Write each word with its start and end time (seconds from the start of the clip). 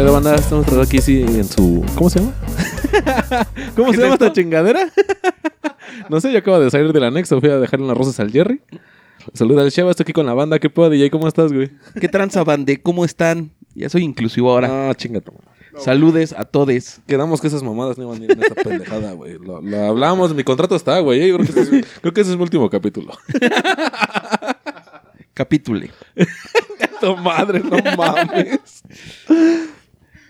Pero 0.00 0.14
banda, 0.14 0.34
estamos 0.34 0.66
aquí 0.78 1.00
sí 1.02 1.20
en 1.20 1.44
su. 1.44 1.84
¿Cómo 1.94 2.08
se 2.08 2.20
llama? 2.20 2.32
¿Cómo 3.76 3.92
se 3.92 4.00
llama 4.00 4.14
esta 4.14 4.32
chingadera? 4.32 4.90
no 6.08 6.20
sé, 6.22 6.32
yo 6.32 6.38
acabo 6.38 6.58
de 6.58 6.70
salir 6.70 6.90
del 6.92 7.04
anexo, 7.04 7.38
fui 7.38 7.50
a 7.50 7.58
dejarle 7.58 7.86
las 7.86 7.98
rosas 7.98 8.18
al 8.18 8.30
Jerry. 8.30 8.62
Saluda 9.34 9.60
al 9.60 9.68
Sheva, 9.68 9.90
estoy 9.90 10.04
aquí 10.04 10.14
con 10.14 10.24
la 10.24 10.32
banda. 10.32 10.58
¿Qué 10.58 10.70
puedo, 10.70 10.88
DJ? 10.88 11.10
¿Cómo 11.10 11.28
estás, 11.28 11.52
güey? 11.52 11.70
¿Qué 12.00 12.08
tranza, 12.08 12.44
bande? 12.44 12.80
¿Cómo 12.80 13.04
están? 13.04 13.50
Ya 13.74 13.90
soy 13.90 14.02
inclusivo 14.04 14.50
ahora. 14.50 14.68
No, 14.68 14.94
chingate. 14.94 15.30
Saludes 15.78 16.34
a 16.36 16.44
todes. 16.44 17.00
Quedamos 17.06 17.40
que 17.40 17.46
esas 17.46 17.62
mamadas 17.62 17.96
no 17.96 18.04
iban 18.04 18.20
a 18.20 18.24
ir 18.24 18.32
en 18.32 18.42
esa 18.42 18.54
pendejada, 18.54 19.12
güey. 19.12 19.38
Lo, 19.38 19.60
lo 19.60 19.84
hablamos, 19.84 20.34
mi 20.34 20.42
contrato 20.44 20.74
está, 20.76 20.98
güey. 21.00 21.28
Yo 21.28 21.36
Creo, 21.38 21.46
que 21.54 21.60
ese 21.60 21.78
es- 21.78 21.86
creo 22.00 22.12
que 22.12 22.20
ese 22.22 22.30
es 22.32 22.36
mi 22.36 22.42
último 22.42 22.68
capítulo. 22.68 23.16
Capítule. 25.34 25.90
tu 27.00 27.16
madre, 27.16 27.60
no 27.60 27.78
mames. 27.96 28.82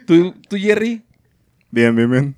¿Tú, 0.07 0.33
tú, 0.49 0.57
Jerry? 0.57 1.03
Bien, 1.71 1.95
bien, 1.97 2.11
bien. 2.11 2.37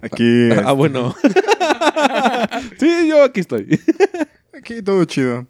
Aquí, 0.00 0.50
Ah, 0.64 0.72
bueno. 0.72 1.14
sí, 2.78 3.08
yo 3.08 3.22
aquí 3.24 3.40
estoy. 3.40 3.80
aquí 4.56 4.80
todo 4.82 5.04
chido. 5.04 5.46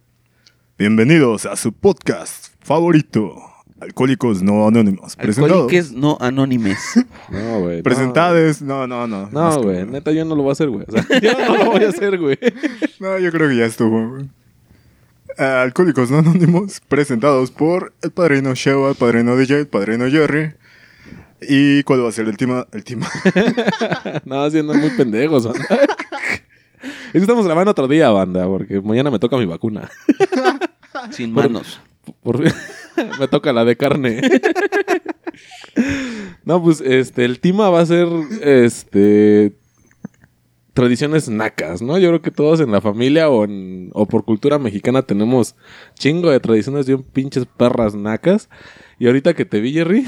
Bienvenidos 0.78 1.46
a 1.46 1.54
su 1.56 1.72
podcast 1.72 2.48
favorito, 2.60 3.34
Alcohólicos 3.80 4.42
No 4.42 4.66
Anónimos. 4.66 5.16
Alcohóliques 5.18 5.92
no 5.92 6.18
anónimes. 6.20 6.78
No, 7.30 7.60
güey. 7.60 7.76
no. 7.78 7.82
Presentades, 7.82 8.62
no, 8.62 8.86
no, 8.86 9.06
no. 9.06 9.28
No, 9.30 9.62
güey, 9.62 9.84
neta, 9.86 10.10
yo 10.12 10.24
no 10.24 10.34
lo 10.34 10.42
voy 10.42 10.50
a 10.50 10.52
hacer, 10.52 10.68
güey. 10.70 10.84
O 10.88 10.92
sea, 10.92 11.20
yo 11.20 11.32
no 11.38 11.56
lo 11.64 11.70
voy 11.72 11.84
a 11.84 11.88
hacer, 11.88 12.18
güey. 12.18 12.38
No, 13.00 13.18
yo 13.18 13.30
creo 13.30 13.48
que 13.48 13.56
ya 13.56 13.66
estuvo. 13.66 14.08
güey. 14.10 14.28
Ah, 15.38 15.62
Alcohólicos 15.62 16.10
No 16.10 16.18
Anónimos, 16.18 16.80
presentados 16.88 17.50
por 17.52 17.92
el 18.02 18.10
padrino 18.10 18.54
Sheva, 18.54 18.90
el 18.90 18.96
padrino 18.96 19.36
DJ, 19.36 19.60
el 19.60 19.66
padrino 19.68 20.08
Jerry. 20.10 20.54
¿Y 21.40 21.84
cuál 21.84 22.04
va 22.04 22.08
a 22.08 22.12
ser 22.12 22.26
el 22.28 22.36
tema? 22.36 22.66
El 22.72 22.82
tema. 22.82 23.06
No, 24.24 24.42
haciendo 24.42 24.74
muy 24.74 24.90
pendejos, 24.90 25.44
banda. 25.44 25.66
Estamos 27.12 27.44
grabando 27.46 27.70
otro 27.70 27.86
día, 27.88 28.10
banda, 28.10 28.46
porque 28.46 28.80
mañana 28.80 29.10
me 29.10 29.18
toca 29.20 29.36
mi 29.36 29.46
vacuna. 29.46 29.88
Sin 31.10 31.32
manos. 31.32 31.80
Por 32.22 32.40
me 33.20 33.28
toca 33.28 33.52
la 33.52 33.64
de 33.64 33.76
carne. 33.76 34.20
No, 36.44 36.62
pues 36.62 36.80
este, 36.80 37.24
el 37.24 37.38
tema 37.40 37.70
va 37.70 37.80
a 37.80 37.86
ser 37.86 38.08
este 38.42 39.52
tradiciones 40.72 41.28
nacas, 41.28 41.82
¿no? 41.82 41.98
Yo 41.98 42.08
creo 42.08 42.22
que 42.22 42.30
todos 42.30 42.60
en 42.60 42.70
la 42.70 42.80
familia 42.80 43.28
o, 43.28 43.44
en, 43.44 43.90
o 43.94 44.06
por 44.06 44.24
cultura 44.24 44.60
mexicana 44.60 45.02
tenemos 45.02 45.56
chingo 45.94 46.30
de 46.30 46.38
tradiciones 46.38 46.86
bien 46.86 47.02
pinches 47.02 47.46
perras 47.46 47.96
nacas. 47.96 48.48
Y 48.98 49.08
ahorita 49.08 49.34
que 49.34 49.44
te 49.44 49.60
vi, 49.60 49.72
Jerry, 49.72 50.06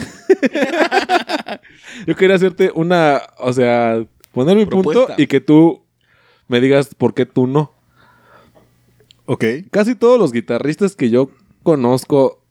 yo 2.07 2.15
quería 2.15 2.37
hacerte 2.37 2.71
una, 2.75 3.21
o 3.39 3.53
sea, 3.53 4.07
poner 4.31 4.57
mi 4.57 4.65
punto 4.65 5.09
y 5.19 5.27
que 5.27 5.41
tú 5.41 5.83
me 6.47 6.61
digas 6.61 6.95
por 6.95 7.15
qué 7.15 7.27
tú 7.27 7.49
no. 7.49 7.73
Ok. 9.27 9.45
Casi 9.71 9.95
todos 9.95 10.19
los 10.19 10.33
guitarristas 10.33 10.95
que 10.95 11.11
yo 11.11 11.31
conozco 11.63 12.43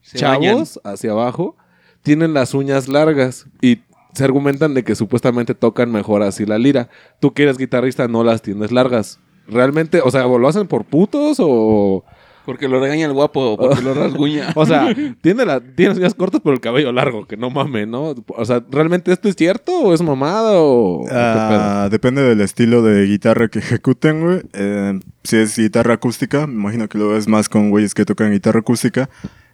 Se 0.00 0.24
bañan. 0.24 0.54
chavos 0.54 0.80
hacia 0.84 1.12
abajo 1.12 1.56
tienen 2.02 2.34
las 2.34 2.54
uñas 2.54 2.88
largas 2.88 3.46
y 3.60 3.80
se 4.12 4.24
argumentan 4.24 4.74
de 4.74 4.84
que 4.84 4.94
supuestamente 4.94 5.54
tocan 5.54 5.90
mejor 5.90 6.22
así 6.22 6.46
la 6.46 6.58
lira. 6.58 6.88
Tú 7.20 7.32
que 7.32 7.42
eres 7.42 7.58
guitarrista 7.58 8.06
no 8.06 8.22
las 8.22 8.42
tienes 8.42 8.70
largas. 8.70 9.18
Realmente, 9.48 10.00
o 10.02 10.10
sea, 10.10 10.26
¿o 10.26 10.38
lo 10.38 10.48
hacen 10.48 10.68
por 10.68 10.84
putos 10.84 11.38
o 11.40 12.04
Porque 12.44 12.68
lo 12.68 12.78
regaña 12.78 13.06
el 13.06 13.12
guapo, 13.12 13.56
porque 13.56 13.82
lo 13.82 13.94
rasguña. 13.94 14.48
o 14.54 14.66
sea, 14.66 14.94
tiene 15.20 15.44
la 15.44 15.60
tiene 15.60 15.94
uñas 15.94 16.14
cortas 16.14 16.40
pero 16.44 16.54
el 16.54 16.60
cabello 16.60 16.92
largo, 16.92 17.26
que 17.26 17.36
no 17.36 17.50
mames, 17.50 17.88
¿no? 17.88 18.14
O 18.28 18.44
sea, 18.44 18.62
¿realmente 18.70 19.12
esto 19.12 19.28
es 19.28 19.36
cierto 19.36 19.72
o 19.80 19.94
es 19.94 20.02
mamada 20.02 20.52
o, 20.54 21.06
Ah, 21.10 21.88
depende 21.90 22.22
del 22.22 22.40
estilo 22.40 22.82
de 22.82 23.06
guitarra 23.06 23.48
que 23.48 23.60
ejecuten, 23.60 24.20
güey. 24.20 24.42
Eh, 24.52 25.00
si 25.22 25.36
es 25.36 25.56
guitarra 25.56 25.94
acústica, 25.94 26.46
me 26.46 26.54
imagino 26.54 26.88
que 26.88 26.98
lo 26.98 27.08
ves 27.08 27.28
más 27.28 27.48
con 27.48 27.70
güeyes 27.70 27.94
que 27.94 28.04
tocan 28.04 28.32
guitarra 28.32 28.60
acústica. 28.60 29.08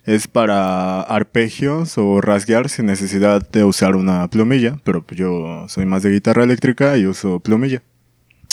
Es 0.05 0.27
para 0.27 1.03
arpegios 1.03 1.97
o 1.99 2.21
rasguear 2.21 2.69
sin 2.69 2.87
necesidad 2.87 3.49
de 3.51 3.65
usar 3.65 3.97
una 3.97 4.29
plumilla. 4.29 4.79
Pero 4.83 5.03
pues 5.03 5.19
yo 5.19 5.67
soy 5.69 5.87
más 5.87 6.03
de 6.03 6.11
guitarra 6.11 6.43
eléctrica 6.43 6.97
y 6.97 7.07
uso 7.07 7.39
plumilla. 7.41 7.83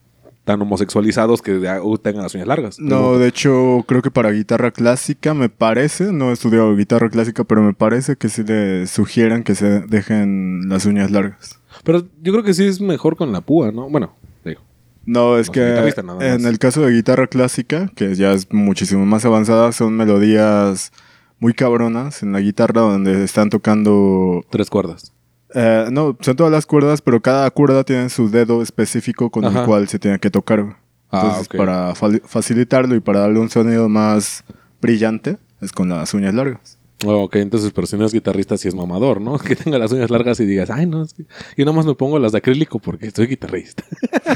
homosexualizados 0.62 1.42
que 1.42 1.54
uh, 1.58 1.98
tengan 1.98 2.24
las 2.24 2.36
uñas 2.36 2.48
largas. 2.48 2.80
No, 2.80 3.18
de 3.18 3.28
hecho, 3.28 3.84
creo 3.88 4.02
que 4.02 4.12
para 4.12 4.32
guitarra 4.32 4.72
clásica 4.72 5.34
me 5.34 5.50
parece, 5.50 6.12
no 6.12 6.30
he 6.30 6.34
estudiado 6.34 6.76
guitarra 6.76 7.10
clásica, 7.10 7.44
pero 7.44 7.62
me 7.62 7.74
parece 7.74 8.16
que 8.16 8.30
sí 8.30 8.44
le 8.44 8.88
sugieran 8.88 9.44
que 9.44 9.56
se 9.56 9.82
dejen 9.82 10.68
las 10.68 10.86
uñas 10.86 11.12
largas. 11.12 11.60
Pero 11.84 12.06
yo 12.22 12.34
creo 12.34 12.44
que 12.44 12.54
sí 12.54 12.66
es 12.66 12.82
mejor 12.82 13.16
con 13.16 13.32
la 13.32 13.42
púa, 13.42 13.72
¿no? 13.72 13.90
Bueno, 13.90 14.16
digo. 14.44 14.62
No, 15.06 15.38
es 15.38 15.48
No 15.48 15.54
que 15.54 15.94
en 16.20 16.46
el 16.46 16.60
caso 16.60 16.82
de 16.82 16.92
guitarra 16.92 17.28
clásica, 17.28 17.90
que 17.96 18.16
ya 18.16 18.34
es 18.34 18.52
muchísimo 18.52 19.06
más 19.06 19.26
avanzada, 19.26 19.72
son 19.72 19.96
melodías 19.96 20.92
muy 21.40 21.54
cabronas 21.54 22.24
en 22.24 22.32
la 22.32 22.40
guitarra 22.40 22.82
donde 22.82 23.24
están 23.24 23.50
tocando... 23.50 24.46
Tres 24.50 24.70
cuerdas. 24.70 25.13
Eh, 25.54 25.88
no, 25.92 26.18
son 26.22 26.36
todas 26.36 26.52
las 26.52 26.66
cuerdas, 26.66 27.02
pero 27.02 27.22
cada 27.22 27.50
cuerda 27.52 27.84
tiene 27.84 28.10
su 28.10 28.30
dedo 28.30 28.62
específico 28.62 29.30
con 29.30 29.46
Ajá. 29.46 29.62
el 29.62 29.66
cual 29.66 29.88
se 29.88 30.00
tiene 30.00 30.20
que 30.20 30.30
tocar. 30.30 30.78
Ah, 31.12 31.22
Entonces, 31.24 31.48
ok. 31.48 31.56
para 31.58 31.96
fa- 31.96 32.10
facilitarlo 32.26 32.96
y 32.96 33.00
para 33.00 33.20
darle 33.22 33.40
un 33.40 33.50
sonido 33.50 33.88
más 33.90 34.44
brillante, 34.82 35.38
es 35.62 35.72
con 35.72 35.90
las 35.90 36.14
uñas 36.14 36.34
largas. 36.34 36.78
Oh, 37.06 37.24
ok, 37.24 37.36
entonces, 37.36 37.72
pero 37.76 37.86
si 37.86 37.98
no 37.98 38.06
es 38.06 38.14
guitarrista, 38.14 38.58
sí 38.58 38.68
es 38.70 38.76
mamador, 38.76 39.20
¿no? 39.20 39.38
Que 39.40 39.56
tenga 39.56 39.78
las 39.78 39.92
uñas 39.92 40.10
largas 40.10 40.40
y 40.40 40.46
digas, 40.46 40.70
ay, 40.70 40.86
no, 40.86 41.04
es 41.04 41.14
que... 41.14 41.26
Yo 41.58 41.66
nomás 41.66 41.86
me 41.86 41.96
pongo 41.96 42.18
las 42.18 42.32
de 42.32 42.38
acrílico 42.38 42.80
porque 42.80 43.12
soy 43.12 43.28
guitarrista. 43.28 43.84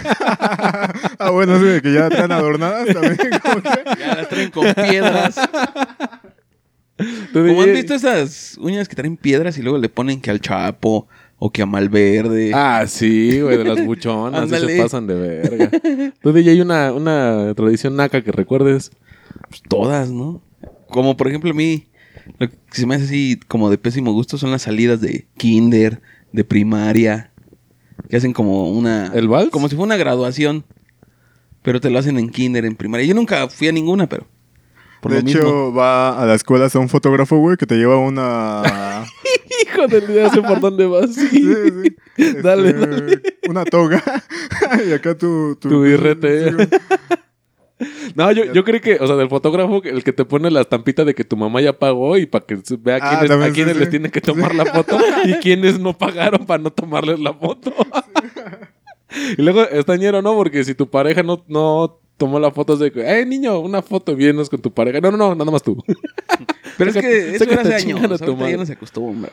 ah, 1.19 1.29
bueno, 1.31 1.57
sí, 1.59 1.81
que 1.81 1.93
ya 1.93 2.07
están 2.07 2.31
adornadas 2.31 2.87
también. 2.87 3.17
como 3.41 3.61
que- 3.61 3.99
Ya 3.99 4.15
las 4.15 4.29
traen 4.29 4.51
con 4.51 4.65
piedras. 4.73 5.35
¿Cómo 7.33 7.61
han 7.61 7.73
visto 7.73 7.93
esas 7.93 8.57
uñas 8.59 8.87
que 8.87 8.95
traen 8.95 9.17
piedras 9.17 9.57
y 9.57 9.61
luego 9.61 9.77
le 9.77 9.89
ponen 9.89 10.19
que 10.19 10.31
al 10.31 10.41
Chapo 10.41 11.07
o 11.37 11.51
que 11.51 11.61
a 11.61 11.65
Malverde? 11.65 12.51
Ah, 12.53 12.85
sí, 12.87 13.39
güey, 13.41 13.57
de 13.57 13.63
las 13.63 13.83
buchonas, 13.85 14.49
sí 14.49 14.57
se 14.57 14.81
pasan 14.81 15.07
de 15.07 15.15
verga. 15.15 15.71
Tú, 16.21 16.33
DJ, 16.33 16.51
hay 16.51 16.61
una, 16.61 16.91
una 16.93 17.53
tradición 17.55 17.95
naca 17.95 18.23
que 18.23 18.31
recuerdes. 18.31 18.91
Pues 19.49 19.61
todas, 19.67 20.09
¿no? 20.09 20.41
Como 20.89 21.15
por 21.15 21.27
ejemplo 21.27 21.51
a 21.51 21.53
mí, 21.53 21.87
lo 22.39 22.49
que 22.49 22.57
se 22.71 22.85
me 22.85 22.95
hace 22.95 23.05
así 23.05 23.39
como 23.47 23.69
de 23.69 23.77
pésimo 23.77 24.13
gusto 24.13 24.37
son 24.37 24.51
las 24.51 24.63
salidas 24.63 24.99
de 24.99 25.27
kinder, 25.37 26.01
de 26.31 26.43
primaria, 26.43 27.31
que 28.09 28.17
hacen 28.17 28.33
como 28.33 28.69
una... 28.69 29.11
¿El 29.13 29.27
vals? 29.27 29.49
Como 29.51 29.69
si 29.69 29.75
fuera 29.75 29.87
una 29.87 29.97
graduación, 29.97 30.65
pero 31.61 31.79
te 31.81 31.89
lo 31.89 31.99
hacen 31.99 32.17
en 32.17 32.29
kinder, 32.29 32.65
en 32.65 32.75
primaria. 32.75 33.05
Yo 33.05 33.13
nunca 33.13 33.47
fui 33.49 33.67
a 33.67 33.71
ninguna, 33.71 34.07
pero... 34.07 34.27
Por 35.01 35.11
de 35.11 35.19
hecho, 35.19 35.39
mismo. 35.39 35.73
va 35.73 36.21
a 36.21 36.25
la 36.25 36.33
escuela 36.35 36.67
a 36.73 36.79
un 36.79 36.89
fotógrafo, 36.89 37.37
güey, 37.37 37.57
que 37.57 37.65
te 37.65 37.75
lleva 37.75 37.97
una... 37.97 38.63
Hijo 39.63 39.87
del 39.87 40.07
día, 40.07 40.29
sé 40.29 40.41
por 40.41 40.59
dónde 40.59 40.85
vas. 40.85 41.13
Sí. 41.13 41.27
Sí, 41.29 41.43
sí. 41.83 41.95
Este, 42.17 42.41
Dale, 42.41 42.73
dale. 42.73 43.21
Una 43.47 43.63
toga. 43.63 44.01
y 44.87 44.91
acá 44.91 45.15
tu... 45.15 45.55
Tu 45.57 45.81
birrete. 45.81 46.49
Sí, 46.49 46.53
güey. 46.55 46.67
No, 48.15 48.31
yo, 48.31 48.51
yo 48.51 48.63
creo 48.63 48.81
que, 48.81 48.95
o 48.99 49.05
sea, 49.05 49.15
del 49.15 49.29
fotógrafo, 49.29 49.83
el 49.83 50.03
que 50.03 50.11
te 50.13 50.25
pone 50.25 50.49
la 50.49 50.61
estampita 50.61 51.05
de 51.05 51.13
que 51.13 51.23
tu 51.23 51.37
mamá 51.37 51.61
ya 51.61 51.77
pagó 51.77 52.17
y 52.17 52.25
para 52.25 52.43
que 52.43 52.57
vea 52.79 52.97
Ah, 52.99 53.19
quiénes, 53.19 53.47
a 53.47 53.51
quiénes 53.51 53.75
les 53.77 53.85
sí. 53.85 53.91
tiene 53.91 54.09
que 54.09 54.19
tomar 54.19 54.55
la 54.55 54.65
foto 54.65 54.97
y 55.25 55.33
quiénes 55.35 55.79
no 55.79 55.95
pagaron 55.95 56.47
para 56.47 56.63
no 56.63 56.71
tomarles 56.71 57.19
la 57.19 57.35
foto. 57.35 57.71
y 59.37 59.41
luego 59.43 59.61
está 59.61 59.95
ñero, 59.95 60.23
¿no? 60.23 60.33
Porque 60.35 60.63
si 60.63 60.73
tu 60.73 60.89
pareja 60.89 61.21
no, 61.21 61.43
no 61.47 61.99
tomó 62.17 62.39
la 62.39 62.51
foto 62.51 62.75
de 62.77 62.91
que, 62.91 63.01
eh, 63.01 63.25
niño, 63.25 63.59
una 63.59 63.81
foto, 63.81 64.15
vienes 64.15 64.49
con 64.49 64.59
tu 64.61 64.73
pareja. 64.73 64.99
No, 64.99 65.11
no, 65.11 65.17
no, 65.17 65.35
nada 65.35 65.51
más 65.51 65.63
tú. 65.63 65.81
Pero 66.77 66.91
es 66.91 66.97
que 66.97 67.35
eso 67.35 67.43
era 67.45 67.61
hace 67.61 67.75
años. 67.75 67.99
tu 68.01 68.05
ahorita 68.07 68.31
madre. 68.33 68.51
ya 68.51 68.57
no 68.57 68.65
se 68.65 68.73
acostumbra. 68.73 69.31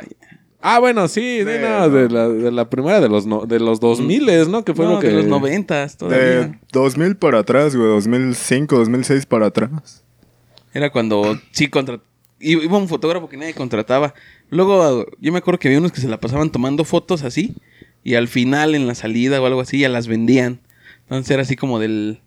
ah, 0.60 0.78
bueno, 0.78 1.08
sí, 1.08 1.40
Sí, 1.40 1.44
no, 1.60 1.90
de, 1.90 2.08
la, 2.08 2.28
de 2.28 2.50
la 2.50 2.70
primera 2.70 3.00
de 3.00 3.08
los, 3.08 3.26
no, 3.26 3.44
de 3.44 3.60
los 3.60 3.80
2000, 3.80 4.50
¿no? 4.50 4.64
Que 4.64 4.74
fue 4.74 4.86
no, 4.86 4.92
lo 4.94 5.00
que... 5.00 5.08
de 5.08 5.12
los 5.14 5.26
noventas 5.26 5.96
todavía. 5.96 6.24
De 6.48 6.58
2000 6.72 7.16
para 7.16 7.40
atrás, 7.40 7.76
güey. 7.76 7.88
2005, 7.88 8.76
2006 8.78 9.26
para 9.26 9.46
atrás. 9.46 10.04
Era 10.72 10.90
cuando 10.90 11.38
sí 11.52 11.68
contra... 11.68 12.00
i- 12.40 12.52
Iba 12.64 12.78
un 12.78 12.88
fotógrafo 12.88 13.28
que 13.28 13.36
nadie 13.36 13.52
contrataba. 13.54 14.14
Luego 14.50 15.06
yo 15.20 15.32
me 15.32 15.38
acuerdo 15.38 15.58
que 15.58 15.68
había 15.68 15.78
unos 15.78 15.92
que 15.92 16.00
se 16.00 16.08
la 16.08 16.18
pasaban 16.20 16.50
tomando 16.50 16.84
fotos 16.84 17.22
así. 17.24 17.54
Y 18.02 18.14
al 18.14 18.28
final, 18.28 18.74
en 18.74 18.86
la 18.86 18.94
salida 18.94 19.40
o 19.40 19.46
algo 19.46 19.60
así, 19.60 19.80
ya 19.80 19.88
las 19.88 20.06
vendían. 20.08 20.60
Entonces 21.02 21.30
era 21.30 21.42
así 21.42 21.56
como 21.56 21.78
del... 21.78 22.20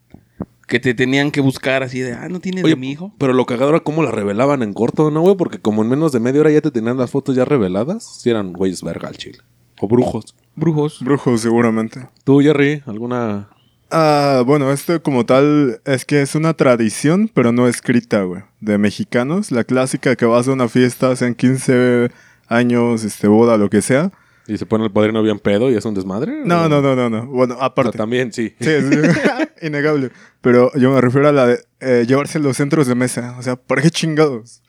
Que 0.67 0.79
te 0.79 0.93
tenían 0.93 1.31
que 1.31 1.41
buscar 1.41 1.81
así 1.81 2.01
de... 2.01 2.13
Ah, 2.13 2.27
¿no 2.29 2.39
tienes 2.39 2.63
Oye, 2.63 2.75
de 2.75 2.79
mi 2.79 2.91
hijo? 2.91 3.13
Pero 3.17 3.33
lo 3.33 3.45
cagado 3.45 3.69
era 3.69 3.79
cómo 3.79 4.03
la 4.03 4.11
revelaban 4.11 4.61
en 4.61 4.73
corto, 4.73 5.09
¿no, 5.09 5.21
güey? 5.21 5.35
Porque 5.35 5.59
como 5.59 5.81
en 5.81 5.89
menos 5.89 6.11
de 6.11 6.19
media 6.19 6.41
hora 6.41 6.51
ya 6.51 6.61
te 6.61 6.71
tenían 6.71 6.97
las 6.97 7.09
fotos 7.09 7.35
ya 7.35 7.45
reveladas, 7.45 8.03
si 8.21 8.29
eran 8.29 8.53
güeyes 8.53 8.83
verga 8.83 9.07
al 9.07 9.17
chile. 9.17 9.39
O 9.79 9.87
brujos. 9.87 10.35
Brujos. 10.55 10.99
Brujos, 11.01 11.41
seguramente. 11.41 12.09
¿Tú, 12.23 12.41
Jerry, 12.41 12.83
alguna...? 12.85 13.49
Ah, 13.89 14.43
bueno, 14.45 14.73
esto 14.73 15.01
como 15.01 15.25
tal 15.25 15.79
es 15.85 16.03
que 16.03 16.21
es 16.21 16.35
una 16.35 16.53
tradición, 16.53 17.31
pero 17.33 17.53
no 17.53 17.69
escrita, 17.69 18.23
güey. 18.23 18.43
De 18.59 18.77
mexicanos. 18.77 19.51
La 19.51 19.63
clásica 19.63 20.17
que 20.17 20.25
vas 20.25 20.49
a 20.49 20.51
una 20.51 20.67
fiesta, 20.67 21.15
sean 21.15 21.35
15 21.35 22.11
años, 22.49 23.05
este, 23.05 23.29
boda, 23.29 23.57
lo 23.57 23.69
que 23.69 23.81
sea. 23.81 24.11
¿Y 24.47 24.57
se 24.57 24.65
pone 24.65 24.85
el 24.85 24.91
padrino 24.91 25.21
bien 25.23 25.39
pedo 25.39 25.69
y 25.69 25.75
es 25.75 25.83
un 25.85 25.93
desmadre? 25.93 26.41
No, 26.45 26.69
no, 26.69 26.81
no, 26.81 26.95
no, 26.95 27.09
no. 27.09 27.25
Bueno, 27.27 27.55
O 27.55 27.57
sea, 27.57 27.65
aparte. 27.67 27.97
también, 27.97 28.31
sí. 28.31 28.55
Sí, 28.59 28.69
es 28.69 28.85
innegable. 29.61 30.11
Pero 30.41 30.71
yo 30.75 30.91
me 30.91 31.01
refiero 31.01 31.27
a 31.27 31.31
la 31.31 31.47
de 31.47 31.59
eh, 31.81 32.05
llevarse 32.07 32.39
los 32.39 32.55
centros 32.57 32.87
de 32.87 32.95
mesa. 32.95 33.35
O 33.37 33.43
sea, 33.43 33.55
¿para 33.57 33.81
qué 33.81 33.89
chingados? 33.91 34.61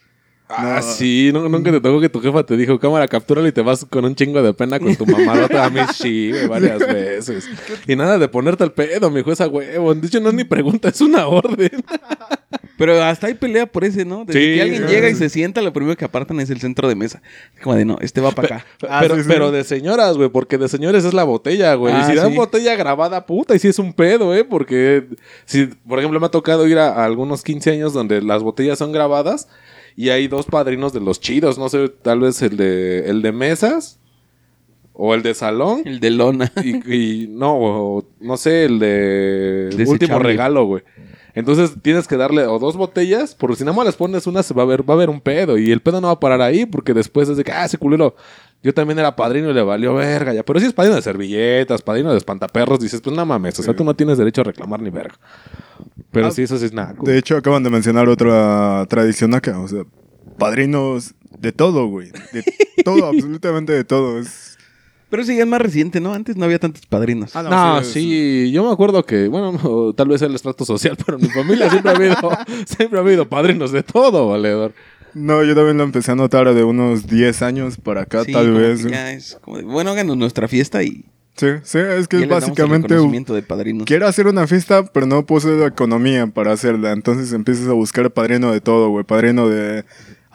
Ah, 0.50 0.80
No. 0.82 0.92
sí, 0.94 1.30
¿no- 1.32 1.46
nunca 1.48 1.70
te 1.70 1.78
tocó 1.80 2.00
que 2.00 2.08
tu 2.08 2.20
jefa 2.22 2.42
te 2.42 2.56
dijo, 2.56 2.78
cámara, 2.78 3.06
captúrala 3.06 3.48
y 3.48 3.52
te 3.52 3.60
vas 3.60 3.84
con 3.84 4.04
un 4.06 4.14
chingo 4.14 4.42
de 4.42 4.54
pena 4.54 4.80
con 4.80 4.96
tu 4.96 5.04
mamadota 5.04 5.66
a 5.66 5.68
mí, 5.70 5.80
sí, 5.94 6.32
varias 6.48 6.78
veces. 6.78 7.48
Y 7.86 7.94
nada 7.94 8.18
de 8.18 8.28
ponerte 8.28 8.64
al 8.64 8.72
pedo, 8.72 9.10
mi 9.10 9.22
jueza 9.22 9.46
huevo. 9.46 9.94
De 9.94 10.06
hecho, 10.06 10.20
no 10.20 10.30
es 10.30 10.34
ni 10.34 10.44
pregunta, 10.44 10.88
es 10.88 11.00
una 11.02 11.26
orden. 11.26 11.70
Pero 12.78 13.02
hasta 13.02 13.26
hay 13.26 13.34
pelea 13.34 13.66
por 13.66 13.84
ese, 13.84 14.04
¿no? 14.04 14.24
Desde 14.24 14.40
Sí, 14.40 14.54
que 14.54 14.62
alguien 14.62 14.86
llega 14.86 15.10
y 15.10 15.16
se 15.16 15.28
sienta, 15.28 15.60
lo 15.60 15.72
primero 15.72 15.96
que 15.96 16.04
apartan 16.04 16.38
es 16.38 16.48
el 16.48 16.60
centro 16.60 16.88
de 16.88 16.94
mesa. 16.94 17.20
Como 17.60 17.74
de, 17.74 17.84
no, 17.84 17.98
este 18.00 18.20
va 18.20 18.30
para 18.30 18.56
acá. 18.56 18.66
Ah, 18.88 19.00
pero, 19.02 19.16
sí, 19.16 19.22
sí. 19.22 19.28
pero 19.28 19.50
de 19.50 19.64
señoras, 19.64 20.16
güey, 20.16 20.28
porque 20.28 20.58
de 20.58 20.68
señores 20.68 21.04
es 21.04 21.12
la 21.12 21.24
botella, 21.24 21.74
güey. 21.74 21.92
Ah, 21.92 22.02
y 22.04 22.10
si 22.10 22.14
dan 22.16 22.36
botella 22.36 22.76
grabada, 22.76 23.26
puta, 23.26 23.56
y 23.56 23.58
si 23.58 23.66
es 23.66 23.80
un 23.80 23.92
pedo, 23.92 24.32
¿eh? 24.32 24.44
Porque, 24.44 25.08
si, 25.44 25.66
por 25.66 25.98
ejemplo, 25.98 26.20
me 26.20 26.26
ha 26.26 26.30
tocado 26.30 26.68
ir 26.68 26.78
a, 26.78 26.90
a 26.90 27.04
algunos 27.04 27.42
15 27.42 27.72
años 27.72 27.92
donde 27.92 28.22
las 28.22 28.44
botellas 28.44 28.78
son 28.78 28.92
grabadas 28.92 29.48
y 29.96 30.10
hay 30.10 30.28
dos 30.28 30.46
padrinos 30.46 30.92
de 30.92 31.00
los 31.00 31.20
chidos, 31.20 31.58
no 31.58 31.68
sé, 31.68 31.88
tal 31.88 32.20
vez 32.20 32.40
el 32.42 32.56
de, 32.56 33.10
el 33.10 33.22
de 33.22 33.32
mesas 33.32 33.98
o 34.92 35.14
el 35.14 35.24
de 35.24 35.34
salón. 35.34 35.82
El 35.84 35.98
de 35.98 36.10
lona. 36.10 36.52
y, 36.62 36.94
y 36.94 37.26
no, 37.26 37.56
o, 37.58 38.04
no 38.20 38.36
sé, 38.36 38.66
el 38.66 38.78
de 38.78 39.84
último 39.88 40.20
regalo, 40.20 40.64
güey. 40.66 40.84
Entonces 41.38 41.74
tienes 41.82 42.08
que 42.08 42.16
darle 42.16 42.48
o 42.48 42.58
dos 42.58 42.76
botellas, 42.76 43.36
porque 43.36 43.54
si 43.54 43.64
nada 43.64 43.76
más 43.76 43.86
les 43.86 43.94
pones 43.94 44.26
una, 44.26 44.42
se 44.42 44.54
va 44.54 44.64
a 44.64 44.66
ver, 44.66 44.82
va 44.82 44.94
a 44.94 44.96
haber 44.96 45.08
un 45.08 45.20
pedo. 45.20 45.56
Y 45.56 45.70
el 45.70 45.80
pedo 45.80 46.00
no 46.00 46.08
va 46.08 46.14
a 46.14 46.18
parar 46.20 46.42
ahí, 46.42 46.66
porque 46.66 46.92
después 46.94 47.28
es 47.28 47.36
de 47.36 47.44
que, 47.44 47.52
ah, 47.52 47.64
ese 47.64 47.78
culero, 47.78 48.16
yo 48.60 48.74
también 48.74 48.98
era 48.98 49.14
padrino 49.14 49.48
y 49.48 49.54
le 49.54 49.62
valió 49.62 49.94
verga 49.94 50.34
ya. 50.34 50.42
Pero 50.42 50.58
si 50.58 50.66
es 50.66 50.72
padrino 50.72 50.96
de 50.96 51.02
servilletas, 51.02 51.80
padrino 51.82 52.10
de 52.10 52.18
espantaperros, 52.18 52.80
dices, 52.80 53.00
pues 53.00 53.14
no 53.14 53.24
mames, 53.24 53.56
o 53.60 53.62
sea, 53.62 53.72
tú 53.72 53.84
no 53.84 53.94
tienes 53.94 54.18
derecho 54.18 54.40
a 54.40 54.44
reclamar 54.44 54.82
ni 54.82 54.90
verga. 54.90 55.14
Pero 56.10 56.26
Ah, 56.26 56.30
sí, 56.32 56.42
eso 56.42 56.58
sí 56.58 56.64
es 56.64 56.72
naco. 56.72 57.06
De 57.06 57.16
hecho, 57.16 57.36
acaban 57.36 57.62
de 57.62 57.70
mencionar 57.70 58.08
otra 58.08 58.84
tradición 58.88 59.32
acá. 59.32 59.60
O 59.60 59.68
sea, 59.68 59.84
padrinos 60.38 61.14
de 61.38 61.52
todo, 61.52 61.86
güey. 61.86 62.10
De 62.32 62.42
todo, 62.84 63.06
absolutamente 63.10 63.72
de 63.72 63.84
todo. 63.84 64.18
Es... 64.18 64.47
Pero 65.10 65.24
sí, 65.24 65.38
es 65.38 65.46
más 65.46 65.60
reciente, 65.60 66.00
¿no? 66.00 66.12
Antes 66.12 66.36
no 66.36 66.44
había 66.44 66.58
tantos 66.58 66.84
padrinos. 66.86 67.34
Ah, 67.34 67.42
No, 67.42 67.84
sí, 67.84 67.92
sí, 67.92 68.50
yo 68.52 68.64
me 68.64 68.72
acuerdo 68.72 69.04
que, 69.04 69.28
bueno, 69.28 69.52
no, 69.52 69.92
tal 69.94 70.08
vez 70.08 70.20
el 70.22 70.34
estrato 70.34 70.64
social, 70.64 70.96
pero 71.04 71.18
en 71.18 71.24
mi 71.24 71.30
familia 71.30 71.70
siempre 71.70 71.92
ha 71.92 71.94
habido, 71.94 72.16
siempre 72.66 72.98
ha 72.98 73.02
habido 73.02 73.28
padrinos 73.28 73.72
de 73.72 73.82
todo, 73.82 74.28
valedor. 74.28 74.72
No, 75.14 75.42
yo 75.42 75.54
también 75.54 75.78
lo 75.78 75.84
empecé 75.84 76.12
a 76.12 76.14
notar 76.14 76.52
de 76.52 76.62
unos 76.64 77.06
10 77.06 77.42
años 77.42 77.76
para 77.78 78.02
acá, 78.02 78.24
Sí, 78.24 78.32
tal 78.32 78.52
vez. 78.52 78.84
Ya 78.84 79.12
es 79.12 79.38
como 79.40 79.56
de, 79.56 79.64
bueno, 79.64 79.90
háganos 79.90 80.16
nuestra 80.16 80.46
fiesta 80.48 80.82
y 80.82 81.04
Sí, 81.38 81.46
sí, 81.62 81.78
es 81.78 82.08
que 82.08 82.18
ya 82.18 82.24
es 82.24 82.28
básicamente... 82.28 82.94
de 82.96 83.42
padrinos. 83.42 83.84
Quiero 83.86 84.08
hacer 84.08 84.26
una 84.26 84.48
fiesta, 84.48 84.84
pero 84.86 85.06
no 85.06 85.24
poseo 85.24 85.56
la 85.56 85.68
economía 85.68 86.26
para 86.26 86.52
hacerla. 86.52 86.90
Entonces 86.90 87.32
empiezas 87.32 87.68
a 87.68 87.74
buscar 87.74 88.10
padrino 88.10 88.50
de 88.50 88.60
todo, 88.60 88.88
güey. 88.88 89.04
Padrino 89.04 89.48
de 89.48 89.84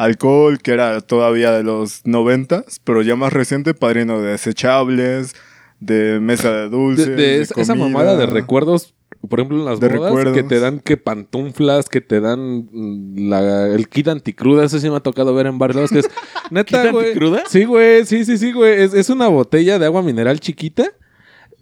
alcohol, 0.04 0.60
que 0.60 0.72
era 0.72 1.02
todavía 1.02 1.52
de 1.52 1.64
los 1.64 2.02
noventas, 2.06 2.80
pero 2.84 3.02
ya 3.02 3.16
más 3.16 3.34
reciente, 3.34 3.74
padrino 3.74 4.22
de 4.22 4.32
desechables, 4.32 5.36
de 5.80 6.20
mesa 6.20 6.52
de 6.52 6.70
dulces. 6.70 7.08
de 7.08 7.16
de 7.16 7.42
esa, 7.42 7.76
mamada 7.76 8.16
de 8.16 8.26
recuerdos, 8.26 8.94
por 9.28 9.40
ejemplo, 9.40 9.60
en 9.60 9.66
las 9.66 9.80
De 9.80 9.88
bodas, 9.90 10.04
recuerdos. 10.12 10.34
que 10.36 10.44
te 10.44 10.60
dan 10.60 10.80
que 10.80 10.98
pantuflas, 10.98 11.90
que 11.90 12.02
te 12.02 12.20
dan 12.22 12.68
mm, 12.72 13.30
la, 13.30 13.68
el 13.68 13.88
kit 13.90 14.08
anticruda, 14.10 14.66
eso 14.66 14.80
sí 14.80 14.90
me 14.90 14.98
ha 14.98 15.00
tocado 15.02 15.34
ver 15.34 15.48
en 15.48 15.58
varios 15.60 15.76
lados, 15.76 15.92
que 15.92 16.00
es 16.00 16.10
neta, 16.52 16.84
¿Kit 16.84 16.92
güey. 16.92 17.08
anticruda? 17.08 17.44
Sí, 17.48 17.64
güey, 17.66 18.06
sí, 18.06 18.26
sí, 18.26 18.38
sí, 18.38 18.52
güey. 18.52 18.82
Es, 18.82 18.94
es 18.94 19.10
una 19.10 19.28
botella 19.28 19.80
de 19.80 19.86
agua 19.86 20.02
mineral 20.02 20.40
chiquita, 20.40 20.92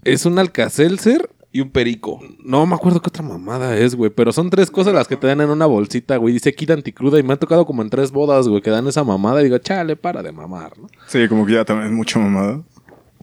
es 0.03 0.25
un 0.25 0.39
alcacelser, 0.39 1.29
Y 1.53 1.59
un 1.59 1.69
perico. 1.69 2.21
no 2.43 2.65
me 2.65 2.75
acuerdo 2.75 3.01
qué 3.01 3.09
otra 3.09 3.23
mamada 3.23 3.77
es, 3.77 3.95
güey, 3.95 4.09
pero 4.09 4.31
son 4.31 4.49
tres 4.49 4.71
cosas 4.71 4.93
las 4.93 5.07
que 5.07 5.17
te 5.17 5.27
dan 5.27 5.41
en 5.41 5.49
una 5.49 5.65
bolsita, 5.65 6.15
güey. 6.15 6.33
Dice 6.33 6.55
kit 6.55 6.71
anticruda 6.71 7.19
y 7.19 7.23
me 7.23 7.33
ha 7.33 7.37
tocado 7.37 7.65
como 7.65 7.81
en 7.81 7.89
tres 7.89 8.11
bodas, 8.11 8.47
güey, 8.47 8.61
que 8.61 8.69
dan 8.69 8.87
esa 8.87 9.03
mamada 9.03 9.41
y 9.41 9.45
digo, 9.45 9.57
chale, 9.57 9.97
para 9.97 10.23
de 10.23 10.31
mamar, 10.31 10.77
¿no? 10.79 10.87
Sí, 11.07 11.27
como 11.27 11.45
que 11.45 11.53
ya 11.53 11.65
también 11.65 11.89
es 11.89 11.93
mucho 11.93 12.19
mamada. 12.19 12.61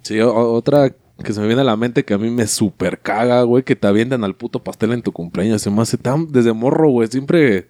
Sí, 0.02 0.20
otra 0.20 0.94
que 1.25 1.32
se 1.32 1.40
me 1.40 1.46
viene 1.46 1.62
a 1.62 1.64
la 1.64 1.76
mente 1.76 2.04
que 2.04 2.14
a 2.14 2.19
mí 2.19 2.30
me 2.30 2.46
super 2.46 3.00
caga, 3.00 3.42
güey, 3.42 3.64
que 3.64 3.76
te 3.76 3.86
avientan 3.86 4.25
al 4.25 4.36
puto 4.36 4.62
pastel 4.62 4.92
en 4.92 5.02
tu 5.02 5.12
cumpleaños. 5.12 5.62
Se 5.62 5.70
me 5.70 5.82
hace 5.82 5.96
tan 5.96 6.30
desde 6.30 6.52
morro, 6.52 6.90
güey, 6.90 7.08
siempre... 7.08 7.69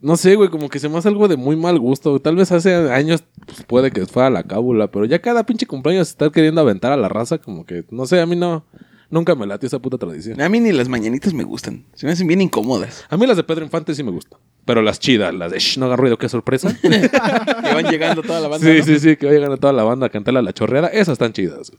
No 0.00 0.16
sé, 0.16 0.36
güey, 0.36 0.48
como 0.48 0.68
que 0.68 0.78
se 0.78 0.88
me 0.88 0.96
hace 0.96 1.08
algo 1.08 1.26
de 1.26 1.36
muy 1.36 1.56
mal 1.56 1.78
gusto. 1.78 2.20
Tal 2.20 2.36
vez 2.36 2.52
hace 2.52 2.92
años 2.92 3.24
pues, 3.44 3.64
puede 3.64 3.90
que 3.90 4.06
fuera 4.06 4.30
la 4.30 4.44
cábula, 4.44 4.92
pero 4.92 5.04
ya 5.04 5.20
cada 5.20 5.44
pinche 5.44 5.66
cumpleaños 5.66 6.08
estar 6.08 6.30
queriendo 6.30 6.60
aventar 6.60 6.92
a 6.92 6.96
la 6.96 7.08
raza, 7.08 7.38
como 7.38 7.66
que, 7.66 7.84
no 7.90 8.06
sé, 8.06 8.20
a 8.20 8.26
mí 8.26 8.36
no... 8.36 8.64
Nunca 9.10 9.34
me 9.34 9.46
latió 9.46 9.66
esa 9.66 9.78
puta 9.78 9.96
tradición. 9.96 10.40
A 10.40 10.48
mí 10.50 10.60
ni 10.60 10.70
las 10.70 10.88
mañanitas 10.88 11.32
me 11.32 11.42
gustan. 11.42 11.84
Se 11.94 12.04
me 12.04 12.12
hacen 12.12 12.26
bien 12.26 12.42
incómodas. 12.42 13.04
A 13.08 13.16
mí 13.16 13.26
las 13.26 13.38
de 13.38 13.42
Pedro 13.44 13.64
Infante 13.64 13.94
sí 13.94 14.02
me 14.02 14.10
gustan. 14.10 14.38
Pero 14.66 14.82
las 14.82 15.00
chidas, 15.00 15.32
las 15.34 15.50
de 15.50 15.58
Shh, 15.58 15.78
no 15.78 15.86
haga 15.86 15.96
ruido, 15.96 16.18
qué 16.18 16.28
sorpresa. 16.28 16.76
que 16.82 16.88
van 17.74 17.86
llegando 17.86 18.22
toda 18.22 18.38
la 18.40 18.48
banda. 18.48 18.66
sí, 18.66 18.78
¿no? 18.80 18.84
sí, 18.84 18.98
sí, 19.00 19.16
que 19.16 19.24
va 19.26 19.32
llegando 19.32 19.56
toda 19.56 19.72
la 19.72 19.82
banda 19.82 20.06
a 20.06 20.10
cantarle 20.10 20.40
a 20.40 20.42
la 20.42 20.52
chorreada. 20.52 20.88
Esas 20.88 21.12
están 21.14 21.32
chidas. 21.32 21.72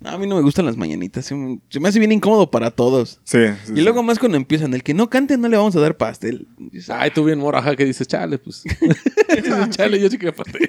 No, 0.00 0.10
a 0.10 0.18
mí 0.18 0.26
no 0.26 0.34
me 0.34 0.42
gustan 0.42 0.66
las 0.66 0.76
mañanitas. 0.76 1.24
Se 1.26 1.36
me, 1.36 1.60
se 1.68 1.78
me 1.78 1.88
hace 1.88 2.00
bien 2.00 2.10
incómodo 2.10 2.50
para 2.50 2.72
todos. 2.72 3.20
Sí. 3.22 3.38
sí, 3.64 3.72
Y 3.74 3.76
sí. 3.76 3.82
luego 3.82 4.02
más 4.02 4.18
cuando 4.18 4.36
empiezan, 4.36 4.74
el 4.74 4.82
que 4.82 4.92
no 4.94 5.08
cante 5.08 5.36
no 5.38 5.48
le 5.48 5.56
vamos 5.56 5.76
a 5.76 5.80
dar 5.80 5.96
pastel. 5.96 6.48
Dices, 6.58 6.90
Ay, 6.90 7.12
tú 7.12 7.22
bien 7.24 7.38
moraja 7.38 7.76
que 7.76 7.84
dices, 7.84 8.08
chale, 8.08 8.38
pues. 8.38 8.64
Dices, 9.36 9.70
chale, 9.70 10.00
yo 10.00 10.10
sí 10.10 10.18
quería 10.18 10.34
pastel. 10.34 10.66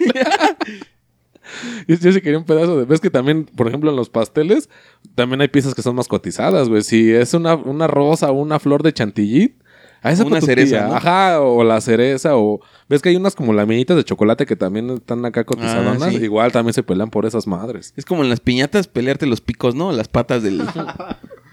yo, 1.88 1.96
yo 1.96 2.12
sí 2.12 2.22
quería 2.22 2.38
un 2.38 2.46
pedazo 2.46 2.78
de. 2.78 2.86
Ves 2.86 3.00
que 3.00 3.10
también, 3.10 3.46
por 3.46 3.68
ejemplo, 3.68 3.90
en 3.90 3.96
los 3.96 4.10
pasteles, 4.10 4.70
también 5.16 5.42
hay 5.42 5.48
piezas 5.48 5.76
que 5.76 5.82
son 5.82 5.96
más 5.96 6.08
cotizadas, 6.08 6.70
güey. 6.70 6.82
Si 6.82 7.12
es 7.12 7.34
una, 7.34 7.56
una 7.56 7.88
rosa 7.88 8.32
o 8.32 8.34
una 8.34 8.60
flor 8.60 8.84
de 8.84 8.94
chantilly. 8.94 9.56
A 10.02 10.12
esa 10.12 10.24
Una 10.24 10.40
potutilla, 10.40 10.68
cereza, 10.68 10.88
¿no? 10.88 10.96
Ajá, 10.96 11.42
o 11.42 11.64
la 11.64 11.82
cereza, 11.82 12.38
o... 12.38 12.60
¿Ves 12.88 13.02
que 13.02 13.10
hay 13.10 13.16
unas 13.16 13.34
como 13.34 13.54
laminitas 13.54 13.98
de 13.98 14.04
chocolate 14.04 14.46
que 14.46 14.56
también 14.56 14.88
están 14.92 15.26
acá 15.26 15.46
cotizadonas? 15.46 16.00
Ah, 16.00 16.12
sí. 16.12 16.18
Igual 16.18 16.52
también 16.52 16.76
se 16.76 16.84
pelean 16.84 17.10
por 17.10 17.26
esas 17.26 17.48
madres. 17.48 17.92
Es 17.98 18.06
como 18.06 18.22
en 18.22 18.30
las 18.30 18.40
piñatas 18.40 18.88
pelearte 18.88 19.26
los 19.26 19.42
picos, 19.42 19.74
¿no? 19.74 19.92
Las 19.92 20.08
patas 20.08 20.44
del... 20.44 20.62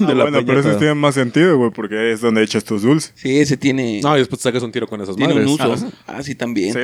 Ah, 0.00 0.06
de 0.06 0.14
la 0.14 0.22
bueno, 0.24 0.38
pero 0.38 0.46
piñata. 0.60 0.70
eso 0.70 0.78
tiene 0.78 0.94
más 0.94 1.14
sentido, 1.14 1.56
güey, 1.58 1.70
porque 1.70 2.12
es 2.12 2.20
donde 2.20 2.42
echas 2.42 2.64
tus 2.64 2.82
dulces. 2.82 3.12
Sí, 3.16 3.38
ese 3.38 3.56
tiene... 3.56 4.00
No, 4.02 4.14
y 4.16 4.20
después 4.20 4.38
te 4.40 4.44
sacas 4.44 4.62
un 4.62 4.72
tiro 4.72 4.86
con 4.86 5.00
esas 5.00 5.16
tiene 5.16 5.34
madres. 5.34 5.48
un 5.48 5.54
uso. 5.76 5.92
Ah, 6.06 6.22
sí, 6.22 6.34
también. 6.34 6.72
Sí, 6.72 6.78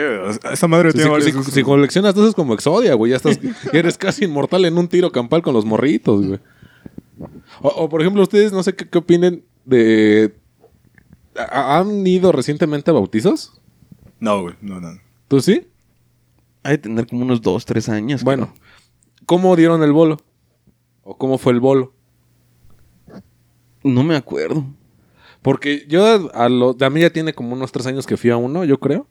esa 0.52 0.68
madre 0.68 0.90
Si, 0.90 0.98
tiene 0.98 1.10
si- 1.20 1.30
varios 1.32 1.46
si- 1.46 1.62
coleccionas 1.62 2.10
entonces 2.10 2.34
como 2.34 2.54
Exodia, 2.54 2.94
güey, 2.94 3.10
ya 3.10 3.16
estás, 3.16 3.40
ya 3.72 3.78
eres 3.78 3.96
casi 3.98 4.24
inmortal 4.24 4.64
en 4.64 4.76
un 4.78 4.88
tiro 4.88 5.10
campal 5.12 5.42
con 5.42 5.54
los 5.54 5.64
morritos, 5.64 6.26
güey. 6.26 6.40
O, 7.62 7.68
o, 7.68 7.88
por 7.88 8.00
ejemplo, 8.00 8.22
ustedes 8.22 8.52
no 8.52 8.62
sé 8.62 8.74
qué, 8.74 8.88
qué 8.88 8.98
opinen 8.98 9.44
de... 9.64 10.34
¿ha- 11.36 11.78
¿Han 11.78 12.06
ido 12.06 12.32
recientemente 12.32 12.90
a 12.90 12.94
bautizos? 12.94 13.60
No, 14.20 14.42
güey, 14.42 14.54
no, 14.60 14.80
no. 14.80 14.98
¿Tú 15.28 15.40
sí? 15.40 15.66
Hay 16.62 16.72
de 16.72 16.78
tener 16.78 17.06
como 17.06 17.22
unos 17.22 17.42
dos, 17.42 17.64
tres 17.66 17.88
años. 17.88 18.22
Bueno, 18.24 18.52
¿cómo 19.26 19.54
dieron 19.56 19.82
el 19.82 19.92
bolo? 19.92 20.18
¿O 21.02 21.18
cómo 21.18 21.36
fue 21.38 21.52
el 21.52 21.60
bolo? 21.60 21.92
No 23.84 24.02
me 24.02 24.16
acuerdo. 24.16 24.64
Porque 25.42 25.84
yo 25.88 26.30
a 26.34 26.48
lo, 26.48 26.76
a 26.80 26.90
mí 26.90 27.00
ya 27.02 27.10
tiene 27.10 27.34
como 27.34 27.52
unos 27.54 27.70
tres 27.70 27.86
años 27.86 28.06
que 28.06 28.16
fui 28.16 28.30
a 28.30 28.36
uno, 28.36 28.64
yo 28.64 28.80
creo. 28.80 29.06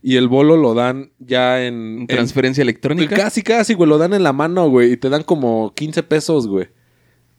Y 0.00 0.16
el 0.16 0.28
bolo 0.28 0.56
lo 0.56 0.74
dan 0.74 1.10
ya 1.18 1.64
en... 1.64 1.98
en- 2.00 2.06
Transferencia 2.06 2.62
electrónica. 2.62 3.14
Casi, 3.16 3.42
casi, 3.42 3.74
güey. 3.74 3.88
Lo 3.88 3.98
dan 3.98 4.14
en 4.14 4.22
la 4.22 4.32
mano, 4.32 4.68
güey. 4.68 4.92
Y 4.92 4.96
te 4.96 5.08
dan 5.08 5.22
como 5.22 5.72
15 5.74 6.02
pesos, 6.04 6.46
güey. 6.48 6.68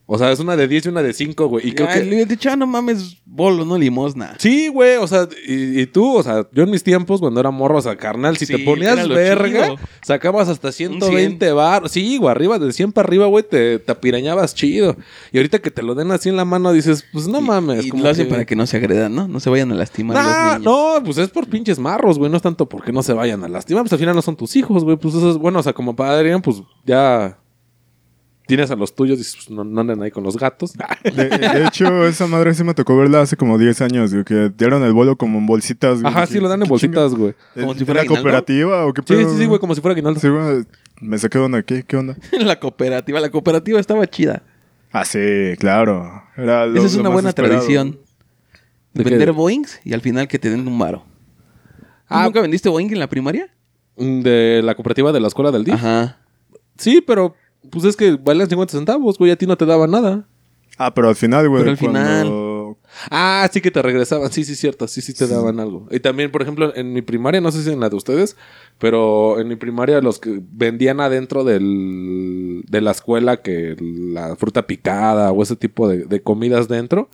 O 0.06 0.18
sea, 0.18 0.32
es 0.34 0.40
una 0.40 0.58
de 0.58 0.68
10 0.68 0.86
y 0.86 0.90
una 0.90 1.02
de 1.02 1.14
5, 1.14 1.48
güey. 1.48 1.66
Y 1.70 1.72
creo 1.72 1.88
Ay, 1.90 1.94
que... 2.00 2.04
le 2.06 2.10
hubiera 2.16 2.26
dicho, 2.30 2.50
ah, 2.52 2.58
no 2.58 2.68
mames, 2.68 3.18
bolo, 3.26 3.64
no 3.64 3.78
limosna. 3.78 4.36
Sí, 4.38 4.68
güey. 4.68 4.98
O 4.98 5.08
sea, 5.08 5.30
y, 5.48 5.80
y 5.80 5.86
tú, 5.86 6.18
o 6.18 6.22
sea, 6.22 6.46
yo 6.52 6.64
en 6.64 6.72
mis 6.72 6.84
tiempos, 6.84 7.22
cuando 7.22 7.40
era 7.40 7.52
morro, 7.52 7.78
o 7.78 7.82
sea, 7.82 7.96
carnal, 7.96 8.36
si 8.36 8.46
Sí, 8.46 8.54
te 8.54 8.60
ponías 8.66 9.08
verga, 9.08 9.64
chido. 9.70 9.80
sacabas 10.06 10.50
hasta 10.50 10.74
120 10.74 11.52
bar. 11.54 11.88
Sí, 11.88 12.18
güey, 12.18 12.30
arriba, 12.32 12.60
de 12.60 12.74
100 12.74 12.92
para 12.92 13.08
arriba, 13.08 13.28
güey, 13.28 13.46
te, 13.50 13.80
te 13.80 13.92
apirañabas 13.94 14.54
chido. 14.54 14.98
Y 15.32 15.38
ahorita 15.38 15.60
que 15.60 15.72
te 15.72 15.82
lo 15.82 15.96
den 15.96 16.12
así 16.12 16.28
en 16.28 16.36
la 16.36 16.44
mano, 16.44 16.74
dices, 16.74 17.06
pues 17.14 17.28
no 17.30 17.40
mames. 17.40 17.86
Y 17.86 17.90
como 17.90 18.04
lo 18.04 18.10
hacen 18.10 18.26
que- 18.26 18.32
para 18.32 18.46
que 18.46 18.58
no 18.58 18.68
se 18.68 18.76
agredan, 18.78 19.16
¿no? 19.16 19.30
No 19.30 19.40
se 19.40 19.50
vayan 19.50 19.72
a 19.72 19.76
lastimar 19.76 20.18
Nah, 20.18 20.24
los 20.24 20.60
niños. 20.60 20.64
no, 20.98 21.04
pues 21.06 21.18
es 21.18 21.30
por 21.30 21.48
pinches 21.48 21.80
marros, 21.80 22.20
güey. 22.20 22.30
No 22.30 22.36
es 22.36 22.44
tanto 22.44 22.68
porque 22.68 22.92
no 22.92 23.04
se 23.04 23.14
vayan 23.14 23.42
a 23.46 23.48
lastimar. 23.48 23.84
Pues 23.84 23.94
al 23.94 24.00
final 24.00 24.16
no 24.16 24.22
son 24.22 24.36
tus 24.36 24.56
hijos, 24.58 24.84
güey. 24.84 24.98
Pues 24.98 25.16
eso 25.16 25.32
es 25.32 25.38
bueno. 25.38 25.60
O 25.60 25.64
sea, 25.64 25.72
como 25.72 25.96
padre, 25.96 26.38
pues 26.42 26.62
ya. 26.86 27.38
Tienes 28.48 28.70
a 28.72 28.76
los 28.76 28.94
tuyos, 28.96 29.18
dices, 29.18 29.36
pues 29.36 29.50
no, 29.50 29.64
no 29.64 29.82
anden 29.82 30.02
ahí 30.02 30.12
con 30.12 30.24
los 30.24 30.38
gatos. 30.38 30.74
De, 31.04 31.30
de 31.30 31.66
hecho, 31.66 32.06
esa 32.06 32.28
madre 32.28 32.54
sí 32.54 32.64
me 32.64 32.74
tocó 32.74 32.98
verla 32.98 33.22
hace 33.22 33.36
como 33.38 33.58
10 33.58 33.82
años, 33.82 34.12
güey, 34.14 34.24
que 34.26 34.52
dieron 34.58 34.84
el 34.84 34.94
bolo 34.94 35.16
como 35.18 35.40
en 35.40 35.46
bolsitas, 35.46 36.02
güey. 36.02 36.14
Ajá, 36.14 36.26
sí, 36.26 36.40
lo 36.40 36.48
dan 36.50 36.60
en 36.62 36.66
¿qué 36.66 36.70
bolsitas, 36.70 37.14
güey. 37.16 37.34
Como 37.56 37.74
si 37.74 37.80
¿De 37.80 37.86
fuera 37.86 38.02
la 38.04 38.08
cooperativa 38.08 38.86
o 38.86 38.94
qué 38.94 39.02
Sí, 39.06 39.14
pedo, 39.14 39.30
sí, 39.32 39.38
sí, 39.38 39.46
güey, 39.46 39.60
como 39.60 39.76
si 39.76 39.82
fuera 39.82 39.94
aguinaldo. 39.94 40.20
Sí, 40.20 40.28
güey. 40.30 40.64
Me 41.02 41.18
saqué 41.18 41.38
de 41.38 41.44
onda. 41.46 41.64
¿Qué, 41.64 41.84
¿Qué 41.84 41.98
onda? 41.98 42.16
la 42.40 42.60
cooperativa. 42.60 43.20
La 43.20 43.30
cooperativa 43.30 43.80
estaba 43.80 44.06
chida. 44.08 44.44
Ah, 44.92 45.06
sí, 45.06 45.20
claro. 45.60 46.24
Era 46.38 46.66
lo- 46.66 46.78
Esa 46.78 46.86
es 46.88 46.94
lo 46.96 47.00
una 47.02 47.10
más 47.10 47.14
buena 47.16 47.30
esperado. 47.30 47.56
tradición. 47.56 48.00
¿De? 48.94 49.04
Vender 49.04 49.32
Boeings 49.32 49.80
y 49.84 49.94
al 49.94 50.02
final 50.02 50.28
que 50.28 50.38
te 50.38 50.50
den 50.52 50.68
un 50.68 50.78
varo. 50.78 51.00
¿Tú 51.00 51.86
Ah. 52.10 52.24
¿Nunca 52.26 52.42
vendiste 52.42 52.70
Boeing 52.70 52.92
en 52.92 53.00
la 53.00 53.10
primaria? 53.10 53.50
De 53.98 54.62
la 54.64 54.76
cooperativa 54.76 55.12
de 55.12 55.20
la 55.20 55.28
escuela 55.28 55.52
del 55.52 55.64
DIF. 55.64 55.74
Ajá. 55.76 56.18
Sí, 56.78 57.02
pero 57.06 57.36
pues 57.70 57.86
es 57.86 57.96
que 57.96 58.18
valen 58.22 58.48
50 58.50 58.72
centavos, 58.74 59.18
güey, 59.18 59.32
a 59.32 59.36
ti 59.36 59.46
no 59.48 59.58
te 59.58 59.66
daban 59.66 59.92
nada. 59.92 60.28
Ah, 60.78 60.94
pero 60.94 61.10
al 61.10 61.16
final, 61.16 61.48
güey. 61.50 61.62
Pero 61.62 61.72
al 61.72 61.78
cuando- 61.78 62.78
Ah, 63.10 63.48
sí 63.52 63.62
que 63.62 63.72
te 63.72 63.82
regresaban. 63.82 64.32
Sí, 64.32 64.44
sí, 64.44 64.56
cierto. 64.56 64.88
Sí, 64.88 65.02
sí 65.02 65.14
te 65.14 65.28
daban 65.28 65.60
algo. 65.60 65.88
Y 65.92 66.00
también, 66.00 66.32
por 66.32 66.42
ejemplo, 66.42 66.76
en 66.76 66.94
mi 66.94 67.02
primaria, 67.02 67.42
no 67.42 67.52
sé 67.52 67.64
si 67.64 67.72
en 67.72 67.80
la 67.80 67.90
de 67.90 67.96
ustedes, 67.96 68.38
pero 68.80 69.40
en 69.40 69.48
mi 69.48 69.56
primaria 69.56 70.00
los 70.02 70.20
que 70.20 70.42
vendían 70.52 71.00
adentro 71.00 71.44
del, 71.44 72.64
de 72.68 72.82
la 72.82 72.92
escuela 72.92 73.42
que 73.42 73.76
la 73.80 74.36
fruta 74.36 74.68
picada 74.68 75.32
o 75.32 75.42
ese 75.44 75.56
tipo 75.56 75.88
de, 75.88 76.06
de 76.06 76.22
comidas 76.22 76.68
dentro, 76.68 77.10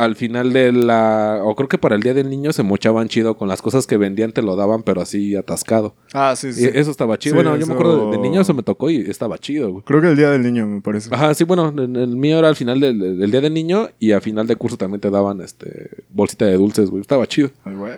al 0.00 0.16
final 0.16 0.52
de 0.52 0.72
la... 0.72 1.40
O 1.44 1.54
creo 1.54 1.68
que 1.68 1.78
para 1.78 1.94
el 1.94 2.02
Día 2.02 2.14
del 2.14 2.30
Niño 2.30 2.52
se 2.52 2.62
mochaban 2.62 3.08
chido 3.08 3.36
con 3.36 3.48
las 3.48 3.60
cosas 3.60 3.86
que 3.86 3.96
vendían, 3.96 4.32
te 4.32 4.42
lo 4.42 4.56
daban, 4.56 4.82
pero 4.82 5.00
así 5.00 5.36
atascado. 5.36 5.94
Ah, 6.14 6.34
sí, 6.36 6.48
Y 6.48 6.52
sí. 6.52 6.70
eso 6.72 6.90
estaba 6.90 7.18
chido. 7.18 7.34
Sí, 7.34 7.36
bueno, 7.36 7.56
yo 7.56 7.66
me 7.66 7.74
acuerdo 7.74 8.10
de, 8.10 8.16
de 8.16 8.22
niño, 8.22 8.40
eso 8.40 8.54
me 8.54 8.62
tocó 8.62 8.88
y 8.90 8.96
estaba 8.96 9.36
chido, 9.38 9.70
güey. 9.70 9.84
Creo 9.84 10.00
que 10.00 10.08
el 10.08 10.16
día 10.16 10.30
del 10.30 10.42
niño, 10.42 10.66
me 10.66 10.80
parece. 10.80 11.14
Ajá, 11.14 11.34
sí, 11.34 11.44
bueno, 11.44 11.68
en 11.76 11.96
el 11.96 12.16
mío 12.16 12.38
era 12.38 12.48
al 12.48 12.56
final 12.56 12.80
del, 12.80 13.18
del 13.18 13.30
día 13.30 13.40
del 13.40 13.52
niño 13.54 13.88
y 13.98 14.12
a 14.12 14.20
final 14.20 14.46
de 14.46 14.56
curso 14.56 14.76
también 14.76 15.00
te 15.00 15.10
daban 15.10 15.40
este 15.40 16.04
bolsita 16.08 16.46
de 16.46 16.54
dulces, 16.56 16.88
güey. 16.90 17.02
Estaba 17.02 17.26
chido. 17.26 17.50
Ay, 17.64 17.74
güey. 17.74 17.92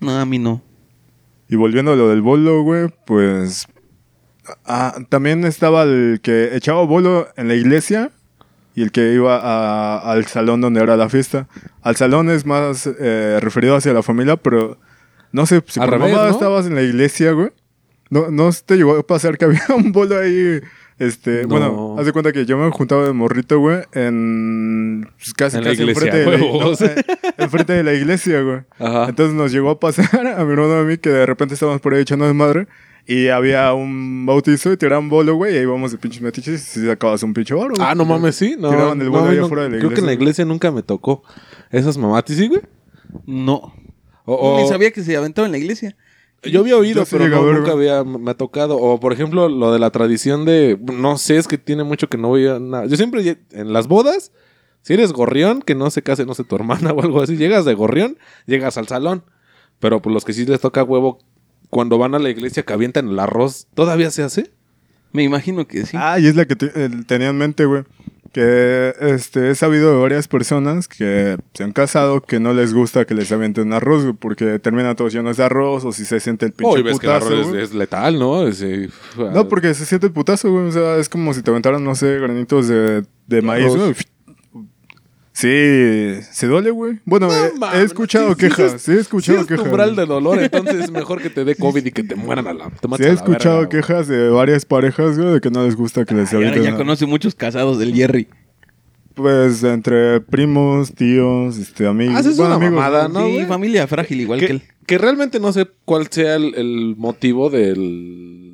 No, 0.00 0.18
a 0.18 0.24
mí 0.24 0.38
no. 0.38 0.62
Y 1.48 1.56
volviendo 1.56 1.92
a 1.92 1.96
lo 1.96 2.08
del 2.08 2.22
bolo, 2.22 2.62
güey, 2.62 2.88
pues. 3.06 3.66
Ah, 4.64 4.96
también 5.10 5.44
estaba 5.44 5.82
el 5.82 6.20
que 6.22 6.56
echaba 6.56 6.82
bolo 6.84 7.28
en 7.36 7.48
la 7.48 7.54
iglesia 7.54 8.12
y 8.78 8.82
el 8.82 8.92
que 8.92 9.12
iba 9.12 9.36
a- 9.36 9.98
al 10.12 10.26
salón 10.26 10.60
donde 10.60 10.80
era 10.82 10.96
la 10.96 11.08
fiesta. 11.08 11.48
Al 11.82 11.96
salón 11.96 12.30
es 12.30 12.46
más 12.46 12.88
eh, 13.00 13.38
referido 13.40 13.74
hacia 13.76 13.92
la 13.92 14.02
familia, 14.04 14.36
pero 14.36 14.78
no 15.32 15.46
sé, 15.46 15.62
si 15.66 15.80
por 15.80 15.90
revés, 15.90 16.12
mamá 16.12 16.24
¿no? 16.28 16.30
estabas 16.30 16.66
en 16.66 16.74
la 16.74 16.82
iglesia, 16.82 17.32
güey. 17.32 17.50
No, 18.10 18.30
no 18.30 18.50
te 18.64 18.76
llegó 18.76 18.96
a 18.96 19.02
pasar 19.06 19.36
que 19.36 19.44
había 19.46 19.62
un 19.76 19.90
bolo 19.92 20.18
ahí. 20.18 20.60
Este, 20.98 21.42
No. 21.42 21.48
bueno, 21.48 21.96
haz 21.98 22.06
de 22.06 22.12
cuenta 22.12 22.32
que 22.32 22.44
yo 22.46 22.58
me 22.58 22.70
juntaba 22.72 23.04
de 23.04 23.12
morrito, 23.12 23.58
güey, 23.60 23.82
en 23.92 25.08
pues, 25.16 25.32
casi, 25.34 25.56
En 25.58 25.64
la 25.64 25.70
casi 25.70 25.82
iglesia, 25.82 26.06
enfrente, 26.06 26.30
de 26.30 26.38
la, 26.38 26.64
no, 26.64 26.72
eh, 26.72 27.04
enfrente 27.38 27.72
de 27.72 27.82
la 27.84 27.92
iglesia, 27.94 28.40
güey. 28.42 28.60
Ajá. 28.80 29.06
Entonces 29.08 29.34
nos 29.36 29.52
llegó 29.52 29.70
a 29.70 29.78
pasar 29.80 30.06
a 30.26 30.44
mi 30.44 30.52
hermano 30.52 30.78
y 30.78 30.80
a 30.80 30.84
mí 30.84 30.98
que 30.98 31.10
de 31.10 31.26
repente 31.26 31.54
estábamos 31.54 31.80
por 31.80 31.94
ahí 31.94 32.02
echando 32.02 32.26
de 32.26 32.32
madre 32.34 32.66
y 33.08 33.28
había 33.28 33.72
un 33.72 34.26
bautizo 34.26 34.70
y 34.70 34.76
tiraban 34.76 35.08
bolo, 35.08 35.34
güey, 35.34 35.54
y 35.54 35.56
ahí 35.56 35.62
íbamos 35.62 35.92
de 35.92 35.96
pinches 35.96 36.20
metiches 36.20 36.76
y 36.76 36.84
sacabas 36.84 37.22
un 37.22 37.32
pinche 37.32 37.54
oro. 37.54 37.74
Ah, 37.80 37.94
no 37.94 38.04
mames, 38.04 38.36
sí. 38.36 38.54
No, 38.58 38.68
Tiraban 38.68 39.00
el 39.00 39.06
no, 39.06 39.12
bolo 39.12 39.30
ahí 39.30 39.38
no, 39.38 39.46
afuera 39.46 39.62
de 39.62 39.70
la 39.70 39.78
Creo 39.78 39.88
que 39.88 40.00
en 40.00 40.04
la 40.06 40.12
iglesia. 40.12 40.42
iglesia 40.42 40.44
nunca 40.44 40.70
me 40.70 40.82
tocó. 40.82 41.22
Esas 41.70 41.96
mamás, 41.96 42.24
¿sí, 42.26 42.48
güey? 42.48 42.60
No. 43.24 43.72
Ni 44.26 44.68
sabía 44.68 44.90
que 44.90 45.02
se 45.02 45.16
aventaba 45.16 45.46
en 45.46 45.52
la 45.52 45.58
iglesia. 45.58 45.96
Yo 46.42 46.60
había 46.60 46.76
oído, 46.76 47.04
Yo 47.04 47.10
pero 47.10 47.28
no, 47.28 47.42
ver, 47.46 47.54
nunca 47.56 47.72
había, 47.72 48.04
me 48.04 48.30
ha 48.30 48.34
tocado. 48.34 48.76
O, 48.76 49.00
por 49.00 49.14
ejemplo, 49.14 49.48
lo 49.48 49.72
de 49.72 49.78
la 49.78 49.90
tradición 49.90 50.44
de... 50.44 50.78
No 50.78 51.16
sé, 51.16 51.38
es 51.38 51.48
que 51.48 51.56
tiene 51.56 51.84
mucho 51.84 52.10
que 52.10 52.18
no 52.18 52.28
voy 52.28 52.46
a... 52.46 52.58
nada. 52.58 52.84
Yo 52.84 52.96
siempre, 52.98 53.38
en 53.52 53.72
las 53.72 53.88
bodas, 53.88 54.32
si 54.82 54.92
eres 54.92 55.14
gorrión, 55.14 55.62
que 55.62 55.74
no 55.74 55.88
se 55.90 56.02
case, 56.02 56.26
no 56.26 56.34
sé, 56.34 56.44
tu 56.44 56.56
hermana 56.56 56.92
o 56.96 57.00
algo 57.00 57.22
así, 57.22 57.38
llegas 57.38 57.64
de 57.64 57.72
gorrión, 57.72 58.18
llegas 58.46 58.76
al 58.76 58.86
salón. 58.86 59.24
Pero 59.80 60.02
por 60.02 60.12
los 60.12 60.26
que 60.26 60.32
sí 60.34 60.44
les 60.44 60.60
toca 60.60 60.82
huevo, 60.82 61.20
cuando 61.70 61.98
van 61.98 62.14
a 62.14 62.18
la 62.18 62.30
iglesia 62.30 62.62
que 62.64 62.72
avientan 62.72 63.08
el 63.08 63.18
arroz, 63.18 63.66
¿todavía 63.74 64.10
se 64.10 64.22
hace? 64.22 64.50
Me 65.12 65.22
imagino 65.22 65.66
que 65.66 65.86
sí. 65.86 65.96
Ah, 65.98 66.18
y 66.18 66.26
es 66.26 66.36
la 66.36 66.44
que 66.46 66.56
te- 66.56 66.72
eh, 66.74 66.90
tenía 67.06 67.28
en 67.28 67.38
mente, 67.38 67.64
güey. 67.64 67.84
Que 68.32 68.92
este, 69.00 69.50
he 69.50 69.54
sabido 69.54 69.90
de 69.94 70.00
varias 70.02 70.28
personas 70.28 70.86
que 70.86 71.38
se 71.54 71.64
han 71.64 71.72
casado 71.72 72.20
que 72.20 72.38
no 72.40 72.52
les 72.52 72.74
gusta 72.74 73.06
que 73.06 73.14
les 73.14 73.32
avienten 73.32 73.72
arroz, 73.72 74.02
güey, 74.02 74.12
porque 74.14 74.58
terminan 74.58 74.94
todos 74.96 75.14
llenos 75.14 75.38
de 75.38 75.44
arroz 75.44 75.86
o 75.86 75.92
si 75.92 76.04
se 76.04 76.20
siente 76.20 76.44
el 76.44 76.52
pinche 76.52 76.74
Oh, 76.74 76.78
y 76.78 76.82
ves 76.82 76.98
que 76.98 77.06
el 77.06 77.12
putazo, 77.14 77.34
arroz 77.34 77.54
es, 77.54 77.72
letal, 77.72 78.18
¿no? 78.18 78.46
Es, 78.46 78.60
eh, 78.60 78.90
No, 79.16 79.48
porque 79.48 79.72
se 79.72 79.86
siente 79.86 80.08
el 80.08 80.12
putazo, 80.12 80.52
güey. 80.52 80.66
O 80.66 80.72
sea, 80.72 80.96
es 80.98 81.08
como 81.08 81.32
si 81.32 81.40
te 81.42 81.50
aventaran, 81.50 81.82
no 81.82 81.94
sé, 81.94 82.18
granitos 82.18 82.68
de, 82.68 83.04
de 83.26 83.42
maíz, 83.42 83.74
güey. 83.74 83.94
Sí, 85.40 86.20
se 86.32 86.48
duele, 86.48 86.70
güey. 86.72 86.98
Bueno, 87.04 87.28
he- 87.32 87.78
he, 87.78 87.82
escuchado 87.84 88.30
sí, 88.30 88.40
quejas, 88.40 88.74
es- 88.74 88.82
sí 88.82 88.90
he 88.90 88.98
escuchado 88.98 89.38
sí 89.38 89.42
es 89.42 89.46
tu 89.46 89.52
quejas. 89.54 89.66
umbral 89.66 89.94
güey. 89.94 90.00
de 90.04 90.12
dolor, 90.12 90.42
entonces 90.42 90.74
es 90.82 90.90
mejor 90.90 91.22
que 91.22 91.30
te 91.30 91.44
dé 91.44 91.54
COVID 91.54 91.86
y 91.86 91.92
que 91.92 92.02
te 92.02 92.16
mueran 92.16 92.48
a 92.48 92.54
la... 92.54 92.70
Te 92.70 92.88
Sí 92.96 93.02
he 93.02 93.04
a 93.04 93.08
la 93.10 93.14
escuchado 93.14 93.58
verga, 93.58 93.68
quejas 93.68 94.08
de 94.08 94.30
varias 94.30 94.64
parejas, 94.64 95.16
güey, 95.16 95.34
de 95.34 95.40
que 95.40 95.48
no 95.50 95.64
les 95.64 95.76
gusta 95.76 96.04
que 96.04 96.16
les 96.16 96.34
avienten. 96.34 96.64
ya 96.64 96.76
conoce 96.76 97.06
muchos 97.06 97.36
casados 97.36 97.78
del 97.78 97.94
Jerry. 97.94 98.26
Pues 99.14 99.62
entre 99.62 100.20
primos, 100.22 100.92
tíos, 100.92 101.56
este, 101.56 101.86
amigos. 101.86 102.16
Ah, 102.16 102.20
eso 102.20 102.30
es 102.30 102.36
bueno, 102.36 102.56
una 102.56 102.66
amigos, 102.66 102.84
mamada, 102.84 103.08
¿no? 103.08 103.20
No, 103.20 103.26
sí, 103.28 103.44
familia 103.46 103.86
frágil 103.86 104.20
igual 104.20 104.40
que, 104.40 104.46
que, 104.46 104.52
él. 104.54 104.62
que 104.86 104.98
realmente 104.98 105.38
no 105.38 105.52
sé 105.52 105.68
cuál 105.84 106.08
sea 106.08 106.34
el, 106.34 106.54
el 106.56 106.94
motivo 106.96 107.48
del... 107.48 108.47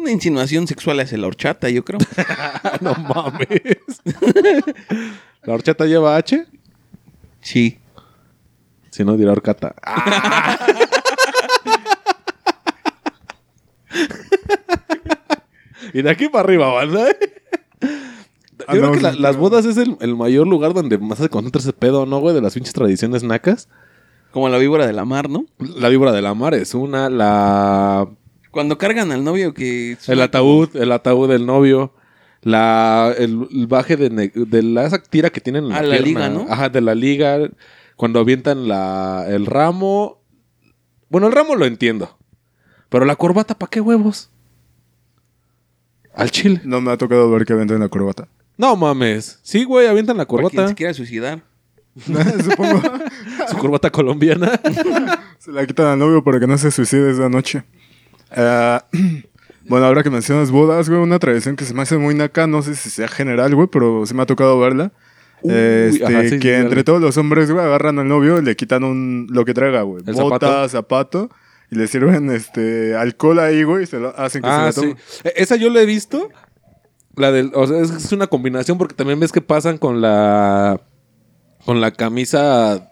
Una 0.00 0.10
insinuación 0.12 0.66
sexual 0.66 0.98
hacia 1.00 1.18
la 1.18 1.26
horchata, 1.26 1.68
yo 1.68 1.84
creo. 1.84 1.98
no 2.80 2.94
mames. 2.94 3.48
¿La 5.42 5.52
horchata 5.54 5.84
lleva 5.84 6.16
H? 6.16 6.46
Sí. 7.42 7.78
Si 8.90 9.04
no, 9.04 9.16
dirá 9.18 9.32
horcata. 9.32 9.74
y 15.92 16.02
de 16.02 16.10
aquí 16.10 16.28
para 16.28 16.44
arriba, 16.44 16.72
banda. 16.72 17.10
¿eh? 17.10 17.16
Yo 17.80 17.88
Ah, 18.66 18.72
creo 18.72 18.86
no, 18.86 18.92
que 18.92 19.00
las 19.20 19.36
bodas 19.36 19.64
es 19.64 19.76
el, 19.78 19.96
el 20.00 20.14
mayor 20.16 20.46
lugar 20.46 20.74
donde 20.74 20.98
más 20.98 21.18
se 21.18 21.28
concentra 21.28 21.60
ese 21.60 21.72
pedo, 21.72 22.06
¿no, 22.06 22.20
güey? 22.20 22.34
De 22.34 22.42
las 22.42 22.54
pinches 22.54 22.74
tradiciones 22.74 23.22
nacas. 23.22 23.68
Como 24.32 24.48
la 24.48 24.58
víbora 24.58 24.86
de 24.86 24.92
la 24.92 25.04
mar, 25.04 25.28
¿no? 25.28 25.46
La 25.58 25.88
víbora 25.88 26.12
de 26.12 26.22
la 26.22 26.34
mar 26.34 26.54
es 26.54 26.74
una, 26.74 27.10
la 27.10 28.08
Cuando 28.50 28.78
cargan 28.78 29.12
al 29.12 29.22
novio 29.24 29.54
que... 29.54 29.96
El 30.08 30.20
ataúd, 30.22 30.74
el 30.76 30.90
ataúd 30.92 31.28
del 31.28 31.46
novio. 31.46 31.92
La, 32.42 33.14
el, 33.18 33.46
el 33.52 33.66
baje 33.66 33.96
de, 33.96 34.10
ne- 34.10 34.32
de 34.34 34.62
la, 34.62 34.86
esa 34.86 34.98
tira 35.02 35.30
que 35.30 35.40
tienen 35.40 35.66
en 35.66 35.72
Ah, 35.72 35.82
la, 35.82 35.98
liga, 35.98 36.28
¿no? 36.30 36.46
Ajá, 36.48 36.68
de 36.70 36.80
la 36.80 36.94
liga. 36.94 37.38
Cuando 37.96 38.18
avientan 38.20 38.66
la, 38.66 39.26
el 39.28 39.46
ramo. 39.46 40.22
Bueno, 41.10 41.26
el 41.26 41.32
ramo 41.34 41.54
lo 41.54 41.66
entiendo. 41.66 42.16
Pero 42.88 43.04
la 43.04 43.14
corbata, 43.16 43.54
¿para 43.58 43.68
qué 43.70 43.80
huevos? 43.80 44.30
Al 46.14 46.30
chile. 46.30 46.60
No 46.64 46.80
me 46.80 46.90
ha 46.92 46.96
tocado 46.96 47.30
ver 47.30 47.44
que 47.44 47.54
venden 47.54 47.80
la 47.80 47.88
corbata. 47.88 48.28
No 48.56 48.74
mames. 48.76 49.38
Sí, 49.42 49.64
güey, 49.64 49.86
avientan 49.86 50.16
la 50.16 50.26
Para 50.26 50.38
quien 50.40 50.50
corbata. 50.50 50.68
se 50.68 50.74
quiera 50.74 50.94
suicidar. 50.94 51.42
Supongo. 52.44 52.82
Su 53.50 53.56
corbata 53.58 53.90
colombiana. 53.90 54.60
se 55.38 55.52
la 55.52 55.66
quitan 55.66 55.86
al 55.86 55.98
novio 55.98 56.24
para 56.24 56.40
que 56.40 56.46
no 56.46 56.56
se 56.58 56.70
suicide 56.70 57.10
esa 57.10 57.28
noche. 57.28 57.64
Ah, 58.32 58.84
bueno, 59.68 59.86
ahora 59.86 60.02
que 60.02 60.10
mencionas 60.10 60.50
bodas, 60.50 60.88
güey, 60.88 61.00
una 61.00 61.18
tradición 61.18 61.56
que 61.56 61.64
se 61.64 61.74
me 61.74 61.82
hace 61.82 61.96
muy 61.98 62.14
naca, 62.14 62.46
no 62.46 62.62
sé 62.62 62.74
si 62.74 62.90
sea 62.90 63.08
general, 63.08 63.54
güey, 63.54 63.68
pero 63.70 64.04
sí 64.06 64.14
me 64.14 64.22
ha 64.22 64.26
tocado 64.26 64.58
verla. 64.58 64.92
Uy, 65.42 65.52
Este, 65.54 66.04
ajá, 66.04 66.22
sí, 66.22 66.28
sí, 66.30 66.38
que 66.38 66.52
dale. 66.52 66.64
entre 66.64 66.84
todos 66.84 67.00
los 67.00 67.16
hombres, 67.16 67.50
güey, 67.50 67.64
agarran 67.64 67.98
al 67.98 68.08
novio 68.08 68.38
y 68.38 68.42
le 68.42 68.56
quitan 68.56 68.84
un, 68.84 69.26
lo 69.30 69.44
que 69.44 69.54
traiga, 69.54 69.82
güey. 69.82 70.02
Bota, 70.04 70.68
zapato. 70.68 71.30
Y 71.72 71.76
le 71.76 71.86
sirven 71.86 72.30
este 72.32 72.96
alcohol 72.96 73.38
ahí, 73.38 73.62
güey, 73.62 73.84
y 73.84 73.86
se 73.86 74.00
lo 74.00 74.08
hacen 74.18 74.42
que 74.42 74.48
ah, 74.48 74.58
se 74.58 74.64
la 74.66 74.72
sí. 74.72 74.80
tome. 74.80 74.96
E- 75.22 75.34
Esa 75.36 75.54
yo 75.54 75.70
la 75.70 75.80
he 75.80 75.86
visto. 75.86 76.28
La 77.14 77.30
del, 77.30 77.52
o 77.54 77.64
sea, 77.66 77.80
es 77.80 78.10
una 78.12 78.26
combinación 78.26 78.76
porque 78.76 78.94
también 78.94 79.20
ves 79.20 79.30
que 79.30 79.40
pasan 79.40 79.78
con 79.78 80.00
la 80.00 80.80
con 81.64 81.80
la 81.80 81.90
camisa 81.92 82.89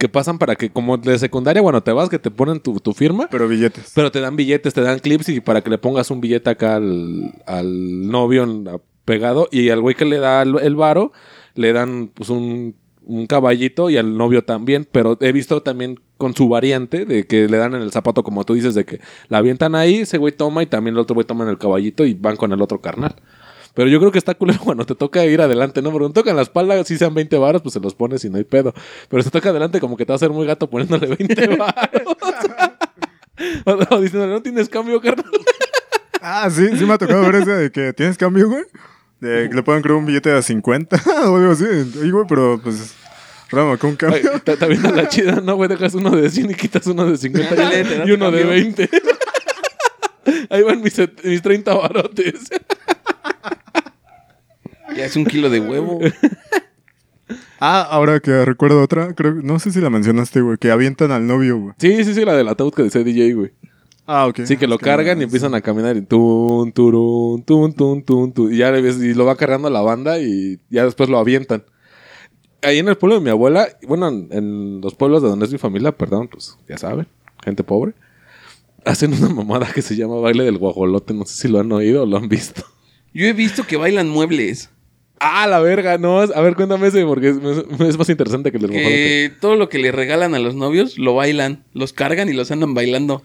que 0.00 0.08
pasan 0.08 0.38
para 0.38 0.56
que 0.56 0.70
como 0.70 0.96
de 0.96 1.16
secundaria 1.18 1.62
cuando 1.62 1.82
te 1.82 1.92
vas 1.92 2.08
que 2.08 2.18
te 2.18 2.30
ponen 2.32 2.58
tu, 2.58 2.80
tu 2.80 2.92
firma, 2.94 3.28
Pero 3.30 3.46
billetes. 3.46 3.92
pero 3.94 4.10
te 4.10 4.20
dan 4.20 4.34
billetes, 4.34 4.74
te 4.74 4.80
dan 4.80 4.98
clips 4.98 5.28
y 5.28 5.40
para 5.40 5.60
que 5.60 5.70
le 5.70 5.78
pongas 5.78 6.10
un 6.10 6.20
billete 6.20 6.50
acá 6.50 6.76
al, 6.76 7.32
al 7.46 8.08
novio 8.08 8.80
pegado 9.04 9.48
y 9.52 9.68
al 9.68 9.80
güey 9.80 9.94
que 9.94 10.06
le 10.06 10.18
da 10.18 10.42
el, 10.42 10.58
el 10.58 10.74
varo 10.74 11.12
le 11.54 11.72
dan 11.72 12.10
pues 12.14 12.30
un, 12.30 12.74
un 13.02 13.26
caballito 13.26 13.90
y 13.90 13.96
al 13.98 14.16
novio 14.16 14.42
también, 14.44 14.88
pero 14.90 15.18
he 15.20 15.32
visto 15.32 15.62
también 15.62 16.00
con 16.16 16.34
su 16.34 16.48
variante 16.48 17.04
de 17.04 17.26
que 17.26 17.48
le 17.48 17.56
dan 17.58 17.74
en 17.74 17.82
el 17.82 17.92
zapato 17.92 18.22
como 18.22 18.44
tú 18.44 18.54
dices 18.54 18.74
de 18.74 18.84
que 18.84 19.00
la 19.28 19.38
avientan 19.38 19.74
ahí, 19.74 19.96
ese 19.96 20.16
güey 20.16 20.32
toma 20.32 20.62
y 20.62 20.66
también 20.66 20.94
el 20.94 21.00
otro 21.00 21.14
güey 21.14 21.26
toma 21.26 21.44
en 21.44 21.50
el 21.50 21.58
caballito 21.58 22.04
y 22.06 22.14
van 22.14 22.36
con 22.36 22.52
el 22.52 22.62
otro 22.62 22.80
carnal. 22.80 23.16
Pero 23.74 23.88
yo 23.88 23.98
creo 24.00 24.10
que 24.12 24.18
está 24.18 24.34
culero 24.34 24.58
cuando 24.64 24.84
te 24.84 24.94
toca 24.94 25.24
ir 25.24 25.40
adelante, 25.40 25.80
¿no? 25.82 25.90
Porque 25.90 26.04
cuando 26.04 26.20
tocan 26.20 26.36
la 26.36 26.42
espalda, 26.42 26.82
si 26.84 26.98
sean 26.98 27.14
20 27.14 27.36
varos, 27.38 27.62
pues 27.62 27.72
se 27.74 27.80
los 27.80 27.94
pones 27.94 28.24
y 28.24 28.30
no 28.30 28.38
hay 28.38 28.44
pedo. 28.44 28.74
Pero 29.08 29.22
si 29.22 29.30
te 29.30 29.38
toca 29.38 29.50
adelante, 29.50 29.80
como 29.80 29.96
que 29.96 30.04
te 30.04 30.10
va 30.12 30.14
a 30.14 30.16
hacer 30.16 30.30
muy 30.30 30.46
gato 30.46 30.68
poniéndole 30.68 31.06
20 31.06 31.46
varos. 31.56 32.16
o, 33.64 33.94
o 33.94 34.00
diciéndole, 34.00 34.32
no 34.32 34.42
tienes 34.42 34.68
cambio, 34.68 35.00
carnal. 35.00 35.24
Ah, 36.22 36.48
sí, 36.50 36.68
sí 36.76 36.84
me 36.84 36.92
ha 36.94 36.98
tocado 36.98 37.22
ver 37.22 37.36
ese 37.36 37.50
de 37.52 37.70
que 37.72 37.92
tienes 37.92 38.18
cambio, 38.18 38.48
güey. 38.48 38.64
De 39.20 39.48
que 39.48 39.54
le 39.54 39.62
pueden 39.62 39.82
crear 39.82 39.96
un 39.98 40.06
billete 40.06 40.30
de 40.30 40.42
50 40.42 41.00
o 41.28 41.36
algo 41.36 41.52
así. 41.52 41.64
Oye, 41.64 42.10
güey, 42.10 42.24
pero 42.28 42.60
pues. 42.62 42.94
Rama, 43.50 43.76
con 43.78 43.96
cambio. 43.96 44.40
ta- 44.44 44.56
También 44.56 44.84
a 44.86 44.90
la 44.92 45.08
chida, 45.08 45.40
¿no, 45.42 45.56
güey? 45.56 45.68
Dejas 45.68 45.94
uno 45.94 46.10
de 46.10 46.30
100 46.30 46.50
y 46.52 46.54
quitas 46.54 46.86
uno 46.86 47.04
de 47.10 47.16
50 47.16 47.50
Ándale, 47.50 47.84
te 47.84 47.98
das 47.98 48.08
y 48.08 48.12
uno 48.12 48.30
de 48.30 48.38
cambio. 48.42 48.62
20. 48.62 48.90
Ahí 50.50 50.62
van 50.62 50.80
mis, 50.82 50.92
set- 50.94 51.24
mis 51.24 51.42
30 51.42 51.74
barotes. 51.74 52.34
Ya 54.96 55.04
es 55.04 55.14
un 55.14 55.24
kilo 55.24 55.50
de 55.50 55.60
huevo. 55.60 56.00
Ah, 57.60 57.82
ahora 57.82 58.20
que 58.20 58.44
recuerdo 58.44 58.82
otra, 58.82 59.14
creo, 59.14 59.34
no 59.34 59.58
sé 59.58 59.70
si 59.70 59.80
la 59.80 59.90
mencionaste, 59.90 60.40
güey, 60.40 60.56
que 60.56 60.70
avientan 60.70 61.12
al 61.12 61.26
novio, 61.26 61.58
güey. 61.58 61.74
Sí, 61.78 62.04
sí, 62.04 62.14
sí, 62.14 62.24
la 62.24 62.34
del 62.34 62.48
ataúd 62.48 62.72
que 62.72 62.82
decía 62.82 63.04
DJ, 63.04 63.34
güey. 63.34 63.52
Ah, 64.06 64.26
ok. 64.26 64.40
Sí, 64.44 64.56
que 64.56 64.66
lo 64.66 64.76
Es 64.76 64.80
cargan 64.80 65.20
y 65.20 65.24
empiezan 65.24 65.54
a 65.54 65.60
caminar 65.60 65.96
y 65.96 66.02
tun, 66.02 66.72
turun, 66.72 67.44
tun, 67.44 67.72
tun, 67.74 68.02
tun, 68.02 68.32
tun, 68.32 68.52
y 68.52 68.56
ya 68.56 68.76
y 68.76 69.14
lo 69.14 69.26
va 69.26 69.36
cargando 69.36 69.68
la 69.70 69.82
banda 69.82 70.18
y 70.18 70.58
ya 70.70 70.84
después 70.84 71.08
lo 71.08 71.18
avientan. 71.18 71.62
Ahí 72.62 72.78
en 72.78 72.88
el 72.88 72.96
pueblo 72.96 73.16
de 73.16 73.22
mi 73.22 73.30
abuela, 73.30 73.68
bueno, 73.86 74.08
en, 74.08 74.28
en 74.30 74.80
los 74.80 74.94
pueblos 74.94 75.22
de 75.22 75.28
donde 75.28 75.44
es 75.44 75.52
mi 75.52 75.58
familia, 75.58 75.92
perdón, 75.92 76.28
pues 76.28 76.58
ya 76.68 76.78
saben, 76.78 77.06
gente 77.44 77.62
pobre, 77.62 77.92
hacen 78.84 79.12
una 79.12 79.28
mamada 79.34 79.70
que 79.72 79.82
se 79.82 79.96
llama 79.96 80.16
baile 80.16 80.44
del 80.44 80.58
guajolote, 80.58 81.14
no 81.14 81.26
sé 81.26 81.42
si 81.42 81.48
lo 81.48 81.60
han 81.60 81.70
oído 81.72 82.02
o 82.02 82.06
lo 82.06 82.16
han 82.16 82.28
visto. 82.28 82.64
Yo 83.12 83.26
he 83.26 83.32
visto 83.32 83.66
que 83.66 83.76
bailan 83.76 84.08
muebles. 84.08 84.70
Ah, 85.18 85.46
la 85.46 85.60
verga, 85.60 85.98
no, 85.98 86.20
a 86.20 86.40
ver, 86.40 86.54
cuéntame 86.54 86.86
ese 86.86 87.04
porque 87.04 87.28
es, 87.28 87.36
es 87.80 87.98
más 87.98 88.08
interesante 88.08 88.50
que 88.50 88.58
el. 88.58 88.70
Que 88.70 89.32
todo 89.40 89.56
lo 89.56 89.68
que 89.68 89.78
le 89.78 89.92
regalan 89.92 90.34
a 90.34 90.38
los 90.38 90.54
novios 90.54 90.98
lo 90.98 91.14
bailan. 91.14 91.64
Los 91.74 91.92
cargan 91.92 92.28
y 92.28 92.32
los 92.32 92.50
andan 92.50 92.74
bailando. 92.74 93.22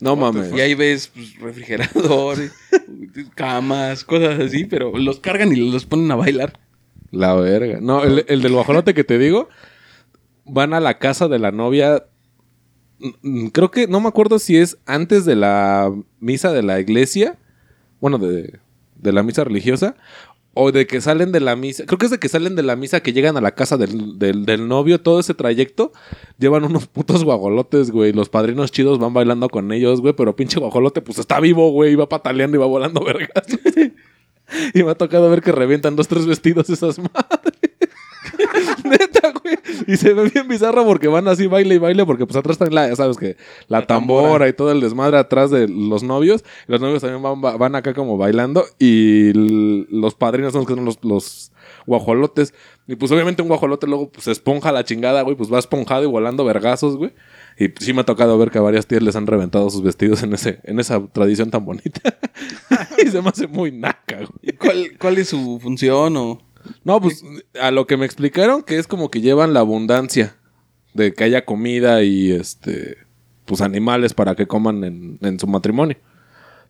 No 0.00 0.14
mames. 0.14 0.52
Y 0.54 0.60
ahí 0.60 0.74
ves 0.74 1.08
pues, 1.08 1.36
refrigeradores, 1.40 2.52
camas, 3.34 4.04
cosas 4.04 4.38
así, 4.38 4.64
pero 4.64 4.96
los 4.96 5.18
cargan 5.20 5.52
y 5.52 5.56
los 5.56 5.86
ponen 5.86 6.10
a 6.12 6.16
bailar. 6.16 6.58
La 7.10 7.34
verga. 7.34 7.78
No, 7.80 8.04
el, 8.04 8.24
el 8.28 8.42
del 8.42 8.52
guajolote 8.52 8.94
que 8.94 9.02
te 9.02 9.18
digo, 9.18 9.48
van 10.44 10.74
a 10.74 10.80
la 10.80 10.98
casa 10.98 11.26
de 11.28 11.38
la 11.38 11.50
novia. 11.50 12.04
mm, 12.98 13.08
mm, 13.22 13.46
Creo 13.48 13.70
que 13.70 13.88
no 13.88 14.00
me 14.00 14.08
acuerdo 14.08 14.38
si 14.38 14.56
es 14.58 14.76
antes 14.86 15.24
de 15.24 15.34
la 15.34 15.92
misa 16.20 16.52
de 16.52 16.62
la 16.62 16.78
iglesia. 16.78 17.36
Bueno, 18.00 18.18
de, 18.18 18.60
de 18.98 19.12
la 19.12 19.22
misa 19.22 19.44
religiosa. 19.44 19.96
O 20.54 20.72
de 20.72 20.88
que 20.88 21.00
salen 21.00 21.30
de 21.30 21.38
la 21.38 21.54
misa. 21.54 21.86
Creo 21.86 21.98
que 21.98 22.06
es 22.06 22.10
de 22.10 22.18
que 22.18 22.28
salen 22.28 22.56
de 22.56 22.64
la 22.64 22.74
misa 22.74 23.00
que 23.00 23.12
llegan 23.12 23.36
a 23.36 23.40
la 23.40 23.52
casa 23.52 23.76
del, 23.76 24.18
del- 24.18 24.44
del 24.44 24.66
novio. 24.66 25.00
Todo 25.00 25.20
ese 25.20 25.32
trayecto. 25.34 25.92
Llevan 26.38 26.64
unos 26.64 26.88
putos 26.88 27.22
guajolotes, 27.22 27.92
güey. 27.92 28.12
Los 28.12 28.28
padrinos 28.28 28.72
chidos 28.72 28.98
van 28.98 29.14
bailando 29.14 29.48
con 29.50 29.70
ellos, 29.72 30.00
güey. 30.00 30.14
Pero 30.14 30.34
pinche 30.34 30.58
guajolote, 30.58 31.00
pues 31.00 31.18
está 31.18 31.38
vivo, 31.38 31.70
güey. 31.70 31.92
Y 31.92 31.94
va 31.96 32.08
pataleando 32.08 32.56
y 32.56 32.60
va 32.60 32.66
volando 32.66 33.04
vergas. 33.04 33.44
Y 34.72 34.82
me 34.82 34.92
ha 34.92 34.94
tocado 34.94 35.28
ver 35.28 35.42
que 35.42 35.52
revientan 35.52 35.94
dos, 35.94 36.08
tres 36.08 36.24
vestidos 36.24 36.70
esas 36.70 36.98
madres. 36.98 37.67
Neta, 38.84 39.32
güey. 39.42 39.58
Y 39.86 39.96
se 39.96 40.12
ve 40.14 40.28
bien 40.28 40.48
bizarro 40.48 40.84
porque 40.84 41.08
van 41.08 41.28
así 41.28 41.46
baile 41.46 41.74
y 41.76 41.78
baile 41.78 42.04
porque 42.06 42.26
pues 42.26 42.36
atrás 42.36 42.54
están 42.54 42.74
la, 42.74 42.88
ya 42.88 42.96
sabes 42.96 43.16
que 43.16 43.36
la, 43.68 43.80
La 43.80 43.86
tambora. 43.86 44.22
tambora. 44.24 44.48
y 44.48 44.52
todo 44.52 44.70
el 44.72 44.80
desmadre 44.80 45.18
atrás 45.18 45.50
de 45.50 45.68
los 45.68 46.02
novios. 46.02 46.44
Los 46.66 46.80
novios 46.80 47.02
también 47.02 47.22
van, 47.22 47.40
van 47.40 47.74
acá 47.74 47.94
como 47.94 48.16
bailando 48.18 48.64
y 48.78 49.32
los 49.34 50.14
padrinos 50.14 50.52
son 50.52 50.60
los 50.60 50.68
que 50.68 50.74
son 50.74 50.84
los, 50.84 50.98
los 51.02 51.52
guajolotes. 51.86 52.54
Y 52.86 52.96
pues 52.96 53.12
obviamente 53.12 53.42
un 53.42 53.48
guajolote 53.48 53.86
luego 53.86 54.10
pues 54.10 54.24
se 54.24 54.32
esponja 54.32 54.72
la 54.72 54.84
chingada, 54.84 55.22
güey. 55.22 55.36
Pues 55.36 55.52
va 55.52 55.58
esponjado 55.58 56.04
y 56.04 56.06
volando 56.06 56.44
vergazos, 56.44 56.96
güey. 56.96 57.12
Y 57.58 57.68
pues, 57.68 57.84
sí 57.84 57.92
me 57.92 58.02
ha 58.02 58.04
tocado 58.04 58.38
ver 58.38 58.50
que 58.50 58.58
a 58.58 58.62
varias 58.62 58.86
tías 58.86 59.02
les 59.02 59.16
han 59.16 59.26
reventado 59.26 59.68
sus 59.68 59.82
vestidos 59.82 60.22
en 60.22 60.32
ese 60.32 60.60
en 60.64 60.78
esa 60.80 61.04
tradición 61.08 61.50
tan 61.50 61.64
bonita. 61.64 62.00
y 63.04 63.08
se 63.08 63.20
me 63.20 63.28
hace 63.28 63.46
muy 63.46 63.72
naca, 63.72 64.16
güey. 64.18 64.28
¿Y 64.42 64.52
¿Cuál, 64.52 64.92
¿Cuál 64.98 65.18
es 65.18 65.28
su 65.28 65.58
función 65.60 66.16
o...? 66.16 66.40
No, 66.84 67.00
pues 67.00 67.24
a 67.60 67.70
lo 67.70 67.86
que 67.86 67.96
me 67.96 68.06
explicaron 68.06 68.62
que 68.62 68.78
es 68.78 68.86
como 68.86 69.10
que 69.10 69.20
llevan 69.20 69.54
la 69.54 69.60
abundancia 69.60 70.36
de 70.94 71.12
que 71.12 71.24
haya 71.24 71.44
comida 71.44 72.02
y 72.02 72.32
este 72.32 72.98
pues 73.44 73.60
animales 73.62 74.12
para 74.14 74.34
que 74.34 74.46
coman 74.46 74.84
en, 74.84 75.18
en 75.22 75.38
su 75.40 75.46
matrimonio. 75.46 75.96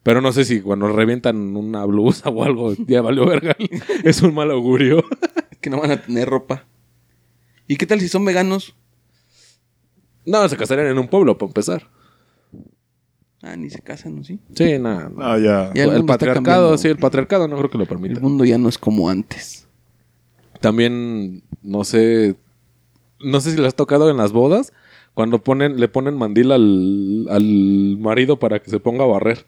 Pero 0.03 0.21
no 0.21 0.33
sé 0.33 0.45
si 0.45 0.61
cuando 0.61 0.89
revientan 0.89 1.57
una 1.57 1.85
blusa 1.85 2.29
o 2.31 2.45
algo 2.45 2.75
ya 2.87 3.03
valió 3.03 3.27
verga. 3.27 3.57
es 4.05 4.23
un 4.23 4.35
mal 4.35 4.51
augurio. 4.51 5.05
que 5.61 5.71
no 5.71 5.81
van 5.81 5.91
a 5.91 6.01
tener 6.01 6.29
ropa? 6.29 6.67
¿Y 7.67 7.77
qué 7.77 7.87
tal 7.87 8.01
si 8.01 8.09
son 8.09 8.25
veganos? 8.25 8.75
no, 10.25 10.47
se 10.49 10.57
casarían 10.57 10.89
en 10.89 10.99
un 10.99 11.09
pueblo 11.09 11.39
para 11.39 11.49
empezar. 11.49 11.89
Ah, 13.43 13.57
ni 13.57 13.71
se 13.71 13.81
casan, 13.81 14.17
¿no? 14.17 14.25
¿Sí? 14.25 14.41
Sí, 14.55 14.79
nada. 14.79 15.11
Ah, 15.19 15.39
ya. 15.39 15.73
Ya 15.75 15.85
el 15.85 15.91
el 15.97 16.05
patriarcado, 16.05 16.77
sí, 16.77 16.89
el 16.89 16.99
patriarcado 16.99 17.47
no 17.47 17.57
creo 17.57 17.71
que 17.71 17.79
lo 17.79 17.85
El 17.85 17.89
permita. 17.89 18.21
mundo 18.21 18.45
ya 18.45 18.59
no 18.59 18.69
es 18.69 18.79
como 18.79 19.09
antes. 19.09 19.68
También, 20.61 21.43
no 21.63 21.85
sé, 21.85 22.37
no 23.21 23.41
sé 23.41 23.53
si 23.53 23.57
le 23.61 23.67
has 23.67 23.75
tocado 23.75 24.11
en 24.11 24.17
las 24.17 24.33
bodas, 24.33 24.73
cuando 25.15 25.43
ponen, 25.43 25.79
le 25.81 25.89
ponen 25.89 26.17
mandil 26.17 26.53
al, 26.53 27.27
al 27.31 27.97
marido 27.99 28.39
para 28.39 28.61
que 28.61 28.71
se 28.71 28.81
ponga 28.81 29.05
a 29.05 29.09
barrer. 29.09 29.47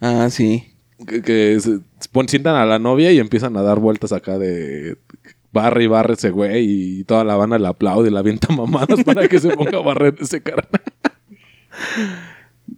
Ah, 0.00 0.28
sí. 0.30 0.72
que, 1.06 1.22
que 1.22 1.58
se, 1.60 1.80
sientan 2.28 2.56
a 2.56 2.66
la 2.66 2.78
novia 2.78 3.12
y 3.12 3.18
empiezan 3.18 3.56
a 3.56 3.62
dar 3.62 3.78
vueltas 3.78 4.12
acá 4.12 4.38
de 4.38 4.96
barre 5.52 5.84
y 5.84 5.86
barre 5.88 6.14
ese 6.14 6.30
güey 6.30 6.64
y 7.00 7.04
toda 7.04 7.24
la 7.24 7.36
banda 7.36 7.58
le 7.58 7.66
aplaude 7.66 8.08
y 8.08 8.12
la 8.12 8.20
avienta 8.20 8.48
mamadas 8.54 9.02
para 9.04 9.28
que 9.28 9.38
se 9.38 9.50
ponga 9.56 9.78
a 9.78 9.82
barrer 9.82 10.16
ese 10.20 10.42
carnal. 10.42 10.70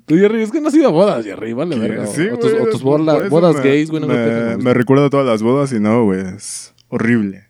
Tú, 0.07 0.17
Jerry, 0.17 0.43
es 0.43 0.51
que 0.51 0.61
no 0.61 0.69
has 0.69 0.75
ido 0.75 0.88
a 0.88 0.91
bodas, 0.91 1.25
Jerry, 1.25 1.53
vale, 1.53 1.79
verga. 1.79 2.07
Sí, 2.07 2.27
o, 2.29 2.38
tus, 2.38 2.83
o 2.83 3.29
bodas 3.29 3.57
me- 3.57 3.62
gays, 3.62 3.91
güey, 3.91 4.01
no 4.01 4.09
me, 4.09 4.57
me 4.57 4.75
recuerda 4.75 5.07
a 5.07 5.11
todas 5.11 5.27
las 5.27 5.43
bodas 5.43 5.73
y 5.73 5.81
no, 5.81 6.05
güey, 6.05 6.21
es 6.35 6.72
horrible. 6.92 7.46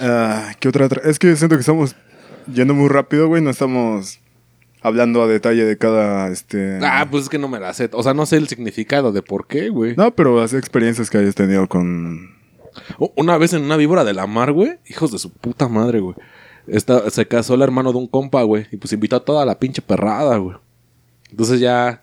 Ah, 0.00 0.52
¿Qué 0.60 0.68
otra? 0.68 0.88
tra- 0.88 1.04
Es 1.04 1.18
que 1.18 1.34
siento 1.36 1.56
que 1.56 1.60
estamos 1.60 1.96
yendo 2.52 2.74
muy 2.74 2.88
rápido, 2.88 3.28
güey, 3.28 3.42
no 3.42 3.50
estamos 3.50 4.20
hablando 4.82 5.22
a 5.22 5.26
detalle 5.26 5.64
de 5.64 5.78
cada, 5.78 6.28
este... 6.28 6.78
Ah, 6.82 7.06
pues 7.10 7.24
es 7.24 7.28
que 7.30 7.38
no 7.38 7.48
me 7.48 7.58
la 7.58 7.72
sé. 7.72 7.88
O 7.92 8.02
sea, 8.02 8.12
no 8.12 8.26
sé 8.26 8.36
el 8.36 8.48
significado 8.48 9.12
de 9.12 9.22
por 9.22 9.46
qué, 9.46 9.70
güey. 9.70 9.96
No, 9.96 10.14
pero 10.14 10.40
las 10.40 10.52
experiencias 10.52 11.10
que 11.10 11.18
hayas 11.18 11.34
tenido 11.34 11.66
con... 11.68 12.34
Una 13.16 13.38
vez 13.38 13.52
en 13.54 13.62
una 13.62 13.76
víbora 13.76 14.04
de 14.04 14.12
la 14.14 14.26
mar, 14.26 14.52
güey. 14.52 14.78
Hijos 14.88 15.10
de 15.12 15.18
su 15.18 15.32
puta 15.32 15.68
madre, 15.68 16.00
güey. 16.00 16.16
Esta- 16.66 17.08
se 17.10 17.26
casó 17.26 17.54
el 17.54 17.62
hermano 17.62 17.92
de 17.92 17.98
un 17.98 18.08
compa, 18.08 18.42
güey. 18.42 18.66
Y 18.72 18.76
pues 18.76 18.92
invitó 18.92 19.16
a 19.16 19.24
toda 19.24 19.46
la 19.46 19.58
pinche 19.58 19.80
perrada, 19.80 20.36
güey. 20.36 20.56
Entonces 21.30 21.60
ya. 21.60 21.98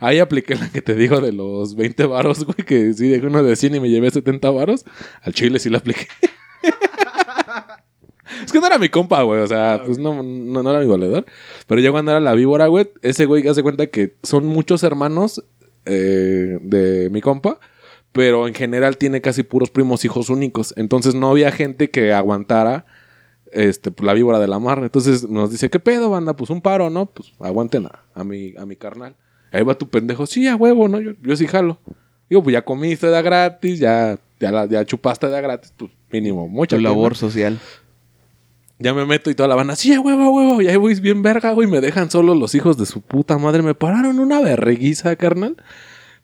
Ahí 0.00 0.18
apliqué 0.18 0.54
la 0.54 0.68
que 0.70 0.82
te 0.82 0.94
digo 0.94 1.20
de 1.20 1.32
los 1.32 1.74
20 1.76 2.06
varos, 2.06 2.44
güey. 2.44 2.66
Que 2.66 2.92
sí 2.94 3.08
dejé 3.08 3.26
uno 3.26 3.42
de 3.42 3.56
100 3.56 3.74
y 3.74 3.80
me 3.80 3.88
llevé 3.88 4.10
70 4.10 4.50
varos. 4.50 4.84
Al 5.22 5.32
chile 5.32 5.58
sí 5.58 5.70
la 5.70 5.78
apliqué. 5.78 6.06
es 8.44 8.52
que 8.52 8.60
no 8.60 8.66
era 8.66 8.78
mi 8.78 8.88
compa, 8.88 9.22
güey. 9.22 9.40
O 9.40 9.46
sea, 9.46 9.82
pues 9.84 9.98
no, 9.98 10.22
no, 10.22 10.62
no 10.62 10.70
era 10.70 10.80
mi 10.80 10.86
valedor. 10.86 11.26
Pero 11.66 11.80
ya 11.80 11.90
cuando 11.90 12.10
era 12.10 12.20
la 12.20 12.34
víbora, 12.34 12.66
güey. 12.66 12.90
Ese 13.02 13.26
güey 13.26 13.46
hace 13.48 13.62
cuenta 13.62 13.86
que 13.86 14.16
son 14.22 14.46
muchos 14.46 14.82
hermanos 14.82 15.44
eh, 15.84 16.58
de 16.60 17.10
mi 17.10 17.20
compa 17.20 17.58
pero 18.16 18.48
en 18.48 18.54
general 18.54 18.96
tiene 18.96 19.20
casi 19.20 19.42
puros 19.42 19.70
primos 19.70 20.06
hijos 20.06 20.30
únicos. 20.30 20.72
Entonces 20.78 21.14
no 21.14 21.28
había 21.28 21.52
gente 21.52 21.90
que 21.90 22.14
aguantara 22.14 22.86
este, 23.52 23.90
pues, 23.90 24.06
la 24.06 24.14
víbora 24.14 24.38
de 24.38 24.48
la 24.48 24.58
mar. 24.58 24.78
Entonces 24.82 25.28
nos 25.28 25.50
dice, 25.50 25.68
¿qué 25.68 25.78
pedo, 25.80 26.08
banda? 26.08 26.34
Pues 26.34 26.48
un 26.48 26.62
paro, 26.62 26.88
¿no? 26.88 27.04
Pues 27.04 27.34
aguanten 27.40 27.84
a, 27.84 28.04
a 28.14 28.24
mi, 28.24 28.54
a 28.56 28.64
mi 28.64 28.76
carnal. 28.76 29.16
Ahí 29.52 29.62
va 29.62 29.76
tu 29.76 29.88
pendejo, 29.88 30.26
sí, 30.26 30.46
a 30.48 30.56
huevo, 30.56 30.88
¿no? 30.88 31.00
Yo, 31.00 31.12
yo 31.22 31.36
sí 31.36 31.46
jalo. 31.46 31.78
Digo, 32.28 32.42
pues 32.42 32.54
ya 32.54 32.62
comiste 32.62 33.06
de 33.06 33.16
a 33.16 33.22
gratis, 33.22 33.78
ya, 33.78 34.18
ya, 34.40 34.50
la- 34.52 34.66
ya 34.66 34.84
chupaste 34.84 35.28
de 35.28 35.36
a 35.36 35.40
gratis, 35.40 35.72
pues 35.76 35.90
mínimo, 36.10 36.48
mucha 36.48 36.76
Tu 36.76 36.82
pena. 36.82 36.90
labor 36.90 37.16
social. 37.16 37.58
Ya 38.78 38.92
me 38.92 39.06
meto 39.06 39.30
y 39.30 39.34
toda 39.34 39.48
la 39.48 39.54
banda, 39.54 39.74
sí, 39.76 39.94
a 39.94 40.00
huevo, 40.00 40.22
a 40.24 40.30
huevo. 40.30 40.60
Y 40.60 40.68
ahí 40.68 40.76
voy 40.76 40.94
bien 41.00 41.22
verga, 41.22 41.52
güey. 41.52 41.66
Me 41.66 41.80
dejan 41.80 42.10
solo 42.10 42.34
los 42.34 42.54
hijos 42.54 42.76
de 42.76 42.84
su 42.84 43.00
puta 43.00 43.38
madre. 43.38 43.62
Me 43.62 43.74
pararon 43.74 44.18
una 44.18 44.40
berreguiza, 44.40 45.16
carnal. 45.16 45.56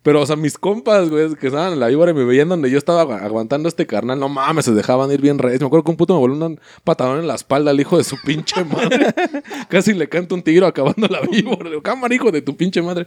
Pero, 0.04 0.20
o 0.20 0.26
sea, 0.26 0.34
mis 0.34 0.58
compas, 0.58 1.08
güey, 1.10 1.32
que 1.36 1.46
estaban 1.46 1.74
en 1.74 1.78
la 1.80 1.86
víbora 1.86 2.10
y 2.10 2.14
me 2.14 2.24
veían 2.24 2.48
donde 2.48 2.68
yo 2.70 2.76
estaba 2.76 3.04
agu- 3.04 3.22
aguantando 3.22 3.68
este 3.68 3.86
carnal, 3.86 4.18
no 4.18 4.28
mames, 4.28 4.64
se 4.64 4.72
dejaban 4.72 5.12
ir 5.12 5.20
bien 5.20 5.38
redes. 5.38 5.60
Me 5.60 5.66
acuerdo 5.68 5.84
que 5.84 5.90
un 5.92 5.96
puto 5.96 6.14
me 6.14 6.18
volvió 6.18 6.44
un 6.44 6.60
patadón 6.82 7.20
en 7.20 7.28
la 7.28 7.36
espalda 7.36 7.70
al 7.70 7.80
hijo 7.80 7.96
de 7.98 8.02
su 8.02 8.16
pinche 8.20 8.64
madre. 8.64 9.14
Casi 9.68 9.92
le 9.94 10.08
canto 10.08 10.34
un 10.34 10.42
tiro 10.42 10.66
acabando 10.66 11.06
la 11.06 11.20
víbora. 11.20 11.62
Le 11.64 11.70
digo, 11.70 11.82
cámara, 11.82 12.12
hijo 12.12 12.32
de 12.32 12.42
tu 12.42 12.56
pinche 12.56 12.82
madre. 12.82 13.06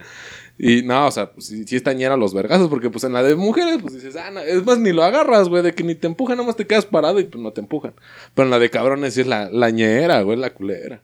Y 0.58 0.84
no, 0.84 1.08
o 1.08 1.12
sea, 1.12 1.32
pues 1.34 1.48
sí, 1.48 1.66
sí 1.68 1.76
estañera 1.76 2.16
los 2.16 2.34
vergazos, 2.34 2.70
porque 2.70 2.90
pues 2.90 3.04
en 3.04 3.12
la 3.12 3.24
de 3.24 3.36
mujeres, 3.36 3.80
pues 3.82 3.94
dices, 3.96 4.16
ah, 4.16 4.32
no, 4.32 4.40
es 4.40 4.66
más, 4.66 4.78
ni 4.80 4.94
lo 4.94 5.04
agarras, 5.04 5.50
güey, 5.50 5.64
de 5.64 5.76
que 5.76 5.84
ni 5.84 5.96
te 5.96 6.08
empujan, 6.08 6.38
nada 6.38 6.48
más 6.48 6.56
te 6.56 6.66
quedas 6.66 6.86
parado 6.86 7.20
y 7.20 7.26
pues 7.26 7.44
no 7.44 7.52
te 7.52 7.60
empujan. 7.60 7.94
Pero 8.34 8.46
en 8.46 8.52
la 8.52 8.60
de 8.60 8.70
cabrones 8.70 9.16
sí 9.16 9.20
es 9.20 9.28
la, 9.28 9.50
la 9.50 9.70
ñera, 9.70 10.22
güey, 10.22 10.38
la 10.38 10.54
culera. 10.54 11.02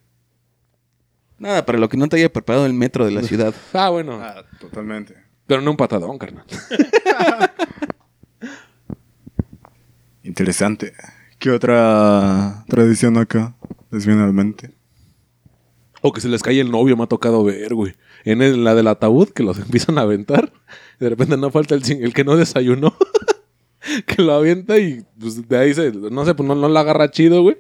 Nada, 1.38 1.66
para 1.66 1.80
lo 1.80 1.90
que 1.90 1.98
no 1.98 2.08
te 2.08 2.16
haya 2.16 2.32
preparado 2.32 2.66
el 2.66 2.74
metro 2.74 3.04
de 3.04 3.12
la 3.12 3.24
ciudad. 3.24 3.54
Ah, 3.74 3.90
bueno. 3.90 4.20
Ah, 4.22 4.44
totalmente. 4.62 5.16
Pero 5.52 5.62
no 5.62 5.72
un 5.72 5.76
patadón, 5.76 6.18
carnal. 6.18 6.46
Interesante. 10.24 10.94
¿Qué 11.40 11.52
otra 11.52 12.64
tradición 12.70 13.18
acá 13.18 13.54
les 13.92 14.06
viene 14.06 14.24
a 14.24 14.28
la 14.28 14.32
mente? 14.32 14.72
O 16.02 16.14
que 16.14 16.22
se 16.22 16.30
les 16.30 16.42
cae 16.42 16.62
el 16.62 16.72
novio, 16.72 16.96
me 16.96 17.04
ha 17.04 17.08
tocado 17.08 17.44
ver, 17.44 17.76
güey. 17.76 17.92
En 18.24 18.42
el- 18.42 18.64
la 18.64 18.76
del 18.76 18.88
ataúd, 18.88 19.28
que 19.32 19.44
los 19.44 19.60
empiezan 19.60 19.98
a 19.98 20.04
aventar. 20.04 20.54
De 21.02 21.10
repente 21.10 21.36
no 21.36 21.52
falta 21.52 21.76
el 21.76 22.14
que 22.14 22.24
no 22.24 22.38
desayunó. 22.38 22.96
que 24.08 24.22
lo 24.22 24.32
avienta 24.32 24.78
y 24.78 25.06
pues 25.20 25.50
de 25.50 25.58
ahí 25.58 25.74
se, 25.74 25.92
no 25.92 26.24
sé, 26.24 26.34
pues 26.34 26.48
no, 26.48 26.56
no 26.56 26.70
la 26.70 26.80
agarra 26.80 27.12
chido, 27.12 27.42
güey. 27.42 27.58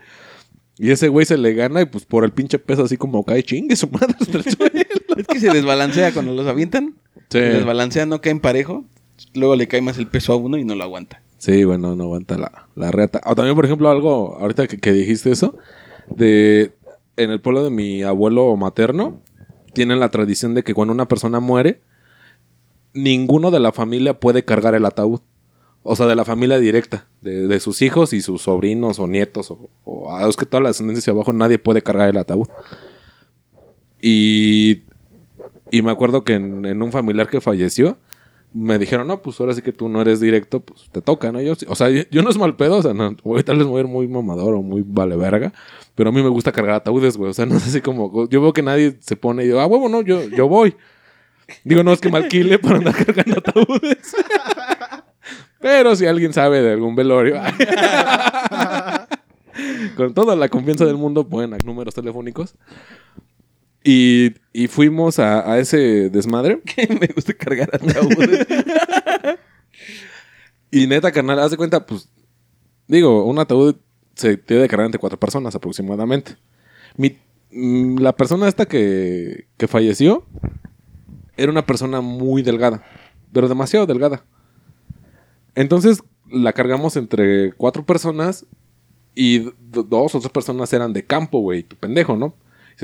Y 0.78 0.92
ese 0.92 1.10
güey 1.10 1.26
se 1.26 1.38
le 1.38 1.54
gana 1.56 1.82
y 1.82 1.88
pues 1.88 2.06
por 2.06 2.24
el 2.24 2.32
pinche 2.32 2.58
peso 2.58 2.86
así 2.86 2.96
como 2.96 3.26
cae 3.26 3.44
chingue 3.44 3.76
su 3.76 3.90
madre 3.90 4.16
hasta 4.18 4.38
el 4.38 4.46
suelo. 4.46 4.80
Es 5.18 5.28
que 5.28 5.42
se 5.42 5.50
desbalancea 5.50 6.14
cuando 6.14 6.32
los 6.34 6.48
avientan. 6.48 6.96
Sí. 7.32 7.40
Se 7.40 7.50
desbalancea, 7.50 8.06
no 8.06 8.22
caen 8.22 8.40
parejo. 8.40 8.86
Luego 9.34 9.56
le 9.56 9.68
cae 9.68 9.82
más 9.82 9.98
el 9.98 10.08
peso 10.08 10.34
a 10.34 10.36
uno 10.36 10.58
y 10.58 10.66
no 10.66 10.76
lo 10.76 10.84
aguanta. 10.84 11.22
Sí, 11.38 11.64
bueno, 11.64 11.96
no 11.96 12.04
aguanta 12.04 12.38
la, 12.38 12.68
la 12.76 12.92
reata. 12.92 13.22
O 13.26 13.34
también, 13.34 13.56
por 13.56 13.66
ejemplo, 13.66 13.90
algo, 13.90 14.38
ahorita 14.40 14.68
que, 14.68 14.78
que 14.78 14.92
dijiste 14.92 15.32
eso, 15.32 15.58
de 16.08 16.74
en 17.18 17.32
el 17.32 17.42
pueblo 17.42 17.64
de 17.64 17.70
mi 17.70 18.04
abuelo 18.04 18.56
materno, 18.58 19.22
tienen 19.74 20.00
la 20.00 20.10
tradición 20.10 20.54
de 20.54 20.64
que 20.64 20.74
cuando 20.74 20.94
una 20.94 21.08
persona 21.08 21.40
muere, 21.40 21.82
ninguno 22.94 23.52
de 23.52 23.60
la 23.60 23.72
familia 23.72 24.20
puede 24.20 24.44
cargar 24.44 24.76
el 24.76 24.86
ataúd. 24.86 25.22
O 25.84 25.96
sea, 25.96 26.06
de 26.06 26.16
la 26.16 26.26
familia 26.26 26.60
directa, 26.60 27.08
de, 27.22 27.48
de 27.48 27.60
sus 27.60 27.82
hijos 27.82 28.14
y 28.14 28.22
sus 28.22 28.44
sobrinos 28.44 29.00
o 29.00 29.08
nietos, 29.08 29.50
o, 29.50 29.70
o 29.84 30.14
ah, 30.14 30.28
es 30.30 30.36
que 30.36 30.46
toda 30.46 30.62
la 30.62 30.70
descendencia 30.70 31.00
hacia 31.00 31.14
abajo, 31.14 31.34
nadie 31.34 31.58
puede 31.58 31.82
cargar 31.82 32.10
el 32.10 32.18
ataúd. 32.18 32.48
Y, 34.00 34.84
y 35.72 35.82
me 35.82 35.92
acuerdo 35.92 36.24
que 36.24 36.34
en, 36.34 36.82
un 36.82 36.92
familiar 36.92 37.28
que 37.28 37.42
falleció, 37.42 37.98
me 38.54 38.78
dijeron, 38.78 39.08
no, 39.08 39.22
pues 39.22 39.40
ahora 39.40 39.54
sí 39.54 39.62
que 39.62 39.72
tú 39.72 39.88
no 39.88 40.02
eres 40.02 40.20
directo, 40.20 40.60
pues 40.60 40.90
te 40.92 41.02
toca, 41.02 41.32
¿no? 41.32 41.42
Yo, 41.42 41.54
o 41.68 41.76
sea, 41.76 41.90
yo, 41.90 42.22
no 42.22 42.30
es 42.30 42.38
mal 42.38 42.56
pedo, 42.58 42.78
o 42.78 42.82
sea, 42.82 42.94
no, 42.94 43.16
güey, 43.24 43.44
tal 43.44 43.58
vez 43.58 43.66
voy 43.66 43.78
a 43.78 43.82
ir 43.82 43.88
muy 43.88 44.08
mamador 44.10 44.56
o 44.56 44.62
muy 44.62 44.84
vale 44.86 45.16
verga, 45.16 45.54
pero 45.96 46.10
a 46.10 46.14
mí 46.14 46.22
me 46.22 46.30
gusta 46.30 46.52
cargar 46.52 46.76
ataúdes, 46.76 47.16
güey, 47.16 47.32
o 47.32 47.34
sea, 47.34 47.46
no 47.48 47.56
es 47.56 47.66
así 47.66 47.82
como, 47.82 48.28
yo 48.30 48.42
veo 48.42 48.52
que 48.52 48.62
nadie 48.62 48.98
se 49.00 49.16
pone 49.16 49.44
y 49.44 49.48
digo, 49.48 49.62
ah, 49.62 49.68
huevo, 49.68 49.88
no, 49.88 50.02
yo, 50.02 50.28
yo 50.30 50.48
voy. 50.48 50.76
Digo, 51.64 51.84
no 51.84 51.92
es 51.92 52.00
que 52.00 52.10
me 52.10 52.18
alquile 52.18 52.60
para 52.60 52.78
andar 52.78 52.94
cargando 52.94 53.40
ataúdes. 53.40 54.16
pero 55.60 55.96
si 55.96 56.06
alguien 56.06 56.34
sabe 56.34 56.62
de 56.62 56.72
algún 56.72 56.96
velorio, 56.96 57.42
con 59.98 60.14
toda 60.14 60.36
la 60.36 60.50
confianza 60.50 60.86
del 60.86 60.98
mundo, 60.98 61.28
pueden 61.28 61.58
números 61.66 61.94
telefónicos. 61.94 62.56
Y, 63.84 64.36
y 64.54 64.68
fuimos 64.68 65.20
a, 65.20 65.52
a 65.52 65.60
ese 65.60 66.10
desmadre. 66.10 66.62
Me 67.00 67.08
gusta 67.08 67.34
cargar 67.34 67.70
ataúdes. 67.74 68.48
Y 70.72 70.88
neta, 70.88 71.12
carnal, 71.12 71.38
haz 71.40 71.52
de 71.52 71.58
cuenta, 71.58 71.86
pues, 71.86 72.10
digo, 72.88 73.26
un 73.26 73.38
ataúd 73.40 73.76
se 74.16 74.38
debe 74.38 74.62
de 74.62 74.68
cargar 74.70 74.86
entre 74.86 75.00
cuatro 75.00 75.20
personas 75.20 75.54
aproximadamente. 75.54 76.38
Mi, 76.96 77.18
mm, 77.52 77.98
la 77.98 78.16
persona 78.16 78.48
esta 78.48 78.66
que, 78.66 79.48
que 79.58 79.68
falleció 79.68 80.26
era 81.36 81.52
una 81.52 81.66
persona 81.66 82.00
muy 82.00 82.42
delgada, 82.42 82.86
pero 83.34 83.50
demasiado 83.50 83.86
delgada. 83.86 84.24
Entonces 85.56 86.02
la 86.30 86.54
cargamos 86.54 86.96
entre 86.96 87.52
cuatro 87.54 87.86
personas 87.86 88.46
y 89.14 89.52
dos 89.60 90.16
o 90.16 90.20
tres 90.20 90.32
personas 90.32 90.72
eran 90.72 90.94
de 90.94 91.06
campo, 91.06 91.40
güey, 91.40 91.64
tu 91.64 91.76
pendejo, 91.76 92.16
¿no? 92.16 92.36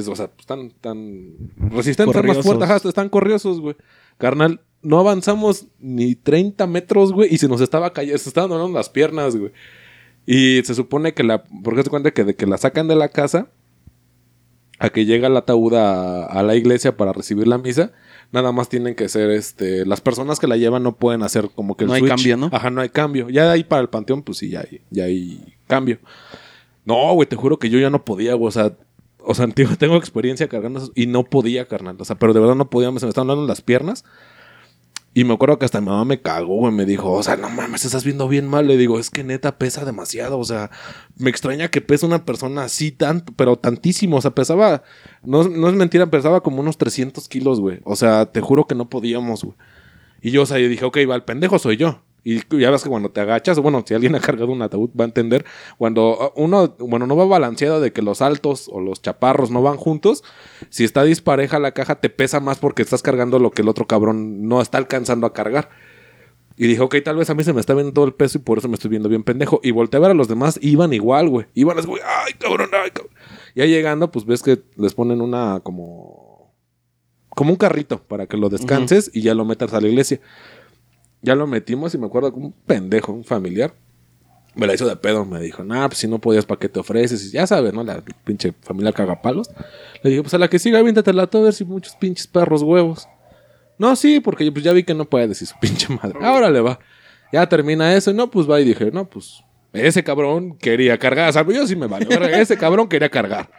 O 0.05 0.15
sea, 0.15 0.27
pues, 0.27 0.41
están 0.41 0.71
tan 0.81 1.51
resistentes, 1.57 2.15
están 2.15 2.27
más 2.27 2.43
fuertes, 2.43 2.69
ajá, 2.69 2.87
están 2.87 3.09
corriosos, 3.09 3.59
güey. 3.59 3.75
Carnal, 4.17 4.61
no 4.81 4.99
avanzamos 4.99 5.67
ni 5.79 6.15
30 6.15 6.67
metros, 6.67 7.13
güey, 7.13 7.33
y 7.33 7.37
se 7.37 7.47
nos 7.47 7.61
estaba 7.61 7.93
cayendo, 7.93 8.17
se 8.17 8.29
estaban 8.29 8.49
donando 8.49 8.77
las 8.77 8.89
piernas, 8.89 9.35
güey. 9.35 9.51
Y 10.25 10.61
se 10.65 10.75
supone 10.75 11.13
que 11.13 11.23
la, 11.23 11.43
porque 11.63 11.83
se 11.83 11.89
cuenta 11.89 12.11
que 12.11 12.23
de 12.23 12.35
que 12.35 12.45
la 12.45 12.57
sacan 12.57 12.87
de 12.87 12.95
la 12.95 13.09
casa 13.09 13.49
a 14.79 14.89
que 14.89 15.05
llega 15.05 15.27
el 15.27 15.37
ataúd 15.37 15.73
a, 15.73 16.25
a 16.25 16.43
la 16.43 16.55
iglesia 16.55 16.97
para 16.97 17.13
recibir 17.13 17.47
la 17.47 17.57
misa, 17.57 17.93
nada 18.31 18.51
más 18.51 18.69
tienen 18.69 18.95
que 18.95 19.09
ser, 19.09 19.29
este, 19.31 19.85
las 19.85 20.01
personas 20.01 20.39
que 20.39 20.47
la 20.47 20.57
llevan 20.57 20.83
no 20.83 20.95
pueden 20.95 21.23
hacer 21.23 21.49
como 21.55 21.75
que 21.75 21.85
el 21.85 21.89
No 21.89 21.93
hay 21.95 22.03
cambio, 22.03 22.37
¿no? 22.37 22.49
Ajá, 22.51 22.69
no 22.69 22.81
hay 22.81 22.89
cambio. 22.89 23.29
Ya 23.29 23.45
de 23.45 23.51
ahí 23.51 23.63
para 23.63 23.81
el 23.81 23.89
panteón, 23.89 24.21
pues 24.21 24.37
sí, 24.39 24.49
ya 24.49 24.61
hay, 24.61 24.81
ya 24.89 25.05
hay 25.05 25.55
cambio. 25.67 25.99
No, 26.85 27.13
güey, 27.13 27.27
te 27.27 27.35
juro 27.35 27.57
que 27.57 27.69
yo 27.69 27.79
ya 27.79 27.89
no 27.89 28.05
podía, 28.05 28.33
güey, 28.35 28.47
o 28.47 28.51
sea, 28.51 28.73
o 29.27 29.35
sea, 29.35 29.47
tío, 29.55 29.67
tengo 29.77 29.97
experiencia 29.97 30.47
cargando 30.47 30.79
esos 30.79 30.91
y 30.95 31.05
no 31.05 31.23
podía, 31.25 31.67
carnal. 31.67 31.97
O 31.99 32.05
sea, 32.05 32.17
pero 32.17 32.33
de 32.33 32.39
verdad 32.39 32.55
no 32.55 32.69
podía, 32.69 32.87
se 32.97 33.05
me 33.05 33.09
estaban 33.09 33.27
dando 33.27 33.45
las 33.45 33.61
piernas. 33.61 34.05
Y 35.13 35.23
me 35.23 35.33
acuerdo 35.33 35.57
que 35.57 35.65
hasta 35.65 35.81
mi 35.81 35.87
mamá 35.87 36.05
me 36.05 36.21
cagó, 36.21 36.57
güey. 36.57 36.71
Me 36.71 36.85
dijo, 36.85 37.11
o 37.11 37.23
sea, 37.23 37.37
no 37.37 37.49
mames, 37.49 37.85
estás 37.85 38.03
viendo 38.03 38.27
bien 38.27 38.47
mal. 38.47 38.67
Le 38.67 38.77
digo, 38.77 38.99
es 38.99 39.09
que 39.09 39.23
neta 39.23 39.57
pesa 39.57 39.83
demasiado. 39.83 40.37
O 40.37 40.43
sea, 40.43 40.69
me 41.17 41.31
extraña 41.31 41.69
que 41.69 41.81
pesa 41.81 42.05
una 42.05 42.23
persona 42.23 42.63
así 42.63 42.91
tanto, 42.91 43.33
pero 43.35 43.55
tantísimo. 43.55 44.17
O 44.17 44.21
sea, 44.21 44.31
pesaba, 44.31 44.83
no, 45.23 45.43
no 45.49 45.69
es 45.69 45.73
mentira, 45.73 46.11
pesaba 46.11 46.41
como 46.41 46.59
unos 46.61 46.77
300 46.77 47.27
kilos, 47.29 47.59
güey. 47.59 47.79
O 47.83 47.95
sea, 47.95 48.27
te 48.27 48.41
juro 48.41 48.67
que 48.67 48.75
no 48.75 48.89
podíamos, 48.89 49.43
güey. 49.43 49.57
Y 50.21 50.31
yo, 50.31 50.43
o 50.43 50.45
sea, 50.45 50.59
yo 50.59 50.69
dije, 50.69 50.85
ok, 50.85 50.97
va, 51.09 51.15
el 51.15 51.23
pendejo 51.23 51.57
soy 51.57 51.77
yo. 51.77 52.03
Y 52.29 52.41
ya 52.59 52.69
ves 52.71 52.83
que 52.83 52.89
cuando 52.89 53.09
te 53.09 53.21
agachas, 53.21 53.57
bueno, 53.57 53.85
si 53.87 53.93
alguien 53.93 54.13
ha 54.15 54.19
cargado 54.19 54.51
un 54.51 54.61
ataúd 54.61 54.89
va 54.99 55.05
a 55.05 55.07
entender, 55.07 55.45
cuando 55.77 56.33
uh, 56.35 56.43
uno, 56.43 56.75
bueno, 56.77 57.07
no 57.07 57.15
va 57.15 57.23
balanceado 57.23 57.79
de 57.79 57.93
que 57.93 58.01
los 58.01 58.21
altos 58.21 58.69
o 58.69 58.81
los 58.81 59.01
chaparros 59.01 59.49
no 59.49 59.61
van 59.61 59.77
juntos, 59.77 60.25
si 60.69 60.83
está 60.83 61.05
dispareja 61.05 61.57
la 61.57 61.71
caja 61.71 62.01
te 62.01 62.09
pesa 62.09 62.41
más 62.41 62.59
porque 62.59 62.81
estás 62.81 63.01
cargando 63.01 63.39
lo 63.39 63.51
que 63.51 63.61
el 63.61 63.69
otro 63.69 63.87
cabrón 63.87 64.45
no 64.45 64.59
está 64.59 64.77
alcanzando 64.77 65.25
a 65.25 65.31
cargar. 65.31 65.69
Y 66.57 66.67
dije, 66.67 66.81
ok, 66.81 66.97
tal 67.01 67.15
vez 67.15 67.29
a 67.29 67.33
mí 67.33 67.45
se 67.45 67.53
me 67.53 67.61
está 67.61 67.73
viendo 67.73 67.93
todo 67.93 68.03
el 68.03 68.13
peso 68.13 68.39
y 68.39 68.41
por 68.41 68.57
eso 68.57 68.67
me 68.67 68.73
estoy 68.73 68.89
viendo 68.89 69.07
bien 69.07 69.23
pendejo. 69.23 69.61
Y 69.63 69.71
volteé 69.71 69.99
a 69.99 70.01
ver 70.01 70.11
a 70.11 70.13
los 70.13 70.27
demás, 70.27 70.59
iban 70.61 70.91
igual, 70.91 71.29
güey. 71.29 71.45
Iban 71.53 71.79
así, 71.79 71.87
güey, 71.87 72.01
ay, 72.05 72.33
cabrón, 72.33 72.71
ay, 72.73 72.91
cabrón. 72.91 73.13
Ya 73.55 73.65
llegando, 73.67 74.11
pues 74.11 74.25
ves 74.25 74.43
que 74.43 74.61
les 74.75 74.93
ponen 74.93 75.21
una 75.21 75.61
como... 75.61 76.53
Como 77.29 77.51
un 77.51 77.57
carrito 77.57 78.03
para 78.03 78.25
que 78.25 78.35
lo 78.35 78.49
descanses 78.49 79.11
y 79.13 79.21
ya 79.21 79.33
lo 79.33 79.45
metas 79.45 79.71
a 79.73 79.79
la 79.79 79.87
iglesia. 79.87 80.19
Ya 81.21 81.35
lo 81.35 81.47
metimos 81.47 81.93
y 81.93 81.97
me 81.97 82.05
acuerdo 82.05 82.31
que 82.31 82.39
un 82.39 82.51
pendejo, 82.51 83.11
un 83.11 83.23
familiar, 83.23 83.73
me 84.55 84.67
la 84.67 84.73
hizo 84.73 84.87
de 84.87 84.95
pedo. 84.95 85.25
Me 85.25 85.39
dijo, 85.39 85.63
nah, 85.63 85.87
pues 85.87 85.99
si 85.99 86.07
no 86.07 86.19
podías, 86.19 86.45
¿para 86.45 86.59
qué 86.59 86.69
te 86.69 86.79
ofreces? 86.79 87.25
Y 87.25 87.31
ya 87.31 87.47
sabes, 87.47 87.73
¿no? 87.73 87.83
La 87.83 88.03
pinche 88.23 88.53
familia 88.61 88.91
cagapalos. 88.91 89.49
Le 90.03 90.09
dije, 90.09 90.21
pues 90.21 90.33
a 90.33 90.37
la 90.37 90.49
que 90.49 90.59
siga, 90.59 90.79
aviéntatela 90.79 91.27
tú 91.27 91.39
a 91.39 91.41
ver 91.41 91.53
si 91.53 91.65
muchos 91.65 91.95
pinches 91.95 92.27
perros 92.27 92.63
huevos. 92.63 93.07
No, 93.77 93.95
sí, 93.95 94.19
porque 94.19 94.51
pues 94.51 94.63
ya 94.63 94.73
vi 94.73 94.83
que 94.83 94.93
no 94.93 95.05
puedes 95.05 95.41
y 95.41 95.45
su 95.45 95.55
pinche 95.61 95.93
madre. 95.93 96.19
Ahora 96.21 96.49
le 96.49 96.61
va. 96.61 96.79
Ya 97.31 97.47
termina 97.47 97.93
eso 97.95 98.11
y 98.11 98.13
no, 98.13 98.31
pues 98.31 98.49
va 98.49 98.59
y 98.61 98.65
dije, 98.65 98.89
no, 98.91 99.05
pues 99.05 99.43
ese 99.73 100.03
cabrón 100.03 100.57
quería 100.57 100.97
cargar. 100.97 101.35
O 101.35 101.51
yo 101.51 101.67
sí 101.67 101.75
me 101.75 101.87
verga, 101.87 102.39
Ese 102.39 102.57
cabrón 102.57 102.87
quería 102.87 103.09
cargar. 103.09 103.49